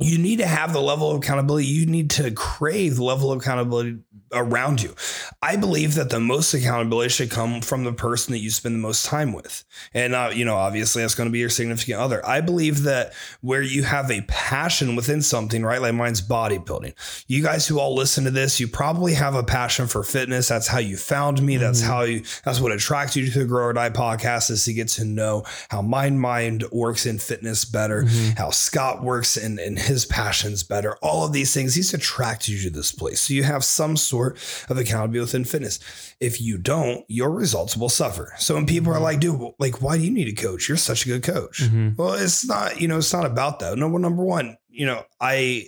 you 0.00 0.18
need 0.18 0.38
to 0.38 0.46
have 0.46 0.72
the 0.72 0.80
level 0.80 1.10
of 1.10 1.18
accountability. 1.18 1.66
You 1.66 1.86
need 1.86 2.10
to 2.10 2.30
crave 2.30 2.96
the 2.96 3.04
level 3.04 3.30
of 3.32 3.40
accountability 3.40 3.98
around 4.32 4.80
you. 4.80 4.94
I 5.42 5.56
believe 5.56 5.94
that 5.96 6.10
the 6.10 6.20
most 6.20 6.54
accountability 6.54 7.08
should 7.10 7.30
come 7.30 7.60
from 7.60 7.82
the 7.82 7.92
person 7.92 8.30
that 8.32 8.38
you 8.38 8.50
spend 8.50 8.76
the 8.76 8.78
most 8.78 9.04
time 9.04 9.32
with. 9.32 9.64
And, 9.92 10.14
uh, 10.14 10.30
you 10.32 10.44
know, 10.44 10.54
obviously 10.56 11.02
that's 11.02 11.16
going 11.16 11.28
to 11.28 11.32
be 11.32 11.40
your 11.40 11.48
significant 11.50 11.98
other. 11.98 12.24
I 12.24 12.40
believe 12.40 12.84
that 12.84 13.12
where 13.40 13.60
you 13.60 13.82
have 13.82 14.08
a 14.10 14.20
passion 14.22 14.94
within 14.94 15.20
something, 15.20 15.64
right? 15.64 15.82
Like 15.82 15.94
mine's 15.94 16.22
bodybuilding. 16.22 17.24
You 17.26 17.42
guys 17.42 17.66
who 17.66 17.80
all 17.80 17.94
listen 17.96 18.22
to 18.24 18.30
this, 18.30 18.60
you 18.60 18.68
probably 18.68 19.14
have 19.14 19.34
a 19.34 19.42
passion 19.42 19.88
for 19.88 20.04
fitness. 20.04 20.46
That's 20.48 20.68
how 20.68 20.78
you 20.78 20.96
found 20.96 21.42
me. 21.42 21.56
That's 21.56 21.82
Mhm. 21.82 21.86
how 21.86 22.02
you, 22.02 22.22
that's 22.44 22.60
what 22.60 22.70
attracts 22.70 23.16
you 23.16 23.28
to 23.28 23.38
the 23.40 23.44
Grow 23.46 23.64
or 23.66 23.72
Die 23.72 23.90
podcast 23.90 24.50
is 24.52 24.64
to 24.66 24.72
get 24.72 24.88
to 24.90 25.04
know 25.04 25.42
how 25.70 25.82
my 25.82 26.08
mind 26.08 26.64
works 26.70 27.04
in 27.04 27.18
fitness 27.18 27.64
better 27.64 28.04
Mhm. 28.04 28.38
how 28.38 28.50
Scott 28.50 29.02
works 29.02 29.36
and, 29.36 29.58
and 29.58 29.76
his 29.90 30.06
passions 30.06 30.62
better. 30.62 30.96
All 31.02 31.26
of 31.26 31.32
these 31.32 31.52
things, 31.52 31.74
these 31.74 31.92
attract 31.92 32.48
you 32.48 32.58
to 32.62 32.70
this 32.70 32.92
place. 32.92 33.20
So 33.20 33.34
you 33.34 33.42
have 33.42 33.64
some 33.64 33.96
sort 33.96 34.38
of 34.70 34.78
accountability 34.78 35.20
within 35.20 35.44
fitness. 35.44 35.78
If 36.20 36.40
you 36.40 36.56
don't, 36.56 37.04
your 37.08 37.30
results 37.30 37.76
will 37.76 37.88
suffer. 37.90 38.32
So 38.38 38.54
when 38.54 38.66
people 38.66 38.92
are 38.94 39.00
like, 39.00 39.20
dude, 39.20 39.40
like, 39.58 39.82
why 39.82 39.98
do 39.98 40.04
you 40.04 40.10
need 40.10 40.28
a 40.28 40.40
coach? 40.40 40.68
You're 40.68 40.78
such 40.78 41.04
a 41.04 41.08
good 41.08 41.22
coach. 41.22 41.60
Mhm. 41.62 41.98
Well, 41.98 42.14
it's 42.14 42.46
not, 42.46 42.80
you 42.80 42.88
know, 42.88 42.98
it's 42.98 43.12
not 43.12 43.26
about 43.26 43.58
that. 43.60 43.76
Number 43.76 43.98
number 43.98 44.24
one, 44.24 44.56
you 44.70 44.86
know, 44.86 45.04
I 45.20 45.66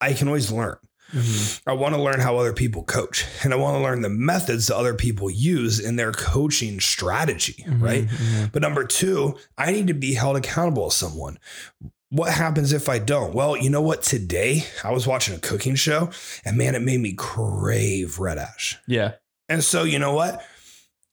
I 0.00 0.14
can 0.14 0.26
always 0.26 0.50
learn. 0.50 0.76
Mhm. 1.14 1.60
I 1.66 1.74
want 1.74 1.94
to 1.94 2.00
learn 2.00 2.20
how 2.20 2.38
other 2.38 2.54
people 2.54 2.82
coach 2.84 3.26
and 3.44 3.52
I 3.52 3.56
want 3.56 3.76
to 3.76 3.82
learn 3.82 4.00
the 4.00 4.08
methods 4.08 4.66
that 4.68 4.76
other 4.76 4.94
people 4.94 5.30
use 5.30 5.78
in 5.78 5.96
their 5.96 6.10
coaching 6.10 6.80
strategy, 6.80 7.66
right? 7.68 8.08
Mhm. 8.08 8.50
But 8.50 8.62
number 8.62 8.84
two, 8.84 9.36
I 9.58 9.72
need 9.72 9.88
to 9.88 9.94
be 9.94 10.14
held 10.14 10.36
accountable 10.38 10.86
as 10.86 10.94
someone. 10.94 11.38
What 12.12 12.30
happens 12.30 12.74
if 12.74 12.90
I 12.90 12.98
don't? 12.98 13.32
Well, 13.32 13.56
you 13.56 13.70
know 13.70 13.80
what? 13.80 14.02
Today 14.02 14.66
I 14.84 14.92
was 14.92 15.06
watching 15.06 15.34
a 15.34 15.38
cooking 15.38 15.76
show 15.76 16.10
and 16.44 16.58
man, 16.58 16.74
it 16.74 16.82
made 16.82 17.00
me 17.00 17.14
crave 17.14 18.18
red 18.18 18.36
ash. 18.36 18.78
Yeah. 18.86 19.12
And 19.48 19.64
so, 19.64 19.84
you 19.84 19.98
know 19.98 20.12
what? 20.12 20.44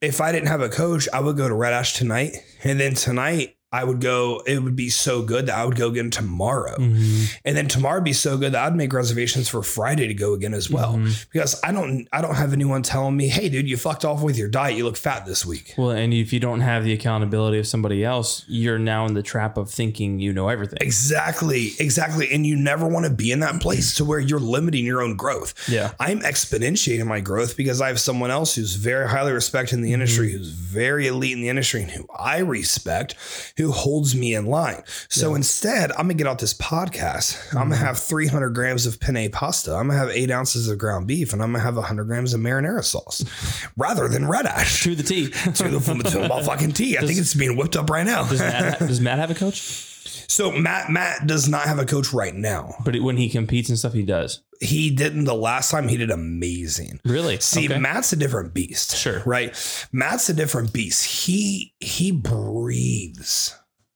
If 0.01 0.19
I 0.19 0.33
didn't 0.33 0.49
have 0.49 0.59
a 0.59 0.67
coach, 0.67 1.07
I 1.13 1.21
would 1.21 1.37
go 1.37 1.47
to 1.47 1.55
red 1.55 1.71
ash 1.71 1.93
tonight. 1.93 2.35
And 2.65 2.81
then 2.81 2.95
tonight, 2.95 3.55
I 3.71 3.83
would 3.83 4.01
go, 4.01 4.41
it 4.47 4.63
would 4.63 4.75
be 4.75 4.89
so 4.89 5.21
good 5.21 5.45
that 5.45 5.55
I 5.55 5.63
would 5.63 5.75
go 5.75 5.89
again 5.89 6.09
tomorrow. 6.09 6.75
Mhm. 6.77 7.29
And 7.45 7.55
then 7.55 7.67
tomorrow 7.67 7.97
would 7.97 8.03
be 8.03 8.13
so 8.13 8.35
good 8.37 8.53
that 8.53 8.63
I'd 8.65 8.75
make 8.75 8.91
reservations 8.93 9.47
for 9.47 9.61
Friday 9.61 10.07
to 10.07 10.13
go 10.15 10.33
again 10.33 10.55
as 10.55 10.69
well. 10.71 10.95
Mhm. 10.97 11.25
Because 11.31 11.59
I 11.63 11.71
don't 11.71 12.07
I 12.11 12.21
don't 12.21 12.35
have 12.35 12.51
anyone 12.53 12.81
telling 12.81 13.15
me, 13.15 13.27
hey 13.27 13.47
dude, 13.47 13.69
you 13.69 13.77
fucked 13.77 14.05
off 14.05 14.21
with 14.23 14.37
your 14.37 14.47
diet. 14.47 14.75
You 14.75 14.85
look 14.85 14.97
fat 14.97 15.25
this 15.27 15.45
week. 15.45 15.75
Well, 15.77 15.91
and 15.91 16.13
if 16.13 16.33
you 16.33 16.39
don't 16.39 16.61
have 16.61 16.83
the 16.83 16.93
accountability 16.93 17.59
of 17.59 17.67
somebody 17.67 18.03
else, 18.03 18.43
you're 18.47 18.79
now 18.79 19.05
in 19.05 19.13
the 19.13 19.21
trap 19.23 19.55
of 19.57 19.69
thinking 19.69 20.19
you 20.19 20.33
know 20.33 20.49
everything. 20.49 20.79
Exactly, 20.81 21.73
exactly. 21.79 22.31
And 22.31 22.45
you 22.47 22.55
never 22.55 22.87
want 22.87 23.05
to 23.05 23.11
be 23.11 23.31
in 23.31 23.39
that 23.41 23.61
place 23.61 23.93
to 23.95 24.05
where 24.05 24.19
you're 24.19 24.39
limiting 24.39 24.85
your 24.85 25.01
own 25.03 25.15
growth. 25.15 25.53
Yeah. 25.67 25.91
I'm 25.99 26.21
exponentiating 26.21 27.05
my 27.05 27.19
growth 27.19 27.55
because 27.55 27.81
I 27.81 27.87
have 27.87 27.99
someone 27.99 28.31
else 28.31 28.55
who's 28.55 28.75
very 28.75 29.07
highly 29.07 29.31
respected 29.31 29.75
in 29.75 29.81
the 29.81 29.93
industry, 29.93 30.31
who's 30.31 30.49
very 30.49 31.07
elite 31.07 31.33
in 31.33 31.41
the 31.41 31.49
industry, 31.49 31.83
and 31.83 31.91
who 31.91 32.05
I 32.17 32.39
respect, 32.39 33.15
who 33.63 33.71
holds 33.71 34.15
me 34.15 34.33
in 34.33 34.45
line. 34.45 34.81
So 35.09 35.35
instead, 35.35 35.91
I'm 35.91 36.03
gonna 36.07 36.13
get 36.15 36.27
out 36.27 36.39
this 36.39 36.53
podcast. 36.53 37.37
I'm 37.53 37.69
gonna 37.69 37.75
Mhm. 37.75 37.85
have 37.85 37.99
300 37.99 38.49
grams 38.51 38.85
of 38.85 38.99
penne 38.99 39.29
pasta. 39.31 39.75
I'm 39.75 39.87
gonna 39.87 39.99
have 39.99 40.09
eight 40.09 40.31
ounces 40.31 40.67
of 40.67 40.77
ground 40.77 41.07
beef, 41.07 41.33
and 41.33 41.41
I'm 41.43 41.51
gonna 41.51 41.63
have 41.63 41.75
100 41.77 42.05
grams 42.05 42.33
of 42.33 42.39
marinara 42.41 42.83
sauce, 42.83 43.23
rather 43.77 44.07
than 44.07 44.27
red 44.27 44.45
ash. 44.45 44.83
To 44.83 44.95
the 44.95 45.03
tea, 45.03 45.27
to 45.55 45.67
the, 45.69 45.79
from 45.79 45.97
the 45.99 46.09
motherfucking 46.09 46.73
tea. 46.73 46.97
I 46.97 47.01
think 47.01 47.19
it's 47.19 47.33
being 47.33 47.57
whipped 47.57 47.75
up 47.75 47.89
right 47.89 48.05
now. 48.05 48.23
Does 48.23 48.39
Matt, 48.39 48.79
does 48.79 49.01
Matt 49.01 49.19
have 49.19 49.31
a 49.31 49.35
coach? 49.35 49.85
So 50.29 50.51
Matt 50.51 50.89
Matt 50.89 51.27
does 51.27 51.49
not 51.49 51.63
have 51.63 51.79
a 51.79 51.85
coach 51.85 52.13
right 52.13 52.33
now. 52.33 52.75
But 52.85 53.01
when 53.01 53.17
he 53.17 53.29
competes 53.29 53.67
and 53.67 53.77
stuff, 53.77 53.91
he 53.93 54.03
does. 54.03 54.41
He 54.61 54.89
didn't 54.89 55.23
the 55.25 55.33
last 55.35 55.71
time. 55.71 55.87
He 55.87 55.97
did 55.97 56.11
amazing. 56.11 56.99
Really? 57.05 57.39
See, 57.39 57.65
Okay. 57.65 57.79
Matt's 57.79 58.13
a 58.13 58.15
different 58.15 58.53
beast. 58.53 58.95
Sure. 58.95 59.21
Right? 59.25 59.55
Matt's 59.91 60.29
a 60.29 60.33
different 60.33 60.71
beast. 60.73 61.05
He 61.25 61.73
he 61.79 62.11
breathes 62.11 63.55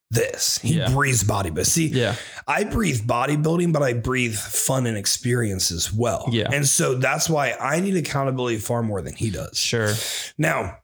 this. 0.09 0.59
He 0.59 0.75
Yeah. 0.75 0.89
breathes 0.91 1.23
bodybuilding. 1.23 1.65
See, 1.65 1.87
Yeah. 1.87 2.15
I 2.47 2.63
breathe 2.65 3.01
bodybuilding, 3.01 3.73
but 3.73 3.81
I 3.81 3.93
breathe 3.93 4.35
fun 4.35 4.85
and 4.85 4.95
experience 4.97 5.71
as 5.71 5.91
well. 5.91 6.27
Yeah. 6.31 6.49
And 6.51 6.67
so 6.67 6.95
that's 6.95 7.29
why 7.29 7.53
I 7.59 7.79
need 7.79 7.95
accountability 7.97 8.57
far 8.57 8.83
more 8.83 9.01
than 9.01 9.15
he 9.15 9.29
does. 9.31 9.57
Sure. 9.57 9.93
Now, 10.37 10.77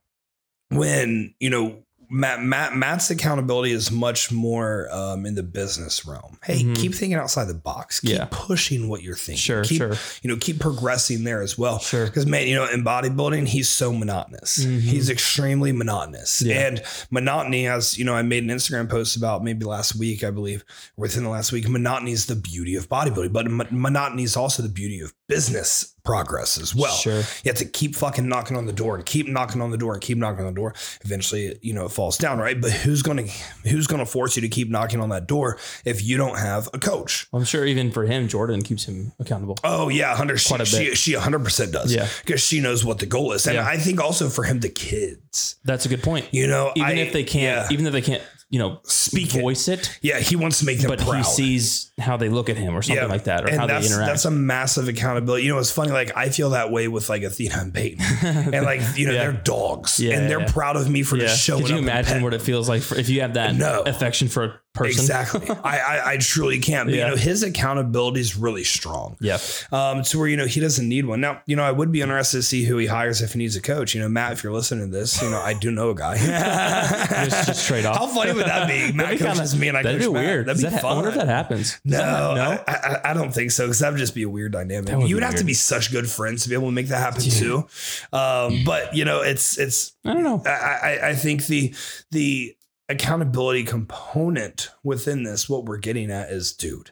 when 0.69 1.35
you 1.39 1.49
know 1.49 1.83
Matt, 2.11 2.41
Matt 2.41 2.75
Matt's 2.75 3.09
accountability 3.11 3.71
is 3.71 3.91
much 3.91 4.31
more 4.31 4.87
um, 4.91 5.25
in 5.25 5.35
the 5.35 5.43
business 5.43 6.05
realm. 6.07 6.37
Hey, 6.43 6.63
Mhm. 6.63 6.75
keep 6.75 6.95
thinking 6.95 7.13
outside 7.17 7.45
the 7.45 7.53
box. 7.53 7.99
Keep 7.99 8.09
Yeah. 8.11 8.27
pushing 8.31 8.89
what 8.89 9.03
you're 9.03 9.15
thinking. 9.15 9.39
Sure. 9.41 9.63
keep, 9.63 9.77
sure. 9.77 9.93
You 10.23 10.29
know, 10.31 10.37
keep 10.37 10.59
progressing 10.59 11.23
there 11.23 11.41
as 11.41 11.57
well. 11.57 11.79
Sure. 11.79 12.05
Because 12.05 12.25
man, 12.25 12.47
you 12.47 12.55
know, 12.55 12.65
in 12.67 12.83
bodybuilding, 12.83 13.47
he's 13.47 13.69
so 13.69 13.93
monotonous. 13.93 14.57
Mhm. 14.59 14.81
He's 14.81 15.09
extremely 15.09 15.71
monotonous. 15.71 16.41
Yeah. 16.41 16.67
And 16.67 16.81
monotony, 17.11 17.67
as 17.67 17.97
you 17.97 18.05
know, 18.05 18.15
I 18.15 18.23
made 18.23 18.43
an 18.43 18.49
Instagram 18.49 18.89
post 18.89 19.15
about 19.15 19.43
maybe 19.43 19.65
last 19.65 19.95
week, 19.95 20.23
I 20.23 20.31
believe, 20.31 20.63
within 20.97 21.23
the 21.23 21.29
last 21.29 21.51
week. 21.51 21.67
Monotony 21.69 22.11
is 22.13 22.25
the 22.25 22.35
beauty 22.35 22.75
of 22.75 22.89
bodybuilding, 22.89 23.33
but 23.33 23.49
mon- 23.51 23.67
monotony 23.69 24.23
is 24.23 24.35
also 24.35 24.63
the 24.63 24.69
beauty 24.69 24.99
of 24.99 25.13
business 25.27 25.93
progress 26.03 26.59
as 26.59 26.73
well. 26.73 26.93
Sure. 26.93 27.17
You 27.19 27.23
have 27.47 27.55
to 27.57 27.65
keep 27.65 27.95
fucking 27.95 28.27
knocking 28.27 28.57
on 28.57 28.65
the 28.65 28.73
door 28.73 28.95
and 28.95 29.05
keep 29.05 29.27
knocking 29.27 29.61
on 29.61 29.71
the 29.71 29.77
door 29.77 29.93
and 29.93 30.01
keep 30.01 30.17
knocking 30.17 30.45
on 30.45 30.53
the 30.53 30.59
door. 30.59 30.73
Eventually, 31.03 31.57
you 31.61 31.73
know, 31.73 31.85
it 31.85 31.91
falls 31.91 32.17
down, 32.17 32.39
right? 32.39 32.59
But 32.59 32.71
who's 32.71 33.01
gonna 33.01 33.23
who's 33.63 33.87
gonna 33.87 34.05
force 34.05 34.35
you 34.35 34.41
to 34.41 34.49
keep 34.49 34.69
knocking 34.69 35.01
on 35.01 35.09
that 35.09 35.27
door 35.27 35.57
if 35.85 36.03
you 36.03 36.17
don't 36.17 36.37
have 36.37 36.69
a 36.73 36.79
coach? 36.79 37.27
I'm 37.33 37.43
sure 37.43 37.65
even 37.65 37.91
for 37.91 38.03
him, 38.05 38.27
Jordan 38.27 38.61
keeps 38.61 38.85
him 38.85 39.11
accountable. 39.19 39.57
Oh 39.63 39.89
yeah, 39.89 40.15
hundred. 40.15 40.43
Quite 40.45 40.61
a 40.61 40.65
She, 40.65 40.77
bit. 40.89 40.97
she 40.97 41.13
hundred 41.13 41.43
percent 41.43 41.71
does. 41.71 41.93
Yeah. 41.93 42.07
because 42.25 42.41
she 42.41 42.59
knows 42.61 42.83
what 42.85 42.99
the 42.99 43.05
goal 43.05 43.31
is, 43.33 43.45
and 43.47 43.55
Yeah. 43.55 43.65
I 43.67 43.77
think 43.77 44.01
also 44.01 44.29
for 44.29 44.43
him, 44.43 44.59
the 44.59 44.69
kids. 44.69 45.55
That's 45.63 45.85
a 45.85 45.89
good 45.89 46.01
point. 46.03 46.27
You 46.31 46.47
know, 46.47 46.71
Even 46.75 46.89
I- 46.89 47.01
if 47.01 47.13
they 47.13 47.23
can't, 47.23 47.69
yeah, 47.69 47.73
even 47.73 47.85
if 47.85 47.93
they 47.93 48.01
can't, 48.01 48.23
you 48.51 48.57
know, 48.57 48.79
Speak 48.83 49.35
it. 49.35 49.41
voice 49.41 49.67
it, 49.67 49.97
yeah, 50.01 50.19
he 50.19 50.35
wants 50.35 50.59
to 50.59 50.65
make 50.65 50.79
them 50.79 50.89
but 50.89 50.99
proud. 50.99 51.17
he 51.17 51.23
sees 51.23 51.91
how 51.99 52.17
they 52.17 52.29
look 52.29 52.49
at 52.49 52.57
him 52.57 52.75
or 52.75 52.81
something 52.81 53.07
like 53.07 53.25
that, 53.25 53.43
or 53.45 53.47
and 53.49 53.59
how 53.59 53.67
they 53.67 53.75
interact. 53.77 54.07
That's 54.07 54.25
a 54.25 54.31
massive 54.31 54.87
accountability. 54.87 55.43
You 55.45 55.53
know, 55.53 55.59
it's 55.59 55.71
funny. 55.71 55.91
Like 55.91 56.15
I 56.17 56.29
feel 56.29 56.49
that 56.51 56.71
way 56.71 56.87
with 56.87 57.09
like 57.09 57.21
Athena 57.23 57.55
and 57.59 57.73
Peyton, 57.73 58.03
and 58.53 58.65
like 58.65 58.81
you 58.95 59.05
know 59.05 59.13
Yeah. 59.13 59.23
they're 59.31 59.41
dogs, 59.43 59.99
Yeah, 59.99 60.17
and 60.17 60.29
they're 60.29 60.39
yeah. 60.41 60.51
proud 60.51 60.77
of 60.77 60.89
me 60.89 61.03
for 61.03 61.15
yeah. 61.17 61.23
just 61.27 61.43
showing 61.43 61.61
Could 61.61 61.71
you 61.71 61.77
imagine 61.77 62.23
what 62.23 62.33
it 62.33 62.41
feels 62.41 62.67
like 62.67 62.81
for, 62.81 62.95
if 62.95 63.07
you 63.09 63.21
have 63.21 63.35
that 63.35 63.53
No. 63.55 63.83
affection 63.85 64.27
for 64.29 64.43
a 64.43 64.59
person? 64.73 65.01
Exactly. 65.01 65.49
I, 65.63 65.79
I 65.79 66.11
I 66.13 66.17
truly 66.17 66.59
can't. 66.59 66.87
But 66.87 66.95
Yeah. 66.95 67.05
you 67.05 67.11
know, 67.11 67.17
his 67.17 67.43
accountability 67.43 68.19
is 68.21 68.35
really 68.37 68.63
strong. 68.63 69.17
Yeah. 69.19 69.37
Um, 69.71 70.03
to 70.03 70.19
where 70.19 70.27
you 70.27 70.37
know 70.37 70.45
he 70.45 70.59
doesn't 70.59 70.87
need 70.87 71.05
one. 71.05 71.21
Now, 71.21 71.41
you 71.45 71.55
know, 71.55 71.63
I 71.63 71.71
would 71.71 71.91
be 71.91 72.01
interested 72.01 72.37
to 72.37 72.43
see 72.43 72.63
who 72.63 72.77
he 72.77 72.85
hires 72.87 73.21
if 73.21 73.33
he 73.33 73.39
needs 73.39 73.55
a 73.55 73.61
coach. 73.61 73.93
You 73.95 74.01
know, 74.01 74.09
Matt, 74.09 74.33
if 74.33 74.43
you're 74.43 74.53
listening 74.53 74.91
to 74.91 74.97
this, 74.97 75.21
you 75.21 75.29
know, 75.29 75.39
I 75.41 75.53
do 75.53 75.71
know 75.71 75.89
a 75.89 75.95
guy. 75.95 76.17
Just, 77.25 77.47
just 77.47 77.63
straight 77.65 77.85
off. 77.85 77.97
How 77.97 78.07
funny 78.07 78.31
would 78.33 78.45
that 78.45 78.67
be? 78.67 78.91
Matt 78.93 79.05
That'd 79.07 79.19
be 79.19 79.25
coaches 79.25 79.51
kinda- 79.51 79.57
me 79.61 79.67
and 79.67 79.77
I 79.77 79.83
That'd 79.83 80.01
coach 80.01 80.07
be 80.09 80.13
Matt. 80.13 80.23
weird. 80.25 80.45
That'd 80.45 80.61
be 80.63 80.69
that, 80.69 80.81
fun. 80.81 80.91
I 80.91 80.95
wonder 80.95 81.09
if 81.09 81.15
that 81.15 81.27
happens. 81.27 81.71
Does 81.85 81.99
No, 81.99 82.35
that- 82.35 82.35
no. 82.35 82.63
I, 82.73 82.73
I, 82.73 83.11
I 83.11 83.13
don't 83.13 83.33
think 83.33 83.51
so 83.51 83.65
because 83.65 83.79
that 83.79 83.91
would 83.91 83.99
just 83.99 84.15
be 84.15 84.23
a 84.23 84.29
weird 84.29 84.51
dynamic. 84.53 84.95
Would 84.95 85.09
You 85.09 85.15
would 85.15 85.23
have 85.23 85.35
to 85.35 85.43
be 85.43 85.53
such 85.53 85.91
good 85.91 86.09
friends 86.09 86.43
to 86.43 86.49
be 86.49 86.55
able 86.55 86.67
to 86.67 86.71
make 86.71 86.87
that 86.87 86.99
happen 86.99 87.21
too. 87.23 87.67
Um, 88.13 88.63
but 88.65 88.95
you 88.95 89.05
know, 89.05 89.21
it's 89.21 89.57
it's 89.57 89.93
I 90.05 90.13
don't 90.13 90.23
know. 90.23 90.41
I, 90.45 90.49
I, 90.49 91.09
I 91.09 91.15
think 91.15 91.45
the 91.47 91.73
the 92.11 92.55
accountability 92.89 93.63
component 93.63 94.69
within 94.83 95.23
this, 95.23 95.47
what 95.47 95.65
we're 95.65 95.77
getting 95.77 96.11
at 96.11 96.31
is, 96.31 96.51
dude, 96.51 96.91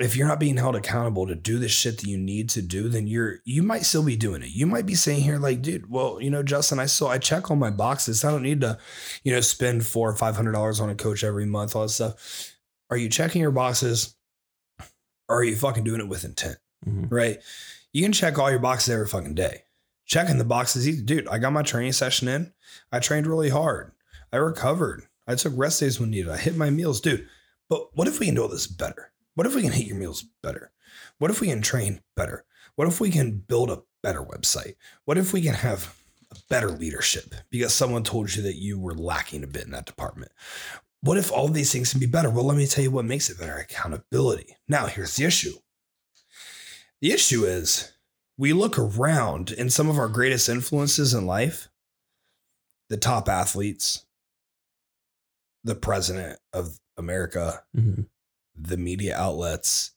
if 0.00 0.16
you're 0.16 0.26
not 0.26 0.40
being 0.40 0.56
held 0.56 0.74
accountable 0.74 1.26
to 1.28 1.36
do 1.36 1.58
the 1.58 1.68
shit 1.68 1.98
that 1.98 2.08
you 2.08 2.18
need 2.18 2.48
to 2.50 2.60
do, 2.60 2.88
then 2.88 3.06
you're 3.06 3.36
you 3.44 3.62
might 3.62 3.84
still 3.84 4.02
be 4.02 4.16
doing 4.16 4.42
it. 4.42 4.48
You 4.48 4.66
might 4.66 4.86
be 4.86 4.96
saying 4.96 5.22
here, 5.22 5.38
like, 5.38 5.62
dude, 5.62 5.88
well, 5.88 6.18
you 6.20 6.30
know, 6.30 6.42
Justin, 6.42 6.80
I 6.80 6.86
still 6.86 7.06
I 7.06 7.18
check 7.18 7.48
all 7.48 7.56
my 7.56 7.70
boxes. 7.70 8.24
I 8.24 8.32
don't 8.32 8.42
need 8.42 8.60
to, 8.62 8.76
you 9.22 9.32
know, 9.32 9.40
spend 9.40 9.86
four 9.86 10.10
or 10.10 10.16
five 10.16 10.34
hundred 10.34 10.52
dollars 10.52 10.80
on 10.80 10.90
a 10.90 10.96
coach 10.96 11.22
every 11.22 11.46
month, 11.46 11.76
all 11.76 11.82
that 11.82 11.90
stuff. 11.90 12.52
Are 12.90 12.96
you 12.96 13.08
checking 13.08 13.40
your 13.40 13.52
boxes? 13.52 14.16
Or 15.28 15.38
are 15.38 15.44
you 15.44 15.56
fucking 15.56 15.84
doing 15.84 16.00
it 16.00 16.08
with 16.08 16.24
intent? 16.24 16.58
Mhm. 16.86 17.10
right? 17.10 17.38
You 17.92 18.02
can 18.02 18.12
check 18.12 18.38
all 18.38 18.50
your 18.50 18.58
boxes 18.58 18.92
every 18.92 19.06
fucking 19.06 19.34
day. 19.34 19.62
Checking 20.04 20.36
the 20.36 20.44
boxes, 20.44 21.00
dude. 21.02 21.28
I 21.28 21.38
got 21.38 21.52
my 21.54 21.62
training 21.62 21.92
session 21.92 22.28
in. 22.28 22.52
I 22.92 22.98
trained 22.98 23.26
really 23.26 23.48
hard. 23.48 23.92
I 24.34 24.38
recovered. 24.38 25.06
I 25.28 25.36
took 25.36 25.52
rest 25.56 25.78
days 25.78 26.00
when 26.00 26.10
needed. 26.10 26.28
I 26.28 26.36
hit 26.36 26.56
my 26.56 26.68
meals, 26.68 27.00
dude. 27.00 27.28
But 27.68 27.96
what 27.96 28.08
if 28.08 28.18
we 28.18 28.26
can 28.26 28.34
do 28.34 28.42
all 28.42 28.48
this 28.48 28.66
better? 28.66 29.12
What 29.36 29.46
if 29.46 29.54
we 29.54 29.62
can 29.62 29.70
hit 29.70 29.86
your 29.86 29.96
meals 29.96 30.24
better? 30.42 30.72
What 31.18 31.30
if 31.30 31.40
we 31.40 31.46
can 31.46 31.62
train 31.62 32.00
better? 32.16 32.44
What 32.74 32.88
if 32.88 33.00
we 33.00 33.12
can 33.12 33.38
build 33.38 33.70
a 33.70 33.82
better 34.02 34.22
website? 34.22 34.74
What 35.04 35.18
if 35.18 35.32
we 35.32 35.40
can 35.40 35.54
have 35.54 35.96
a 36.32 36.36
better 36.50 36.70
leadership 36.70 37.32
because 37.48 37.72
someone 37.72 38.02
told 38.02 38.34
you 38.34 38.42
that 38.42 38.56
you 38.56 38.76
were 38.76 38.96
lacking 38.96 39.44
a 39.44 39.46
bit 39.46 39.66
in 39.66 39.70
that 39.70 39.86
department? 39.86 40.32
What 41.00 41.16
if 41.16 41.30
all 41.30 41.46
these 41.46 41.70
things 41.70 41.92
can 41.92 42.00
be 42.00 42.06
better? 42.06 42.28
Well, 42.28 42.44
let 42.44 42.56
me 42.56 42.66
tell 42.66 42.82
you 42.82 42.90
what 42.90 43.04
makes 43.04 43.30
it 43.30 43.38
better 43.38 43.58
accountability. 43.58 44.56
Now, 44.66 44.86
here's 44.86 45.14
the 45.14 45.26
issue 45.26 45.52
the 47.00 47.12
issue 47.12 47.44
is 47.44 47.92
we 48.36 48.52
look 48.52 48.80
around 48.80 49.54
and 49.56 49.72
some 49.72 49.88
of 49.88 49.96
our 49.96 50.08
greatest 50.08 50.48
influences 50.48 51.14
in 51.14 51.24
life, 51.24 51.68
the 52.88 52.96
top 52.96 53.28
athletes, 53.28 54.04
the 55.64 55.74
president 55.74 56.38
of 56.52 56.78
America, 56.96 57.62
Mhm. 57.76 58.06
the 58.56 58.76
media 58.76 59.16
outlets, 59.16 59.92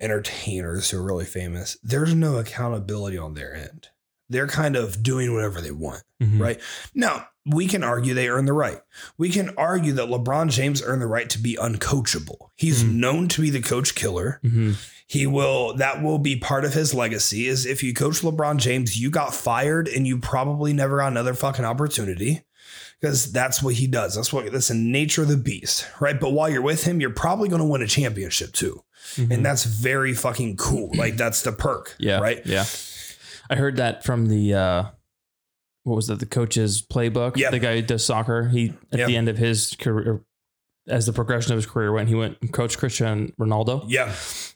entertainers 0.00 0.90
who 0.90 0.98
are 0.98 1.02
really 1.02 1.24
famous, 1.24 1.76
there's 1.82 2.14
no 2.14 2.36
accountability 2.38 3.16
on 3.16 3.34
their 3.34 3.54
end. 3.54 3.88
They're 4.28 4.48
kind 4.48 4.76
of 4.76 5.02
doing 5.02 5.32
whatever 5.32 5.60
they 5.60 5.70
want. 5.70 6.02
Mhm. 6.20 6.40
Right. 6.40 6.60
Now, 6.94 7.28
we 7.46 7.68
can 7.68 7.84
argue 7.84 8.12
they 8.12 8.28
earn 8.28 8.44
the 8.44 8.52
right. 8.52 8.80
We 9.16 9.30
can 9.30 9.50
argue 9.56 9.92
that 9.92 10.08
LeBron 10.08 10.50
James 10.50 10.82
earned 10.82 11.00
the 11.00 11.06
right 11.06 11.30
to 11.30 11.38
be 11.38 11.56
uncoachable. 11.56 12.48
He's 12.56 12.82
Mhm. 12.82 12.94
known 12.94 13.28
to 13.28 13.40
be 13.40 13.50
the 13.50 13.60
coach 13.62 13.94
killer. 13.94 14.40
Mhm. 14.44 14.76
He 15.06 15.28
will, 15.28 15.74
that 15.76 16.02
will 16.02 16.18
be 16.18 16.34
part 16.36 16.64
of 16.64 16.74
his 16.74 16.92
legacy 16.92 17.46
is 17.46 17.64
if 17.64 17.84
you 17.84 17.94
coach 17.94 18.22
LeBron 18.22 18.56
James, 18.56 18.98
you 18.98 19.10
got 19.10 19.32
fired 19.32 19.86
and 19.86 20.06
you 20.08 20.18
probably 20.18 20.72
never 20.72 20.98
got 20.98 21.12
another 21.12 21.32
fucking 21.34 21.64
opportunity 21.64 22.42
because 23.00 23.32
that's 23.32 23.62
what 23.62 23.74
he 23.74 23.86
does. 23.86 24.14
That's 24.14 24.32
what, 24.32 24.50
that's 24.52 24.68
the 24.68 24.74
nature 24.74 25.22
of 25.22 25.28
the 25.28 25.36
beast. 25.36 25.86
Right. 26.00 26.18
But 26.18 26.30
while 26.30 26.48
you're 26.48 26.62
with 26.62 26.84
him, 26.84 27.00
you're 27.00 27.10
probably 27.10 27.48
going 27.48 27.60
to 27.62 27.66
win 27.68 27.82
a 27.82 27.86
championship 27.86 28.52
too. 28.52 28.82
Mhm. 29.14 29.30
And 29.32 29.46
that's 29.46 29.64
very 29.64 30.14
fucking 30.14 30.56
cool. 30.56 30.90
Like 30.96 31.16
that's 31.16 31.42
the 31.42 31.52
perk. 31.52 31.94
Yeah. 31.98 32.18
Right. 32.18 32.44
Yeah. 32.44 32.64
I 33.48 33.54
heard 33.54 33.76
that 33.76 34.04
from 34.04 34.26
the 34.26 34.54
uh 34.54 34.84
what 35.84 35.94
was 35.94 36.08
that, 36.08 36.18
the 36.18 36.26
coach's 36.26 36.82
playbook? 36.82 37.36
Yeah. 37.36 37.50
The 37.50 37.60
guy 37.60 37.76
who 37.76 37.82
does 37.82 38.04
soccer. 38.04 38.48
He 38.48 38.72
at 38.92 38.98
Yeah. 38.98 39.06
the 39.06 39.16
end 39.16 39.28
of 39.28 39.38
his 39.38 39.76
career 39.78 40.22
as 40.88 41.06
the 41.06 41.12
progression 41.12 41.52
of 41.52 41.56
his 41.58 41.66
career 41.66 41.92
went, 41.92 42.08
he 42.08 42.14
went 42.16 42.38
and 42.40 42.52
coached 42.52 42.78
Cristiano 42.78 43.30
Ronaldo. 43.40 43.84
Yeah. 43.88 44.12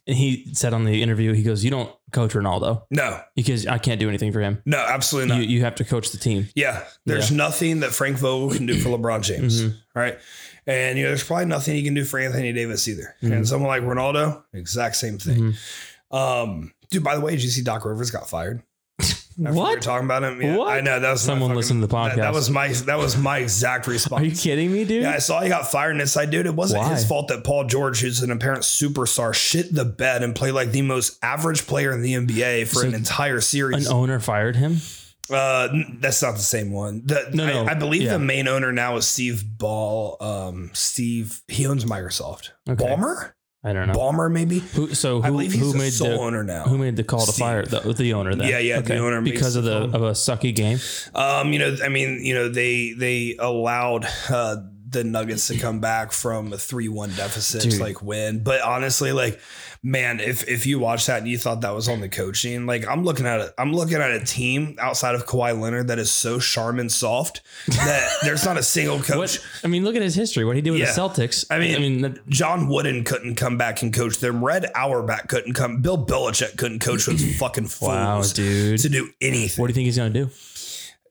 And 0.06 0.16
he 0.16 0.52
said 0.54 0.72
on 0.74 0.84
the 0.84 1.02
interview, 1.02 1.32
he 1.32 1.42
goes, 1.42 1.62
You 1.64 1.70
don't 1.70 1.94
coach 2.10 2.32
Ronaldo 2.32 2.82
No, 2.90 3.20
because 3.36 3.66
I 3.66 3.78
can't 3.78 4.00
do 4.00 4.08
anything 4.08 4.32
for 4.32 4.40
him. 4.40 4.62
no, 4.64 4.78
absolutely 4.78 5.28
not. 5.28 5.38
You 5.42 5.48
you 5.48 5.60
have 5.64 5.74
to 5.76 5.84
coach 5.84 6.10
the 6.10 6.18
team. 6.18 6.48
Yeah, 6.54 6.82
there's 7.06 7.30
nothing 7.30 7.80
that 7.80 7.92
Frank 7.92 8.16
Vogel 8.16 8.50
can 8.56 8.66
do 8.66 8.78
for 8.78 8.88
LeBron 8.88 9.22
James. 9.22 9.62
Mhm. 9.62 9.76
Right. 9.94 10.18
And 10.66 10.98
you 10.98 11.04
know, 11.04 11.10
there's 11.10 11.24
probably 11.24 11.46
nothing 11.46 11.74
he 11.74 11.82
can 11.82 11.94
do 11.94 12.04
for 12.04 12.18
Anthony 12.18 12.52
Davis 12.52 12.86
either. 12.88 13.14
Mhm. 13.22 13.32
And 13.32 13.48
someone 13.48 13.68
like 13.68 13.82
Ronaldo, 13.82 14.42
exact 14.54 14.96
same 14.96 15.18
thing. 15.18 15.54
Mhm. 16.10 16.16
Um, 16.16 16.72
dude, 16.90 17.04
by 17.04 17.14
the 17.14 17.20
way, 17.20 17.32
did 17.32 17.42
you 17.44 17.50
see 17.50 17.62
Doc 17.62 17.84
Rivers 17.84 18.10
got 18.10 18.28
fired? 18.28 18.62
After 19.42 19.52
We 19.52 19.58
were 19.58 19.62
What? 19.64 19.82
talking 19.82 20.04
about 20.04 20.22
him. 20.22 20.42
Yeah, 20.42 20.56
What? 20.56 20.68
I 20.72 20.80
know 20.80 21.00
that 21.00 21.10
was 21.10 21.20
Someone 21.22 21.48
fucking- 21.48 21.56
listened 21.56 21.82
to 21.82 21.86
the 21.86 21.94
that- 21.96 22.16
That, 22.16 22.28
podcast. 22.28 22.34
was 22.34 22.50
my 22.50 22.68
that 22.68 22.98
was 22.98 23.16
my 23.16 23.38
exact 23.38 23.86
response. 23.86 24.22
Are 24.22 24.24
you 24.24 24.36
kidding 24.36 24.72
me, 24.72 24.84
dude? 24.84 25.02
Yeah, 25.02 25.12
I 25.12 25.18
saw 25.18 25.40
he 25.40 25.48
got 25.48 25.70
fired, 25.70 25.92
and 25.92 26.00
it's 26.00 26.14
like, 26.16 26.30
dude, 26.30 26.46
it 26.46 26.54
wasn't 26.54 26.82
Why? 26.82 26.90
his 26.94 27.04
fault 27.06 27.28
that 27.28 27.42
Paul 27.44 27.64
George, 27.64 28.00
who's 28.00 28.22
an 28.22 28.30
apparent 28.30 28.62
superstar, 28.62 29.32
shit 29.34 29.74
the 29.74 29.84
bed 29.84 30.22
and 30.22 30.34
played 30.34 30.52
like 30.52 30.72
the 30.72 30.82
most 30.82 31.18
average 31.22 31.66
player 31.66 31.92
in 31.92 32.02
the 32.02 32.14
NBA 32.14 32.64
for 32.68 32.80
So 32.80 32.88
an 32.88 32.94
entire 32.94 33.40
series. 33.40 33.86
An 33.86 33.92
owner 33.92 34.20
fired 34.20 34.56
him. 34.56 34.76
Uh, 35.32 35.68
that's 36.00 36.20
not 36.22 36.32
the 36.34 36.40
same 36.40 36.72
one. 36.72 37.02
The, 37.04 37.30
No, 37.32 37.44
I, 37.44 37.52
no, 37.52 37.66
I 37.66 37.74
believe 37.74 38.02
yeah. 38.02 38.14
the 38.14 38.18
main 38.18 38.48
owner 38.48 38.72
now 38.72 38.96
is 38.96 39.06
Steve 39.06 39.44
Ball. 39.58 40.16
Um, 40.20 40.70
Steve, 40.72 41.40
he 41.46 41.66
owns 41.68 41.84
Microsoft. 41.84 42.50
Okay. 42.68 42.84
Ballmer, 42.84 43.30
I 43.62 43.74
don't 43.74 43.88
know. 43.88 43.92
Ballmer, 43.92 44.32
maybe. 44.32 44.60
Who, 44.60 44.94
so 44.94 45.20
I 45.20 45.26
who, 45.26 45.32
believe 45.32 45.52
he's 45.52 45.72
who 45.72 45.78
made 45.78 45.92
sole 45.92 46.08
the 46.08 46.16
owner 46.18 46.42
now. 46.42 46.64
who 46.64 46.78
made 46.78 46.96
the 46.96 47.04
call 47.04 47.26
to 47.26 47.32
Steve. 47.32 47.44
fire 47.44 47.66
the, 47.66 47.80
the 47.92 48.14
owner 48.14 48.34
then? 48.34 48.48
Yeah, 48.48 48.58
yeah, 48.58 48.80
the 48.80 48.96
owner 48.96 49.20
because 49.20 49.54
of 49.54 49.64
the 49.64 49.86
the 49.88 49.96
of 49.96 50.02
a 50.02 50.12
sucky 50.12 50.54
game. 50.54 50.78
Um, 51.14 51.52
you 51.52 51.58
know, 51.58 51.76
I 51.84 51.90
mean, 51.90 52.24
you 52.24 52.34
know, 52.34 52.48
they 52.48 52.94
they 52.96 53.36
allowed 53.38 54.06
uh, 54.30 54.56
the 54.90 55.04
Nuggets 55.04 55.46
to 55.48 55.56
come 55.58 55.78
back 55.80 56.10
from 56.12 56.52
a 56.52 56.58
three 56.58 56.88
one 56.88 57.10
deficit 57.10 57.62
Dude. 57.62 57.80
like 57.80 58.02
win. 58.02 58.42
But 58.42 58.60
honestly, 58.62 59.12
like 59.12 59.40
man, 59.82 60.18
if 60.20 60.48
if 60.48 60.66
you 60.66 60.78
watch 60.78 61.06
that 61.06 61.18
and 61.20 61.28
you 61.28 61.38
thought 61.38 61.60
that 61.60 61.74
was 61.74 61.88
on 61.88 62.00
the 62.00 62.08
coaching, 62.08 62.66
like 62.66 62.86
I'm 62.88 63.04
looking 63.04 63.24
at 63.26 63.40
it, 63.40 63.54
I'm 63.56 63.72
looking 63.72 63.98
at 63.98 64.10
a 64.10 64.24
team 64.24 64.76
outside 64.80 65.14
of 65.14 65.26
Kawhi 65.26 65.58
Leonard 65.58 65.88
that 65.88 65.98
is 65.98 66.10
so 66.10 66.38
Charmin 66.40 66.88
soft 66.88 67.40
that 67.68 68.10
there's 68.22 68.44
not 68.44 68.56
a 68.56 68.62
single 68.62 68.98
coach. 69.00 69.38
What 69.38 69.46
I 69.64 69.68
mean, 69.68 69.84
look 69.84 69.96
at 69.96 70.02
his 70.02 70.14
history. 70.14 70.44
What 70.44 70.56
he 70.56 70.62
did 70.62 70.72
with 70.72 70.80
Yeah. 70.80 70.92
the 70.92 71.00
Celtics. 71.00 71.44
I 71.50 71.58
mean- 71.58 71.76
I 71.76 71.78
mean, 71.78 72.00
that- 72.02 72.28
John 72.28 72.68
Wooden 72.68 73.04
couldn't 73.04 73.36
come 73.36 73.56
back 73.58 73.82
and 73.82 73.92
coach 73.94 74.18
them. 74.18 74.44
Red 74.44 74.70
Auerbach 74.74 75.28
couldn't 75.28 75.54
come. 75.54 75.82
Bill 75.82 76.04
Belichick 76.04 76.56
couldn't 76.56 76.80
coach 76.80 77.06
those 77.06 77.36
fucking 77.38 77.66
fools 77.68 77.88
wow, 77.90 78.22
dude. 78.22 78.80
to 78.80 78.88
do 78.88 79.08
anything. 79.20 79.60
What 79.62 79.68
do 79.68 79.70
you 79.70 79.74
think 79.74 79.86
he's 79.86 79.96
gonna 79.96 80.10
do? 80.10 80.30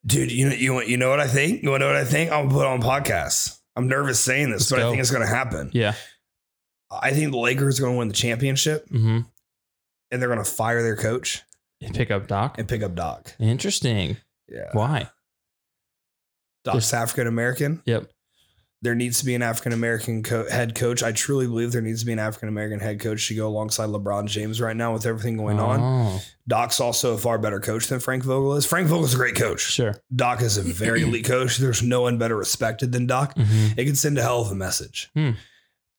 Dude, 0.06 0.32
you 0.32 0.48
know, 0.50 0.56
you 0.56 0.74
want 0.74 0.88
you 0.88 0.98
know 0.98 1.10
what 1.10 1.20
I 1.20 1.28
think? 1.28 1.62
You 1.64 1.70
want 1.72 1.82
to 1.82 1.88
know 1.88 1.94
what 1.94 2.02
I 2.02 2.06
think? 2.06 2.32
I'm 2.32 2.48
gonna 2.48 2.54
put 2.58 2.66
on 2.66 2.82
podcasts. 2.82 3.59
I'm 3.76 3.88
nervous 3.88 4.20
saying 4.20 4.52
this, 4.52 4.70
Let's 4.70 4.72
but 4.72 4.80
I 4.80 4.90
think 4.90 5.00
it's 5.02 5.12
gonna 5.12 5.28
happen. 5.28 5.70
Yeah. 5.74 5.94
I 6.92 7.12
think 7.12 7.32
the 7.32 7.38
Lakers 7.38 7.80
are 7.80 7.84
gonna 7.84 7.98
win 7.98 8.08
the 8.08 8.14
championship 8.14 8.88
Mm-hmm. 8.90 9.20
and 10.12 10.22
they're 10.22 10.30
gonna 10.30 10.44
fire 10.44 10.82
their 10.82 10.96
coach 10.98 11.44
and 11.82 11.94
Pick 11.96 12.12
up 12.12 12.28
Doc. 12.28 12.58
and 12.58 12.68
pick 12.68 12.82
up 12.84 12.96
Doc. 12.96 13.36
Interesting. 13.40 14.18
Yeah. 14.50 14.70
Why? 14.74 15.10
Doc's 16.66 16.94
African 16.94 17.28
American. 17.28 17.82
Yep. 17.86 18.10
There 18.82 18.96
needs 18.96 19.20
to 19.20 19.26
be 19.26 19.36
an 19.36 19.42
African 19.42 19.74
American 19.74 20.24
co- 20.24 20.50
head 20.50 20.74
coach. 20.74 21.04
I 21.04 21.12
truly 21.12 21.48
believe 21.48 21.74
there 21.74 21.82
needs 21.82 22.00
to 22.00 22.06
be 22.06 22.14
an 22.14 22.20
African 22.20 22.48
American 22.48 22.80
head 22.80 23.02
coach 23.02 23.28
to 23.28 23.36
go 23.36 23.46
alongside 23.48 23.90
LeBron 23.90 24.28
James 24.28 24.62
right 24.62 24.76
now 24.76 24.94
with 24.94 25.06
everything 25.06 25.36
going 25.36 25.60
on. 25.60 25.80
Oh, 25.82 26.22
Doc's 26.48 26.80
also 26.80 27.14
a 27.14 27.18
far 27.18 27.38
better 27.38 27.60
coach 27.60 27.88
than 27.88 28.00
Frank 28.00 28.24
Vogel 28.24 28.56
is. 28.56 28.66
Frank 28.66 28.88
Vogel's 28.88 29.14
a 29.14 29.18
great 29.18 29.36
coach. 29.36 29.60
sure. 29.62 29.96
Doc 30.16 30.42
is 30.42 30.58
a 30.58 30.62
very 30.62 31.02
elite 31.04 31.26
coach. 31.26 31.58
There's 31.58 31.84
no 31.84 32.02
one 32.04 32.18
better 32.18 32.38
respected 32.38 32.94
than 32.94 33.06
Doc. 33.06 33.36
Mhm. 33.36 33.78
It 33.78 33.84
can 33.86 33.96
send 33.96 34.18
a 34.18 34.22
hell 34.22 34.42
of 34.42 34.52
a 34.52 34.56
message. 34.56 35.10
Hmm. 35.14 35.32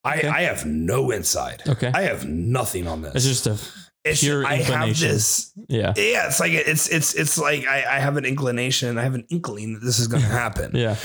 I, 0.03 0.17
Okay. 0.17 0.29
I 0.29 0.41
have 0.43 0.65
no 0.65 1.13
insight. 1.13 1.69
Okay. 1.69 1.91
I 1.93 2.03
have 2.03 2.27
nothing 2.27 2.87
on 2.89 3.03
this. 3.03 3.15
It's 3.17 3.27
just 3.27 3.47
a 3.47 3.59
It's- 4.03 4.21
pure 4.21 4.47
I 4.47 4.55
have 4.57 4.99
this. 4.99 5.53
yeah. 5.69 5.93
Yeah, 5.97 6.27
it's 6.29 6.41
like 6.41 6.53
it's 6.53 6.89
it's 6.89 7.15
it's 7.15 7.37
like 7.37 7.67
I, 7.67 7.97
I 7.97 7.99
have 8.01 8.17
an 8.17 8.25
inclination. 8.25 8.97
I 8.97 9.03
have 9.03 9.15
an 9.15 9.27
inkling 9.29 9.75
that 9.75 9.81
this 9.85 9.99
is 9.99 10.07
going 10.07 10.23
to 10.29 10.29
happen. 10.29 10.73
Yeah. 10.75 10.97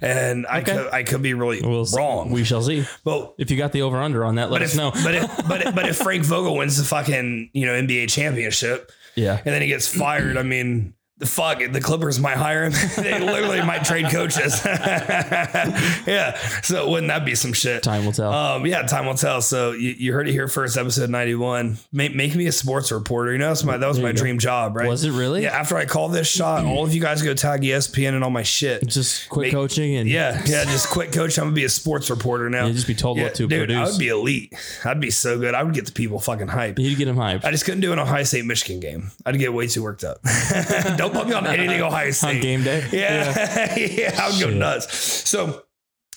and 0.00 0.46
I 0.46 0.60
Okay. 0.60 0.72
could 0.76 0.92
I 0.92 1.02
could 1.02 1.20
be 1.22 1.34
really 1.34 1.62
We'll 1.62 1.84
see. 1.84 1.96
wrong. 1.96 2.30
We 2.30 2.44
shall 2.44 2.62
see. 2.62 2.84
But 3.02 3.34
If 3.38 3.50
you 3.50 3.56
got 3.56 3.72
the 3.72 3.82
over 3.82 3.96
under 3.98 4.24
on 4.24 4.36
that, 4.36 4.50
let 4.52 4.60
but 4.60 4.62
us 4.66 4.76
know. 4.76 4.92
but 4.92 5.14
if 5.16 5.48
but 5.48 5.66
if, 5.66 5.74
but 5.74 5.88
if 5.88 5.96
Frank 6.04 6.22
Vogel 6.24 6.56
wins 6.56 6.76
the 6.78 6.84
fucking 6.84 7.50
you 7.54 7.66
know 7.66 7.72
NBA 7.72 8.08
championship 8.10 8.92
yeah. 9.16 9.36
and 9.44 9.46
then 9.54 9.60
he 9.62 9.66
gets 9.68 9.88
fired, 9.88 10.36
I 10.36 10.42
mean. 10.42 10.94
Fuck, 11.26 11.60
the 11.72 11.80
Clippers 11.80 12.18
might 12.20 12.36
hire 12.36 12.64
him. 12.64 12.72
they 12.96 13.18
literally 13.20 13.62
might 13.62 13.84
trade 13.84 14.10
coaches. 14.10 14.60
yeah. 14.64 16.36
So 16.62 16.88
wouldn't 16.88 17.08
that 17.08 17.24
be 17.24 17.34
some 17.34 17.52
shit? 17.52 17.82
Time 17.82 18.04
will 18.04 18.12
tell. 18.12 18.32
Um, 18.32 18.66
yeah, 18.66 18.82
time 18.82 19.06
will 19.06 19.14
tell. 19.14 19.40
So 19.42 19.72
you, 19.72 19.90
you 19.90 20.12
heard 20.12 20.28
it 20.28 20.32
here 20.32 20.48
first, 20.48 20.76
episode 20.76 21.10
ninety 21.10 21.34
one. 21.34 21.78
Make, 21.92 22.14
make 22.14 22.34
me 22.34 22.46
a 22.46 22.52
sports 22.52 22.90
reporter. 22.92 23.32
You 23.32 23.38
know, 23.38 23.48
that's 23.48 23.64
my 23.64 23.76
that 23.76 23.86
was 23.86 23.96
There 23.96 24.06
my 24.06 24.12
go. 24.12 24.18
dream 24.18 24.38
job, 24.38 24.76
right? 24.76 24.88
Was 24.88 25.04
it 25.04 25.12
really? 25.12 25.42
Yeah. 25.42 25.58
After 25.58 25.76
I 25.76 25.86
call 25.86 26.08
this 26.08 26.28
shot, 26.28 26.64
all 26.64 26.84
of 26.84 26.94
you 26.94 27.00
guys 27.00 27.22
go 27.22 27.34
tag 27.34 27.62
ESPN 27.62 28.14
and 28.14 28.24
all 28.24 28.30
my 28.30 28.42
shit. 28.42 28.86
Just 28.86 29.28
quit 29.28 29.46
Make- 29.46 29.52
coaching 29.52 29.96
and 29.96 30.08
Yeah, 30.08 30.42
yeah. 30.46 30.64
Just 30.64 30.90
quit, 30.90 31.12
coach. 31.12 31.38
I'm 31.38 31.44
gonna 31.46 31.54
be 31.54 31.64
a 31.64 31.68
sports 31.68 32.10
reporter 32.10 32.48
now. 32.50 32.66
you 32.66 32.72
just 32.74 32.86
be 32.86 32.94
told 32.94 33.16
Yeah, 33.18 33.24
what 33.24 33.34
to 33.36 33.46
dude, 33.48 33.70
I 33.70 33.84
would 33.84 33.98
be 33.98 34.08
elite. 34.08 34.54
I'd 34.84 35.00
be 35.00 35.10
so 35.10 35.38
good. 35.38 35.54
I 35.54 35.62
would 35.62 35.74
get 35.74 35.86
the 35.86 35.92
people 35.92 36.18
fucking 36.20 36.48
hype. 36.48 36.78
You'd 36.78 36.98
get 36.98 37.06
them 37.06 37.16
hyped 37.16 37.44
I 37.44 37.50
just 37.50 37.64
couldn't 37.64 37.80
do 37.80 37.92
an 37.92 37.98
Ohio 37.98 38.22
State 38.24 38.44
Michigan 38.44 38.80
game. 38.80 39.10
I'd 39.26 39.38
get 39.38 39.52
way 39.52 39.66
too 39.66 39.82
worked 39.82 40.04
up. 40.04 40.18
Don't 40.96 41.13
put 41.14 41.28
me 41.28 41.34
on 41.34 41.46
anything 41.46 41.80
Ohio 41.80 42.10
State 42.10 42.36
on 42.36 42.40
game 42.42 42.62
day. 42.62 42.86
yeah, 42.92 43.76
yeah, 43.78 44.18
I 44.20 44.30
would 44.30 44.40
go 44.40 44.50
nuts. 44.50 44.94
So 45.28 45.62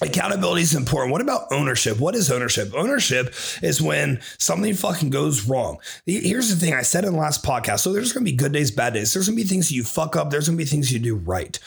accountability 0.01 0.61
is 0.61 0.75
important. 0.75 1.11
What 1.11 1.21
about 1.21 1.51
ownership? 1.51 1.99
What 1.99 2.15
is 2.15 2.31
ownership? 2.31 2.73
Ownership 2.75 3.33
is 3.61 3.81
when 3.81 4.21
something 4.37 4.73
fucking 4.73 5.09
goes 5.09 5.47
wrong. 5.47 5.77
Here's 6.05 6.49
the 6.49 6.55
thing 6.55 6.73
I 6.73 6.81
said 6.81 7.05
in 7.05 7.13
the 7.13 7.19
last 7.19 7.43
podcast. 7.43 7.79
So 7.79 7.93
there's 7.93 8.13
going 8.13 8.25
to 8.25 8.31
be 8.31 8.37
good 8.37 8.51
days, 8.51 8.71
bad 8.71 8.93
days. 8.93 9.13
There's 9.13 9.27
going 9.27 9.37
to 9.37 9.43
be 9.43 9.47
things 9.47 9.71
you 9.71 9.83
fuck 9.83 10.15
up. 10.15 10.29
There's 10.29 10.47
going 10.47 10.57
to 10.57 10.63
be 10.63 10.69
things 10.69 10.91
you 10.91 10.99
do 10.99 11.15
right. 11.15 11.57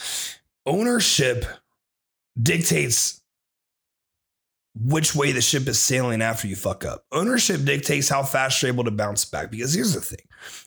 Ownership 0.67 1.45
dictates 2.41 3.20
which 4.83 5.15
way 5.15 5.31
the 5.33 5.41
ship 5.43 5.69
is 5.69 5.79
sailing 5.79 6.23
after 6.23 6.47
you 6.49 6.57
fuck 6.57 6.85
up. 6.85 7.05
Ownership 7.13 7.65
dictates 7.65 8.09
how 8.09 8.23
fast 8.23 8.63
you're 8.63 8.73
able 8.73 8.85
to 8.85 8.91
bounce 8.91 9.25
back. 9.25 9.51
Because 9.51 9.75
here's 9.75 9.93
the 9.95 10.01
thing 10.01 10.21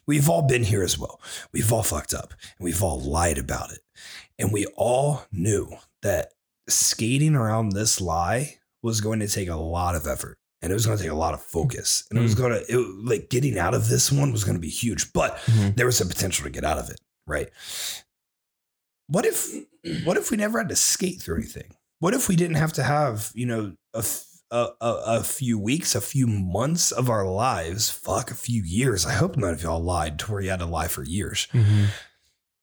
we've 0.05 0.29
all 0.29 0.43
been 0.43 0.63
here 0.63 0.83
as 0.83 0.97
well. 0.99 1.19
We've 1.51 1.71
all 1.73 1.83
fucked 1.83 2.13
up 2.13 2.33
and 2.57 2.63
we've 2.65 2.83
all 2.83 2.99
lied 3.01 3.37
about 3.39 3.71
it. 3.71 3.79
And 4.37 4.51
we 4.53 4.65
all 4.75 5.23
knew 5.31 5.67
that 6.03 6.33
skating 6.69 7.35
around 7.35 7.69
this 7.69 7.99
lie 7.99 8.57
was 8.83 9.01
going 9.01 9.19
to 9.19 9.27
take 9.27 9.49
a 9.49 9.55
lot 9.55 9.95
of 9.95 10.05
effort 10.07 10.37
and 10.61 10.71
it 10.71 10.75
was 10.75 10.85
going 10.85 10.97
to 10.97 11.03
take 11.03 11.11
a 11.11 11.15
lot 11.15 11.33
of 11.33 11.41
focus. 11.41 12.05
And 12.09 12.19
it 12.19 12.21
was 12.21 12.35
going 12.35 12.51
to, 12.51 12.59
it, 12.71 12.77
like, 13.03 13.29
getting 13.29 13.57
out 13.57 13.73
of 13.73 13.89
this 13.89 14.11
one 14.11 14.31
was 14.31 14.43
going 14.43 14.55
to 14.55 14.61
be 14.61 14.69
huge, 14.69 15.11
but 15.13 15.37
Mhm. 15.45 15.75
there 15.75 15.85
was 15.85 15.99
a 16.01 16.05
potential 16.05 16.43
to 16.45 16.49
get 16.49 16.63
out 16.63 16.77
of 16.77 16.89
it, 16.89 16.99
right? 17.27 17.49
What 19.07 19.25
if, 19.25 19.47
what 20.05 20.17
if 20.17 20.31
we 20.31 20.37
never 20.37 20.57
had 20.59 20.69
to 20.69 20.75
skate 20.75 21.21
through 21.21 21.37
anything? 21.37 21.75
What 21.99 22.13
if 22.13 22.27
we 22.29 22.35
didn't 22.35 22.55
have 22.57 22.73
to 22.73 22.83
have, 22.83 23.31
you 23.33 23.45
know, 23.45 23.75
a, 23.93 23.99
f- 23.99 24.25
a, 24.51 24.67
a, 24.81 25.23
few 25.23 25.57
weeks, 25.59 25.95
a 25.95 26.01
few 26.01 26.27
months 26.27 26.91
of 26.91 27.09
our 27.09 27.25
lives, 27.27 27.89
fuck, 27.89 28.29
a 28.31 28.35
few 28.35 28.61
years. 28.63 29.05
I 29.05 29.13
hope 29.13 29.35
none 29.37 29.53
of 29.53 29.63
y'all 29.63 29.81
lied 29.83 30.19
to 30.19 30.31
where 30.31 30.41
you 30.41 30.49
had 30.51 30.59
to 30.59 30.65
lie 30.65 30.87
for 30.87 31.03
years 31.03 31.47
Mhm. 31.53 31.87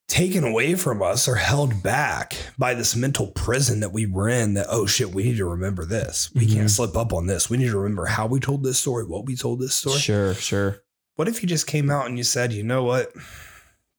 taken 0.09 0.43
away 0.45 0.75
from 0.75 1.03
us 1.03 1.29
or 1.29 1.37
held 1.37 1.83
back 1.85 2.35
by 2.59 2.75
this 2.75 2.97
mental 2.97 3.29
prison 3.29 3.79
that 3.81 3.93
we 3.93 4.07
were 4.07 4.29
in 4.29 4.55
that 4.55 4.67
oh 4.69 4.85
shit 4.87 5.15
we 5.15 5.23
need 5.23 5.37
to 5.37 5.45
remember 5.45 5.85
this 5.85 6.31
we 6.35 6.47
Mhm. 6.47 6.53
can't 6.55 6.71
slip 6.71 6.97
up 6.97 7.13
on 7.13 7.27
this 7.27 7.49
we 7.49 7.57
need 7.57 7.71
to 7.71 7.79
remember 7.79 8.07
how 8.07 8.27
we 8.27 8.41
told 8.41 8.65
this 8.65 8.79
story 8.79 9.05
what 9.07 9.25
we 9.27 9.37
told 9.37 9.61
this 9.61 9.73
story 9.75 10.01
Sure, 10.01 10.35
sure. 10.35 10.83
what 11.15 11.29
if 11.29 11.43
you 11.43 11.49
just 11.49 11.69
came 11.69 11.91
out 11.91 12.07
and 12.07 12.19
you 12.19 12.25
said 12.25 12.53
you 12.53 12.65
know 12.65 12.83
what 12.83 13.13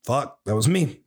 fuck 0.03 0.39
that 0.45 0.55
was 0.55 0.67
me 0.67 1.00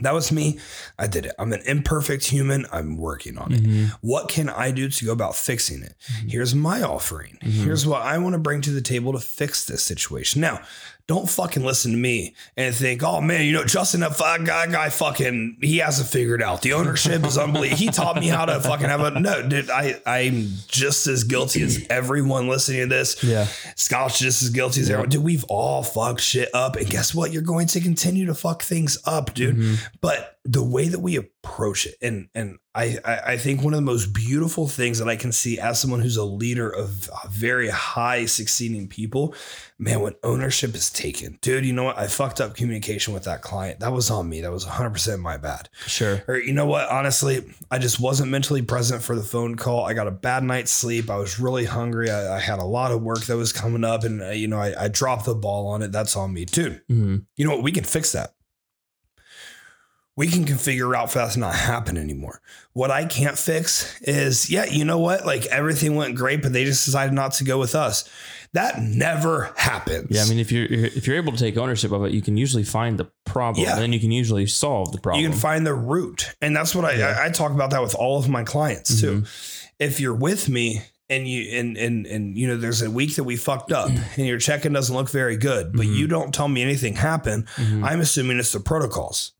that 0.00 0.14
was 0.14 0.32
me 0.32 0.58
i 0.98 1.06
did 1.06 1.26
it 1.26 1.32
i'm 1.38 1.52
an 1.52 1.60
imperfect 1.66 2.24
human 2.24 2.64
i'm 2.72 2.96
working 2.96 3.36
on 3.36 3.52
it 3.52 3.62
Mhm. 3.62 3.90
what 4.00 4.28
can 4.28 4.48
i 4.48 4.70
do 4.70 4.88
to 4.88 5.04
go 5.04 5.12
about 5.12 5.36
fixing 5.36 5.82
it 5.82 5.94
Mhm. 6.10 6.30
here's 6.30 6.54
my 6.54 6.82
offering 6.82 7.38
Mhm. 7.42 7.64
here's 7.64 7.86
what 7.86 8.00
i 8.02 8.16
want 8.18 8.32
to 8.32 8.38
bring 8.38 8.62
to 8.62 8.70
the 8.70 8.80
table 8.80 9.12
to 9.12 9.20
fix 9.20 9.64
this 9.66 9.82
situation 9.82 10.40
now 10.40 10.60
don't 11.08 11.28
fucking 11.28 11.64
listen 11.64 11.90
to 11.90 11.96
me 11.98 12.32
and 12.56 12.72
think, 12.72 13.02
oh 13.02 13.20
man, 13.20 13.44
you 13.44 13.50
know, 13.52 13.64
Justin, 13.64 14.00
that 14.00 14.14
fuck 14.16 14.44
guy, 14.44 14.68
guy 14.68 14.88
fucking, 14.88 15.56
he 15.60 15.78
has 15.78 15.98
it 15.98 16.04
figured 16.04 16.40
out. 16.40 16.62
The 16.62 16.74
ownership 16.74 17.26
is 17.26 17.36
unbelievable. 17.36 17.76
He 17.76 17.88
taught 17.88 18.16
me 18.20 18.28
how 18.28 18.44
to 18.44 18.60
fucking 18.60 18.86
have 18.86 19.00
a, 19.00 19.10
no, 19.20 19.46
dude, 19.46 19.68
I, 19.68 20.00
I'm 20.06 20.48
just 20.68 21.08
as 21.08 21.24
guilty 21.24 21.62
as 21.62 21.84
everyone 21.90 22.46
listening 22.46 22.82
to 22.82 22.86
this. 22.86 23.22
Yeah. 23.24 23.48
Scott's 23.74 24.20
just 24.20 24.42
as 24.44 24.50
guilty 24.50 24.80
as 24.82 24.90
everyone. 24.90 25.08
Dude, 25.10 25.24
we've 25.24 25.44
all 25.48 25.82
fucked 25.82 26.20
shit 26.20 26.48
up. 26.54 26.76
And 26.76 26.88
guess 26.88 27.12
what? 27.12 27.32
You're 27.32 27.42
going 27.42 27.66
to 27.66 27.80
continue 27.80 28.26
to 28.26 28.34
fuck 28.34 28.62
things 28.62 28.96
up, 29.04 29.34
dude. 29.34 29.56
Mhm. 29.56 29.78
But 30.00 30.38
the 30.44 30.62
way 30.64 30.88
that 30.88 30.98
we 30.98 31.16
approach 31.16 31.86
it, 31.86 31.94
and 32.02 32.28
and 32.34 32.58
I, 32.74 32.98
I 33.04 33.18
I 33.32 33.36
think 33.36 33.62
one 33.62 33.74
of 33.74 33.78
the 33.78 33.82
most 33.82 34.12
beautiful 34.12 34.66
things 34.66 34.98
that 34.98 35.08
I 35.08 35.14
can 35.16 35.30
see 35.30 35.58
as 35.60 35.80
someone 35.80 36.00
who's 36.00 36.16
a 36.16 36.24
leader 36.24 36.68
of 36.68 37.08
very 37.30 37.68
high 37.68 38.26
succeeding 38.26 38.88
people, 38.88 39.34
man, 39.78 40.00
when 40.00 40.14
ownership 40.24 40.74
is 40.74 40.90
taken, 40.90 41.38
dude, 41.42 41.64
you 41.64 41.72
know 41.72 41.84
what? 41.84 41.98
I 41.98 42.08
fucked 42.08 42.40
up 42.40 42.56
communication 42.56 43.14
with 43.14 43.24
that 43.24 43.42
client. 43.42 43.80
That 43.80 43.92
was 43.92 44.10
on 44.10 44.28
me. 44.28 44.40
That 44.40 44.50
was 44.50 44.64
100% 44.64 45.20
my 45.20 45.36
bad. 45.36 45.68
Sure. 45.86 46.22
Or 46.26 46.36
you 46.36 46.52
know 46.52 46.66
what? 46.66 46.88
Honestly, 46.88 47.44
I 47.70 47.78
just 47.78 48.00
wasn't 48.00 48.30
mentally 48.30 48.62
present 48.62 49.02
for 49.02 49.14
the 49.14 49.22
phone 49.22 49.54
call. 49.54 49.84
I 49.84 49.94
got 49.94 50.08
a 50.08 50.12
bad 50.12 50.42
night's 50.42 50.72
sleep. 50.72 51.08
I 51.08 51.16
was 51.18 51.38
really 51.38 51.66
hungry. 51.66 52.10
I, 52.10 52.36
I 52.36 52.40
had 52.40 52.58
a 52.58 52.64
lot 52.64 52.90
of 52.90 53.02
work 53.02 53.20
that 53.26 53.36
was 53.36 53.52
coming 53.52 53.84
up, 53.84 54.02
and 54.02 54.22
uh, 54.22 54.30
you 54.30 54.48
know, 54.48 54.58
I, 54.58 54.84
I 54.84 54.88
dropped 54.88 55.26
the 55.26 55.34
ball 55.36 55.68
on 55.68 55.82
it. 55.82 55.92
That's 55.92 56.16
on 56.16 56.32
me, 56.32 56.46
dude. 56.46 56.82
Mhm. 56.90 57.26
You 57.36 57.44
know 57.46 57.54
what? 57.54 57.62
We 57.62 57.70
can 57.72 57.84
fix 57.84 58.10
that. 58.12 58.34
We 60.22 60.28
can 60.28 60.44
configure 60.44 60.88
route 60.88 61.10
for 61.10 61.18
that 61.18 61.32
to 61.32 61.40
not 61.40 61.56
happen 61.56 61.96
anymore. 61.98 62.40
What 62.74 62.92
I 62.92 63.06
can't 63.06 63.36
fix 63.36 64.00
is, 64.02 64.48
yeah, 64.50 64.66
you 64.66 64.84
know 64.84 64.98
what? 65.00 65.26
Like 65.26 65.46
everything 65.46 65.96
went 65.96 66.14
great, 66.14 66.42
but 66.42 66.52
they 66.52 66.64
just 66.64 66.84
decided 66.84 67.12
not 67.12 67.32
to 67.34 67.44
go 67.44 67.58
with 67.58 67.74
us. 67.74 68.08
That 68.52 68.80
never 68.80 69.52
happens. 69.56 70.06
Yeah, 70.10 70.22
I 70.22 70.28
mean, 70.28 70.38
if 70.38 70.52
you're 70.52 70.66
if 70.66 71.08
you're 71.08 71.16
able 71.16 71.32
to 71.32 71.38
take 71.38 71.56
ownership 71.56 71.90
of 71.90 72.04
it, 72.04 72.12
you 72.12 72.22
can 72.22 72.36
usually 72.36 72.62
find 72.62 72.98
the 72.98 73.10
problem, 73.24 73.64
Yeah. 73.64 73.72
and 73.72 73.82
then 73.82 73.92
you 73.92 73.98
can 73.98 74.12
usually 74.12 74.46
solve 74.46 74.92
the 74.92 74.98
problem. 75.00 75.24
you 75.24 75.28
can 75.28 75.36
find 75.36 75.66
the 75.66 75.74
root. 75.74 76.32
And 76.40 76.54
that's 76.54 76.72
what 76.72 76.84
I, 76.84 76.92
Yeah. 76.92 77.16
I, 77.18 77.26
I 77.26 77.30
talk 77.30 77.50
about 77.50 77.70
that 77.70 77.82
with 77.82 77.96
all 77.96 78.16
of 78.20 78.28
my 78.28 78.44
clients 78.44 79.00
too. 79.00 79.22
Mhm. 79.22 79.72
If 79.80 79.98
you're 79.98 80.14
with 80.14 80.48
me 80.48 80.82
and 81.10 81.26
you 81.26 81.58
and 81.58 81.76
and 81.76 82.06
and 82.06 82.38
you 82.38 82.46
know 82.46 82.56
there's 82.56 82.80
a 82.82 82.90
week 82.92 83.16
that 83.16 83.24
we 83.24 83.34
fucked 83.36 83.72
up 83.72 83.88
and 84.16 84.24
your 84.26 84.38
check-in 84.38 84.72
doesn't 84.72 84.94
look 84.94 85.10
very 85.10 85.36
good, 85.36 85.72
but 85.72 85.84
Mhm. 85.86 85.96
you 85.96 86.06
don't 86.06 86.32
tell 86.32 86.46
me 86.46 86.62
anything 86.62 86.94
happened, 86.94 87.46
Mhm. 87.56 87.82
I'm 87.84 88.00
assuming 88.00 88.38
it's 88.38 88.52
the 88.52 88.60
protocols. 88.60 89.32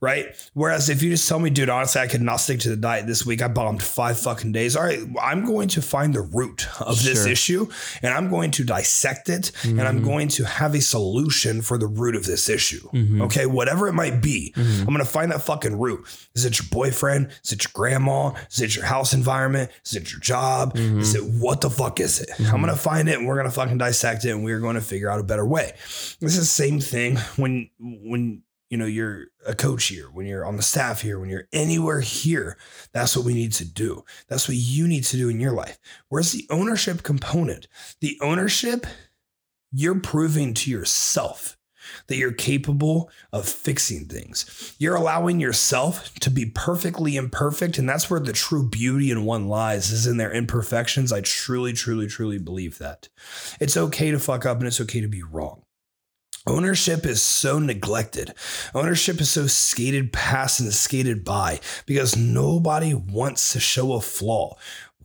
Right? 0.00 0.26
Whereas 0.54 0.88
if 0.88 1.02
you 1.02 1.10
just 1.10 1.28
tell 1.28 1.38
me, 1.38 1.50
dude, 1.50 1.68
honestly, 1.68 2.00
I 2.00 2.06
could 2.06 2.22
not 2.22 2.36
stick 2.36 2.60
to 2.60 2.68
the 2.70 2.76
diet 2.76 3.06
this 3.06 3.24
week. 3.26 3.42
I 3.42 3.48
bombed 3.48 3.82
five 3.82 4.18
fucking 4.18 4.52
days. 4.52 4.76
All 4.76 4.84
right, 4.84 5.00
I'm 5.20 5.44
going 5.44 5.68
to 5.68 5.82
find 5.82 6.14
the 6.14 6.22
root 6.22 6.68
of 6.80 7.02
this 7.02 7.22
Sure. 7.22 7.28
issue 7.32 7.68
and 8.02 8.12
I'm 8.14 8.30
going 8.30 8.50
to 8.52 8.64
dissect 8.64 9.28
it 9.28 9.52
and 9.64 9.80
I'm 9.82 10.00
Mhm. 10.00 10.04
going 10.04 10.28
to 10.28 10.44
have 10.44 10.74
a 10.74 10.80
solution 10.80 11.62
for 11.62 11.78
the 11.78 11.86
root 11.86 12.14
of 12.14 12.24
this 12.26 12.48
issue. 12.48 12.88
Mhm. 12.92 13.22
Okay, 13.22 13.46
whatever 13.46 13.88
it 13.88 13.92
might 13.92 14.20
be, 14.22 14.52
Mhm. 14.56 14.80
I'm 14.80 14.86
gonna 14.86 15.04
find 15.04 15.30
that 15.32 15.42
fucking 15.42 15.78
root. 15.78 16.04
Is 16.34 16.44
it 16.44 16.58
your 16.58 16.66
boyfriend? 16.70 17.28
Is 17.44 17.52
it 17.52 17.64
your 17.64 17.70
grandma? 17.74 18.32
Is 18.50 18.60
it 18.60 18.76
your 18.76 18.84
house 18.84 19.12
environment? 19.12 19.70
Is 19.84 19.94
it 19.94 20.10
your 20.10 20.20
job? 20.20 20.76
Mhm. 20.76 21.00
Is 21.00 21.14
it 21.14 21.24
what 21.24 21.60
the 21.60 21.70
fuck 21.70 22.00
is 22.00 22.20
it? 22.20 22.30
I'm 22.38 22.60
gonna 22.60 22.76
find 22.76 23.08
it 23.08 23.18
and 23.18 23.26
we're 23.26 23.36
gonna 23.36 23.50
fucking 23.50 23.78
dissect 23.78 24.24
it 24.24 24.30
and 24.30 24.44
we're 24.44 24.60
going 24.60 24.74
to 24.76 24.80
figure 24.82 25.10
out 25.10 25.20
a 25.20 25.22
better 25.24 25.46
way. 25.46 25.72
This 26.20 26.34
is 26.34 26.40
the 26.40 26.44
same 26.46 26.80
thing 26.80 27.16
when 27.36 27.70
when 27.78 28.42
you 28.70 28.78
know 28.78 28.86
you're 28.86 29.26
a 29.46 29.54
coach 29.54 29.86
here, 29.86 30.06
when 30.06 30.26
you're 30.26 30.46
on 30.46 30.56
the 30.56 30.62
staff 30.62 31.02
here, 31.02 31.18
when 31.18 31.28
you're 31.28 31.48
anywhere 31.52 32.00
here. 32.00 32.56
That's 32.92 33.16
what 33.16 33.26
we 33.26 33.34
need 33.34 33.52
to 33.54 33.64
do. 33.64 34.04
That's 34.28 34.48
what 34.48 34.56
you 34.56 34.86
need 34.88 35.04
to 35.04 35.16
do 35.16 35.28
in 35.28 35.40
your 35.40 35.52
life. 35.52 35.78
Where's 36.08 36.32
the 36.32 36.46
ownership 36.48 37.02
component? 37.02 37.68
The 38.00 38.18
ownership, 38.22 38.86
you're 39.72 40.00
proving 40.00 40.54
to 40.54 40.70
yourself 40.70 41.56
that 42.06 42.16
you're 42.16 42.32
capable 42.32 43.10
of 43.32 43.48
fixing 43.48 44.06
things. 44.06 44.76
You're 44.78 44.96
allowing 44.96 45.40
yourself 45.40 46.14
to 46.20 46.30
be 46.30 46.46
perfectly 46.46 47.16
imperfect. 47.16 47.78
And 47.78 47.88
that's 47.88 48.08
where 48.08 48.20
the 48.20 48.32
true 48.32 48.68
beauty 48.68 49.10
in 49.10 49.24
one 49.24 49.48
lies, 49.48 49.90
is 49.90 50.06
in 50.06 50.16
their 50.16 50.32
imperfections. 50.32 51.12
I 51.12 51.20
truly, 51.22 51.72
truly, 51.72 52.06
truly 52.06 52.38
believe 52.38 52.78
that. 52.78 53.08
It's 53.60 53.76
okay 53.76 54.10
to 54.10 54.18
fuck 54.18 54.46
up 54.46 54.58
and 54.58 54.66
it's 54.66 54.80
okay 54.80 55.00
to 55.00 55.08
be 55.08 55.22
wrong. 55.22 55.62
Ownership 56.46 57.04
is 57.04 57.20
so 57.20 57.58
neglected. 57.58 58.34
Ownership 58.74 59.20
is 59.20 59.30
so 59.30 59.46
skated 59.46 60.12
past 60.12 60.60
and 60.60 60.72
skated 60.72 61.24
by 61.24 61.60
because 61.84 62.16
nobody 62.16 62.94
wants 62.94 63.52
to 63.52 63.60
show 63.60 63.92
a 63.92 64.00
flaw. 64.00 64.56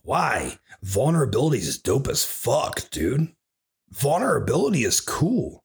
Why? 0.01 0.59
Vulnerability 0.81 1.57
is 1.57 1.77
dope 1.77 2.07
as 2.07 2.23
fuck, 2.23 2.89
dude. 2.89 3.33
Vulnerability 3.91 4.85
is 4.85 5.01
cool. 5.01 5.64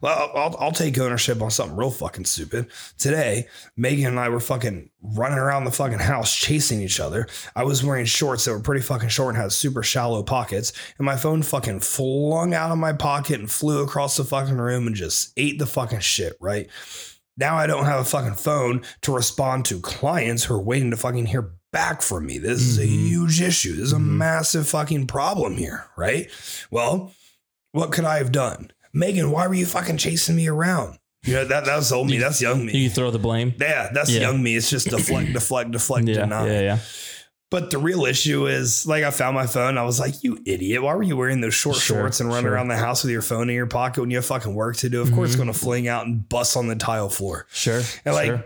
Well, 0.00 0.30
I'll, 0.34 0.56
I'll 0.58 0.72
take 0.72 0.98
ownership 0.98 1.40
on 1.42 1.50
something 1.50 1.76
real 1.76 1.90
fucking 1.90 2.24
stupid. 2.24 2.66
Today, 2.98 3.48
Megan 3.76 4.06
and 4.06 4.20
I 4.20 4.28
were 4.28 4.40
fucking 4.40 4.90
running 5.02 5.38
around 5.38 5.64
the 5.64 5.70
fucking 5.72 5.98
house 5.98 6.34
chasing 6.36 6.80
each 6.80 7.00
other. 7.00 7.26
I 7.56 7.64
was 7.64 7.84
wearing 7.84 8.04
shorts 8.06 8.44
that 8.44 8.52
were 8.52 8.60
pretty 8.60 8.82
fucking 8.82 9.08
short 9.08 9.34
and 9.34 9.42
had 9.42 9.52
super 9.52 9.82
shallow 9.82 10.22
pockets, 10.22 10.72
and 10.98 11.04
my 11.06 11.16
phone 11.16 11.42
fucking 11.42 11.80
flung 11.80 12.54
out 12.54 12.70
of 12.70 12.78
my 12.78 12.92
pocket 12.92 13.40
and 13.40 13.50
flew 13.50 13.82
across 13.82 14.16
the 14.16 14.24
fucking 14.24 14.58
room 14.58 14.86
and 14.86 14.96
just 14.96 15.32
ate 15.36 15.58
the 15.58 15.66
fucking 15.66 16.00
shit, 16.00 16.36
right? 16.40 16.68
Now 17.36 17.56
I 17.56 17.66
don't 17.66 17.86
have 17.86 18.00
a 18.00 18.04
fucking 18.04 18.34
phone 18.34 18.82
to 19.02 19.14
respond 19.14 19.64
to 19.66 19.80
clients 19.80 20.44
who 20.44 20.54
are 20.54 20.60
waiting 20.60 20.90
to 20.90 20.96
fucking 20.96 21.26
hear 21.26 21.52
back 21.72 22.02
from 22.02 22.26
me. 22.26 22.36
This 22.38 22.60
is 22.60 22.78
a 22.78 22.82
Mhm. 22.82 23.08
huge 23.08 23.40
issue. 23.40 23.76
This 23.76 23.86
is 23.86 23.92
a 23.92 23.96
Mhm. 23.96 24.16
massive 24.18 24.68
fucking 24.68 25.06
problem 25.06 25.56
here, 25.56 25.86
right? 25.96 26.28
Well, 26.70 27.14
what 27.72 27.92
could 27.92 28.04
I 28.04 28.18
have 28.18 28.32
done? 28.32 28.72
Megan, 28.92 29.30
why 29.30 29.46
were 29.46 29.54
you 29.54 29.66
fucking 29.66 29.96
chasing 29.98 30.36
me 30.36 30.48
around? 30.48 30.98
You 31.24 31.34
know, 31.34 31.44
that 31.44 31.64
that's 31.66 31.92
old 31.92 32.06
me. 32.08 32.14
You- 32.14 32.20
That's 32.20 32.40
young 32.40 32.64
me. 32.64 32.76
You 32.76 32.88
throw 32.90 33.10
the 33.10 33.18
blame. 33.18 33.54
yeah, 33.60 33.90
that's 33.92 34.10
Yeah. 34.10 34.22
young 34.22 34.42
me. 34.42 34.56
It's 34.56 34.70
just 34.70 34.88
deflect, 34.88 35.32
deflect, 35.34 35.70
deflect, 35.70 36.08
Yeah, 36.08 36.14
deny. 36.14 36.46
yeah, 36.46 36.60
yeah. 36.60 36.78
But 37.50 37.70
the 37.70 37.78
real 37.78 38.04
issue 38.06 38.46
is 38.46 38.86
like 38.86 39.02
I 39.04 39.10
found 39.10 39.34
my 39.34 39.46
phone. 39.46 39.76
I 39.76 39.82
was 39.82 39.98
like, 40.00 40.22
you 40.22 40.38
idiot. 40.46 40.82
Why 40.82 40.94
were 40.94 41.02
you 41.02 41.16
wearing 41.16 41.40
those 41.40 41.52
short 41.52 41.76
Sure, 41.76 41.98
shorts 41.98 42.20
and 42.20 42.28
running 42.28 42.44
sure. 42.44 42.52
around 42.54 42.68
the 42.68 42.76
house 42.76 43.02
with 43.02 43.10
your 43.12 43.22
phone 43.22 43.50
in 43.50 43.56
your 43.56 43.66
pocket 43.66 44.00
when 44.00 44.10
you 44.10 44.16
have 44.18 44.24
fucking 44.24 44.54
work 44.54 44.76
to 44.78 44.88
do? 44.88 45.02
Of 45.02 45.12
course, 45.12 45.30
it's 45.30 45.34
Mhm. 45.36 45.44
going 45.44 45.52
to 45.52 45.58
fling 45.58 45.88
out 45.88 46.06
and 46.06 46.26
bust 46.28 46.56
on 46.56 46.68
the 46.68 46.76
tile 46.76 47.10
floor. 47.10 47.46
Sure. 47.52 47.82
And 48.04 48.14
like, 48.14 48.26
sure. 48.28 48.44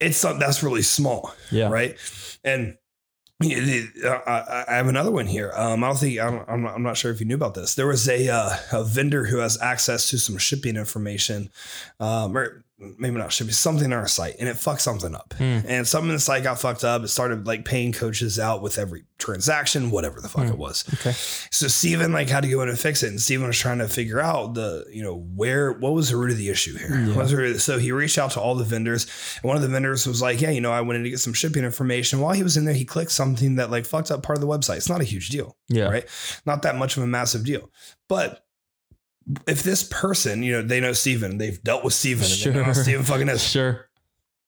it's 0.00 0.18
something 0.18 0.38
that's 0.38 0.62
really 0.62 0.82
small 0.82 1.34
yeah. 1.50 1.70
right? 1.70 1.96
And 2.44 2.60
you 2.64 2.74
know, 2.74 2.76
the- 2.76 2.76
uh, 2.76 3.31
I 3.44 4.64
I 4.68 4.74
have 4.74 4.88
another 4.88 5.10
one 5.10 5.26
here. 5.26 5.52
Um, 5.54 5.82
I 5.84 5.88
don't 5.88 5.98
think 5.98 6.18
I'm, 6.20 6.62
not, 6.62 6.74
I'm 6.74 6.82
not 6.82 6.96
sure 6.96 7.10
if 7.10 7.20
you 7.20 7.26
knew 7.26 7.34
about 7.34 7.54
this. 7.54 7.74
There 7.74 7.86
was 7.86 8.08
a 8.08 8.28
uh, 8.28 8.56
a 8.72 8.84
vendor 8.84 9.26
who 9.26 9.38
has 9.38 9.60
access 9.60 10.10
to 10.10 10.18
some 10.18 10.38
shipping 10.38 10.76
information, 10.76 11.50
um, 12.00 12.36
or 12.36 12.61
maybe 12.98 13.16
not 13.16 13.32
shipping, 13.32 13.52
something 13.52 13.92
on 13.92 13.98
our 13.98 14.08
site, 14.08 14.36
and 14.40 14.48
it 14.48 14.56
fucked 14.56 14.80
something 14.80 15.14
up. 15.14 15.34
Hmm. 15.38 15.60
And 15.66 15.86
something 15.86 16.10
in 16.10 16.16
the 16.16 16.20
site 16.20 16.42
got 16.42 16.58
fucked 16.58 16.84
up. 16.84 17.02
It 17.02 17.08
started 17.08 17.46
like 17.46 17.64
paying 17.64 17.92
coaches 17.92 18.38
out 18.38 18.60
with 18.62 18.76
every 18.78 19.04
transaction, 19.18 19.90
whatever 19.92 20.20
the 20.20 20.28
fuck 20.28 20.46
Hmm. 20.46 20.52
it 20.52 20.58
was. 20.58 20.84
Okay. 20.94 21.12
So 21.12 21.68
Steven 21.68 22.12
like 22.12 22.28
had 22.28 22.42
to 22.42 22.50
go 22.50 22.60
in 22.62 22.68
and 22.68 22.78
fix 22.78 23.02
it. 23.04 23.08
And 23.10 23.20
Steven 23.20 23.46
was 23.46 23.56
trying 23.58 23.78
to 23.78 23.86
figure 23.88 24.20
out 24.20 24.54
the, 24.54 24.84
you 24.90 25.02
know, 25.02 25.14
where 25.16 25.72
what 25.72 25.92
was 25.92 26.08
the 26.10 26.16
root 26.16 26.32
of 26.32 26.38
the 26.38 26.48
issue 26.50 26.76
here? 26.76 26.98
Yeah. 26.98 27.22
The 27.22 27.58
so 27.60 27.78
he 27.78 27.92
reached 27.92 28.18
out 28.18 28.32
to 28.32 28.40
all 28.40 28.54
the 28.56 28.64
vendors. 28.64 29.06
And 29.42 29.48
one 29.48 29.56
of 29.56 29.62
the 29.62 29.68
vendors 29.68 30.06
was 30.06 30.20
like, 30.20 30.40
Yeah, 30.40 30.50
you 30.50 30.60
know, 30.60 30.72
I 30.72 30.80
went 30.80 30.96
in 30.98 31.04
to 31.04 31.10
get 31.10 31.20
some 31.20 31.32
shipping 31.34 31.64
information. 31.64 32.18
While 32.20 32.32
he 32.34 32.42
was 32.42 32.56
in 32.56 32.64
there, 32.64 32.74
he 32.74 32.84
clicked 32.84 33.12
something 33.12 33.56
that 33.56 33.70
like 33.70 33.86
fucked 33.86 34.10
up 34.10 34.22
part 34.24 34.36
of 34.38 34.40
the 34.40 34.48
website. 34.48 34.78
It's 34.78 34.88
not 34.88 35.00
a 35.00 35.04
huge 35.04 35.28
deal, 35.28 35.56
Yeah. 35.68 35.84
right? 35.84 36.04
Not 36.44 36.62
that 36.62 36.76
much 36.76 36.96
of 36.96 37.04
a 37.04 37.06
massive 37.06 37.44
deal. 37.44 37.70
But 38.08 38.44
if 39.46 39.62
this 39.62 39.82
person, 39.84 40.42
you 40.42 40.52
know, 40.52 40.62
they 40.62 40.80
know 40.80 40.92
Steven, 40.92 41.38
they've 41.38 41.62
dealt 41.62 41.84
with 41.84 41.94
Steven, 41.94 42.24
and 42.24 42.32
they 42.32 42.52
know 42.58 42.64
how 42.64 42.72
Sure. 42.72 42.82
Steven 42.82 43.04
fucking 43.04 43.28
is. 43.28 43.42
Sure. 43.42 43.88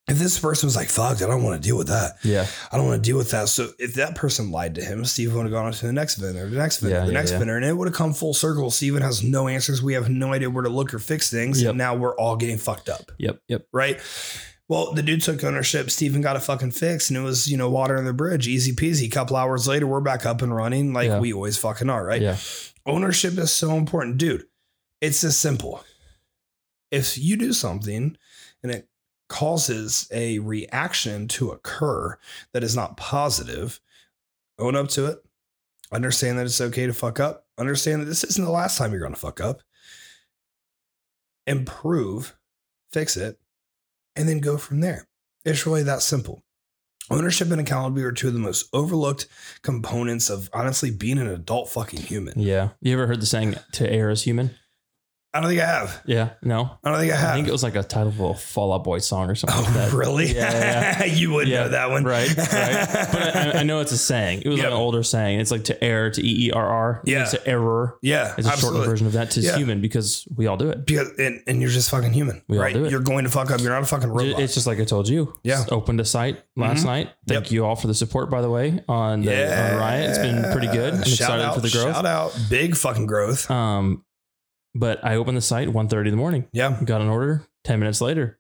If 0.06 0.18
this 0.18 0.38
person 0.38 0.66
was 0.66 0.76
like, 0.76 0.90
fuck, 0.90 1.22
I 1.22 1.26
don't 1.26 1.42
want 1.42 1.62
to 1.62 1.66
deal 1.66 1.78
with 1.78 1.86
that. 1.88 2.16
Yeah. 2.22 2.46
I 2.70 2.76
don't 2.76 2.86
want 2.86 3.02
to 3.02 3.08
deal 3.10 3.16
with 3.16 3.30
that. 3.30 3.48
So 3.48 3.70
if 3.78 3.94
that 3.94 4.14
person 4.14 4.50
lied 4.50 4.74
to 4.74 4.84
him, 4.84 5.02
Steve 5.06 5.34
would 5.34 5.44
have 5.44 5.50
gone 5.52 5.64
on 5.64 5.72
to 5.72 5.86
the 5.86 5.94
next 5.94 6.16
vendor, 6.16 6.46
the 6.46 6.58
next 6.58 6.80
vendor, 6.80 6.96
Yeah, 6.96 7.06
the 7.06 7.12
yeah, 7.12 7.18
next 7.18 7.30
yeah. 7.32 7.38
vendor, 7.38 7.56
and 7.56 7.64
it 7.64 7.72
would 7.74 7.88
have 7.88 7.96
come 7.96 8.12
full 8.12 8.34
circle. 8.34 8.70
Steven 8.70 9.00
has 9.00 9.24
no 9.24 9.48
answers. 9.48 9.82
We 9.82 9.94
have 9.94 10.10
no 10.10 10.34
idea 10.34 10.50
where 10.50 10.62
to 10.62 10.68
look 10.68 10.92
or 10.92 10.98
fix 10.98 11.30
things. 11.30 11.62
Yep. 11.62 11.70
And 11.70 11.78
now 11.78 11.94
we're 11.94 12.14
all 12.16 12.36
getting 12.36 12.58
fucked 12.58 12.90
up. 12.90 13.12
Yep. 13.18 13.38
Yep. 13.48 13.66
Right. 13.72 13.98
Well, 14.68 14.92
the 14.92 15.02
dude 15.02 15.22
took 15.22 15.42
ownership. 15.42 15.90
Steven 15.90 16.20
got 16.20 16.36
a 16.36 16.40
fucking 16.40 16.72
fix, 16.72 17.08
and 17.08 17.16
it 17.16 17.22
was, 17.22 17.48
you 17.50 17.56
know, 17.56 17.70
water 17.70 17.96
on 17.96 18.04
the 18.04 18.12
bridge. 18.12 18.46
Easy 18.46 18.72
peasy. 18.72 19.06
A 19.06 19.10
couple 19.10 19.36
hours 19.36 19.66
later, 19.66 19.86
we're 19.86 20.00
back 20.00 20.26
up 20.26 20.42
and 20.42 20.54
running 20.54 20.92
like 20.92 21.18
we 21.20 21.32
always 21.32 21.56
fucking 21.56 21.88
are. 21.88 22.04
Right. 22.04 22.20
Yeah. 22.20 22.36
Ownership 22.84 23.38
is 23.38 23.52
so 23.52 23.72
important. 23.72 24.18
Dude, 24.18 24.44
it's 25.00 25.20
this 25.20 25.36
simple. 25.36 25.84
If 26.90 27.18
you 27.18 27.36
do 27.36 27.52
something 27.52 28.16
and 28.62 28.72
it 28.72 28.88
causes 29.28 30.06
a 30.12 30.38
reaction 30.38 31.28
to 31.28 31.50
occur 31.50 32.18
that 32.52 32.62
is 32.62 32.76
not 32.76 32.96
positive, 32.96 33.80
own 34.58 34.76
up 34.76 34.88
to 34.88 35.06
it. 35.06 35.18
Understand 35.92 36.38
that 36.38 36.46
it's 36.46 36.60
okay 36.60 36.86
to 36.86 36.92
fuck 36.92 37.20
up. 37.20 37.46
Understand 37.58 38.02
that 38.02 38.06
this 38.06 38.24
isn't 38.24 38.44
the 38.44 38.50
last 38.50 38.78
time 38.78 38.90
you're 38.90 39.00
going 39.00 39.14
to 39.14 39.20
fuck 39.20 39.40
up. 39.40 39.62
Improve, 41.46 42.36
fix 42.90 43.16
it, 43.16 43.38
and 44.16 44.28
then 44.28 44.40
go 44.40 44.56
from 44.56 44.80
there. 44.80 45.06
It's 45.44 45.66
really 45.66 45.82
that 45.82 46.02
simple. 46.02 46.42
Ownership 47.10 47.50
and 47.50 47.60
accountability 47.60 48.06
are 48.06 48.12
two 48.12 48.28
of 48.28 48.34
the 48.34 48.40
most 48.40 48.68
overlooked 48.72 49.26
components 49.62 50.30
of 50.30 50.48
honestly 50.54 50.90
being 50.90 51.18
an 51.18 51.28
adult 51.28 51.68
fucking 51.68 52.00
human. 52.00 52.38
Yeah. 52.38 52.70
You 52.80 52.94
ever 52.94 53.06
heard 53.06 53.20
the 53.20 53.26
saying 53.26 53.56
"to 53.72 53.90
err 53.90 54.10
is 54.10 54.22
human"? 54.22 54.54
I 55.34 55.40
don't 55.40 55.48
think 55.50 55.60
I 55.62 55.66
have. 55.66 56.00
Yeah. 56.06 56.30
No. 56.42 56.78
I 56.84 56.90
don't 56.90 57.00
think 57.00 57.12
I 57.12 57.16
have. 57.16 57.30
I 57.30 57.34
think 57.34 57.48
it 57.48 57.50
was 57.52 57.64
like 57.64 57.74
a 57.74 57.82
title 57.82 58.08
of 58.08 58.20
a 58.20 58.34
Fall 58.34 58.72
Out 58.72 58.84
Boy 58.84 58.98
song 59.00 59.28
or 59.28 59.34
something 59.34 59.58
oh, 59.58 59.62
like 59.62 59.74
that. 59.74 59.92
really? 59.92 60.32
Yeah, 60.32 61.04
you 61.06 61.32
would 61.32 61.48
Yeah, 61.48 61.64
know 61.64 61.68
that 61.70 61.90
one. 61.90 62.04
Right. 62.04 62.28
Right. 62.36 63.08
But 63.14 63.36
I, 63.36 63.52
I 63.60 63.62
know 63.64 63.80
it's 63.80 63.90
a 63.90 63.98
saying. 63.98 64.42
It 64.42 64.48
was 64.48 64.58
Yep. 64.58 64.66
like 64.66 64.72
an 64.74 64.78
older 64.78 65.02
saying. 65.02 65.40
It's 65.40 65.50
like 65.50 65.64
to 65.64 65.82
err, 65.84 66.10
to 66.10 66.24
E 66.24 66.46
E 66.46 66.50
R 66.52 66.64
R. 66.66 67.02
Yeah. 67.04 67.22
It's 67.22 67.32
to 67.32 67.46
error. 67.48 67.98
yeah, 68.00 68.34
It's 68.38 68.46
a 68.46 68.50
absolutely. 68.52 68.78
shortened 68.78 68.90
version 68.92 69.06
of 69.08 69.12
that 69.14 69.30
to 69.32 69.40
Yeah. 69.40 69.56
human 69.56 69.80
because 69.80 70.26
we 70.36 70.46
all 70.46 70.56
do 70.56 70.70
it. 70.70 70.86
Because, 70.86 71.10
and, 71.18 71.42
and 71.48 71.60
you're 71.60 71.70
just 71.70 71.90
fucking 71.90 72.12
human, 72.12 72.42
We 72.48 72.56
all 72.58 72.62
right? 72.62 72.72
do 72.72 72.84
it. 72.84 72.92
You're 72.92 73.00
going 73.00 73.24
to 73.24 73.30
fuck 73.30 73.50
up. 73.50 73.60
You're 73.60 73.72
not 73.72 73.82
a 73.82 73.86
fucking 73.86 74.08
robot. 74.10 74.40
It's 74.40 74.54
just 74.54 74.68
like 74.68 74.78
I 74.78 74.84
told 74.84 75.08
you. 75.08 75.34
Yeah. 75.42 75.56
Just 75.56 75.72
opened 75.72 75.98
a 76.00 76.04
site 76.04 76.42
last 76.56 76.82
Mhm. 76.82 76.86
night. 76.86 77.08
Thank 77.26 77.46
Yep. 77.46 77.50
you 77.52 77.64
all 77.66 77.74
for 77.74 77.88
the 77.88 77.94
support, 77.94 78.30
by 78.30 78.40
the 78.40 78.50
way, 78.50 78.82
on 78.88 79.22
the 79.22 79.72
on 79.72 79.78
Riot. 79.80 80.10
It's 80.10 80.18
been 80.18 80.52
pretty 80.52 80.68
good. 80.68 80.94
I'm 80.94 81.00
Shout 81.02 81.08
excited 81.12 81.44
out, 81.44 81.54
for 81.56 81.60
the 81.60 81.70
growth. 81.70 81.94
Shout 81.94 82.06
out, 82.06 82.38
big 82.48 82.76
fucking 82.76 83.06
growth. 83.06 83.50
Um, 83.50 84.04
but 84.74 85.04
I 85.04 85.16
opened 85.16 85.36
the 85.36 85.40
site 85.42 85.68
1.30 85.68 86.04
in 86.06 86.10
the 86.10 86.16
morning. 86.16 86.46
Yeah, 86.52 86.80
Got 86.84 87.00
an 87.00 87.08
order. 87.08 87.46
Ten 87.64 87.78
minutes 87.80 88.00
later, 88.00 88.38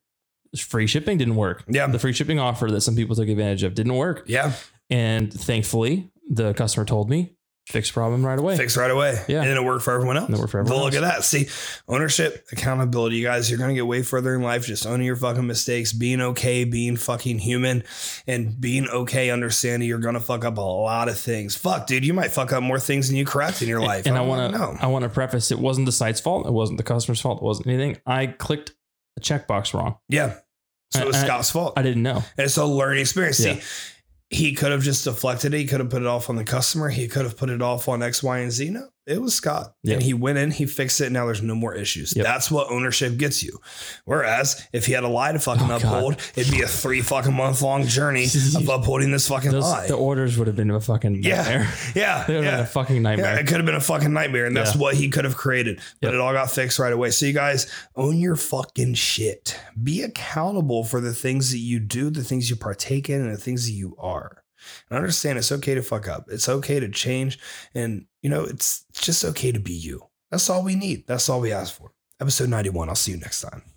free 0.58 0.86
shipping 0.86 1.18
didn't 1.18 1.36
work. 1.36 1.64
yeah, 1.68 1.86
The 1.86 1.98
free 1.98 2.12
shipping 2.12 2.38
offer 2.38 2.70
that 2.70 2.80
some 2.82 2.94
people 2.96 3.16
took 3.16 3.28
advantage 3.28 3.62
of 3.62 3.74
didn't 3.74 3.94
work. 3.94 4.24
yeah. 4.26 4.52
And 4.90 5.32
thankfully, 5.32 6.10
the 6.28 6.52
customer 6.54 6.84
told 6.84 7.08
me 7.08 7.34
fix 7.66 7.90
problem 7.90 8.24
right 8.24 8.38
away. 8.38 8.56
Fix 8.56 8.76
right 8.76 8.90
away. 8.90 9.22
Yeah. 9.26 9.40
and 9.40 9.48
then 9.50 9.56
it 9.56 9.64
worked 9.64 9.84
for 9.84 9.94
everyone 9.94 10.16
else. 10.16 10.26
And 10.26 10.36
it 10.36 10.38
worked 10.38 10.52
for 10.52 10.62
But 10.62 10.70
everyone 10.70 10.84
look 10.84 10.94
at 10.94 11.00
that. 11.00 11.24
See, 11.24 11.48
ownership, 11.88 12.46
accountability. 12.52 13.16
You 13.16 13.24
guys, 13.24 13.48
you're 13.50 13.58
gonna 13.58 13.74
get 13.74 13.86
way 13.86 14.02
further 14.02 14.34
in 14.34 14.42
life 14.42 14.66
just 14.66 14.86
owning 14.86 15.06
your 15.06 15.16
fucking 15.16 15.46
mistakes, 15.46 15.92
being 15.92 16.20
okay, 16.20 16.64
being 16.64 16.96
fucking 16.96 17.38
human, 17.38 17.82
and 18.26 18.60
being 18.60 18.88
okay, 18.88 19.30
understanding 19.30 19.88
you're 19.88 19.98
gonna 19.98 20.20
fuck 20.20 20.44
up 20.44 20.58
a 20.58 20.60
lot 20.60 21.08
of 21.08 21.18
things. 21.18 21.56
Fuck, 21.56 21.86
dude, 21.86 22.04
you 22.04 22.12
might 22.14 22.30
fuck 22.32 22.52
up 22.52 22.62
more 22.62 22.78
things 22.78 23.08
than 23.08 23.16
you 23.16 23.24
correct 23.24 23.62
in 23.62 23.68
your 23.68 23.80
life. 23.80 24.06
And 24.06 24.16
I 24.16 24.20
want 24.20 24.54
to. 24.54 24.76
I 24.80 24.86
want 24.86 25.04
to 25.04 25.08
preface 25.08 25.50
it 25.50 25.58
wasn't 25.58 25.86
the 25.86 25.92
site's 25.92 26.20
fault. 26.20 26.46
It 26.46 26.52
wasn't 26.52 26.78
the 26.78 26.84
customer's 26.84 27.20
fault. 27.20 27.38
It 27.40 27.44
wasn't 27.44 27.68
anything. 27.68 27.96
I 28.06 28.26
clicked 28.26 28.72
a 29.16 29.20
checkbox 29.20 29.72
wrong. 29.74 29.96
Yeah. 30.08 30.34
So 30.92 31.00
it 31.00 31.06
was 31.06 31.16
I- 31.16 31.24
Scott's 31.24 31.50
fault. 31.50 31.72
I 31.76 31.82
didn't 31.82 32.02
know. 32.02 32.16
And 32.36 32.44
it's 32.44 32.56
a 32.56 32.64
learning 32.64 33.00
experience. 33.00 33.40
Yeah. 33.40 33.54
See, 33.54 33.62
he 34.30 34.54
could 34.54 34.72
have 34.72 34.82
just 34.82 35.04
deflected 35.04 35.54
it. 35.54 35.58
He 35.58 35.66
could 35.66 35.80
have 35.80 35.90
put 35.90 36.02
it 36.02 36.08
off 36.08 36.30
on 36.30 36.36
the 36.36 36.44
customer. 36.44 36.88
He 36.88 37.08
could 37.08 37.24
have 37.24 37.36
put 37.36 37.50
it 37.50 37.62
off 37.62 37.88
on 37.88 38.02
X, 38.02 38.22
Y, 38.22 38.38
and 38.38 38.50
Z. 38.50 38.70
No, 38.70 38.88
it 39.06 39.20
was 39.20 39.34
Scott. 39.34 39.74
Yep. 39.82 39.94
And 39.94 40.02
he 40.02 40.14
went 40.14 40.38
in, 40.38 40.50
he 40.50 40.66
fixed 40.66 41.00
it. 41.00 41.12
Now 41.12 41.26
there's 41.26 41.42
no 41.42 41.54
more 41.54 41.74
issues. 41.74 42.14
Yep. 42.16 42.24
That's 42.24 42.50
what 42.50 42.70
ownership 42.70 43.16
gets 43.18 43.42
you. 43.42 43.58
Whereas 44.04 44.66
if 44.72 44.86
he 44.86 44.92
had 44.92 45.04
a 45.04 45.08
lie 45.08 45.32
to 45.32 45.38
fucking 45.38 45.64
Oh, 45.64 45.78
God. 45.78 45.82
uphold, 45.82 46.16
it'd 46.36 46.52
be 46.52 46.62
a 46.62 46.66
three 46.66 47.00
fucking 47.02 47.32
month 47.34 47.60
long 47.62 47.86
journey 47.86 48.24
of 48.56 48.68
upholding 48.68 49.10
this 49.10 49.28
fucking 49.28 49.50
Those, 49.50 49.64
lie. 49.64 49.86
the 49.86 49.94
orders 49.94 50.38
would 50.38 50.46
have 50.46 50.56
been 50.56 50.70
a 50.70 50.80
fucking 50.80 51.22
Yeah. 51.22 51.36
nightmare. 51.36 51.74
yeah. 51.94 52.24
They 52.26 52.34
would 52.36 52.44
have 52.44 52.52
been 52.52 52.58
Yeah. 52.60 52.64
a 52.64 52.66
fucking 52.66 52.96
Yeah, 52.96 53.02
nightmare. 53.02 53.38
it 53.38 53.46
could 53.46 53.56
have 53.56 53.66
been 53.66 53.74
a 53.74 53.80
fucking 53.80 54.12
nightmare, 54.12 54.46
and 54.46 54.56
that's 54.56 54.74
Yeah. 54.74 54.80
what 54.80 54.94
he 54.94 55.08
could 55.08 55.24
have 55.24 55.36
created. 55.36 55.80
But 56.00 56.08
Yep. 56.08 56.14
it 56.14 56.20
all 56.20 56.32
got 56.32 56.50
fixed 56.50 56.78
right 56.78 56.92
away. 56.92 57.10
So 57.10 57.26
you 57.26 57.32
guys 57.32 57.66
own 57.96 58.18
your 58.18 58.36
fucking 58.36 58.94
shit. 58.94 59.58
Be 59.82 60.02
accountable 60.02 60.84
for 60.84 61.00
the 61.00 61.12
things 61.14 61.50
that 61.50 61.58
you 61.58 61.78
do, 61.80 62.10
the 62.10 62.24
things 62.24 62.48
you 62.48 62.56
partake 62.56 63.10
in, 63.10 63.20
and 63.20 63.32
the 63.32 63.36
things 63.40 63.66
that 63.66 63.72
you 63.72 63.96
are. 63.98 64.38
And 64.88 64.96
understand 64.96 65.38
it's 65.38 65.52
okay 65.52 65.74
to 65.74 65.82
fuck 65.82 66.08
up. 66.08 66.26
It's 66.28 66.48
okay 66.48 66.80
to 66.80 66.88
change, 66.88 67.38
and 67.74 68.06
you 68.22 68.30
know 68.30 68.44
it's 68.44 68.84
just 68.92 69.24
okay 69.24 69.52
to 69.52 69.60
be 69.60 69.72
you. 69.72 70.08
That's 70.30 70.48
all 70.50 70.62
we 70.62 70.74
need. 70.74 71.06
That's 71.06 71.28
all 71.28 71.40
we 71.40 71.52
ask 71.52 71.74
for. 71.74 71.92
Episode 72.20 72.48
ninety 72.48 72.70
one. 72.70 72.88
I'll 72.88 72.94
see 72.94 73.12
you 73.12 73.18
next 73.18 73.40
time. 73.40 73.73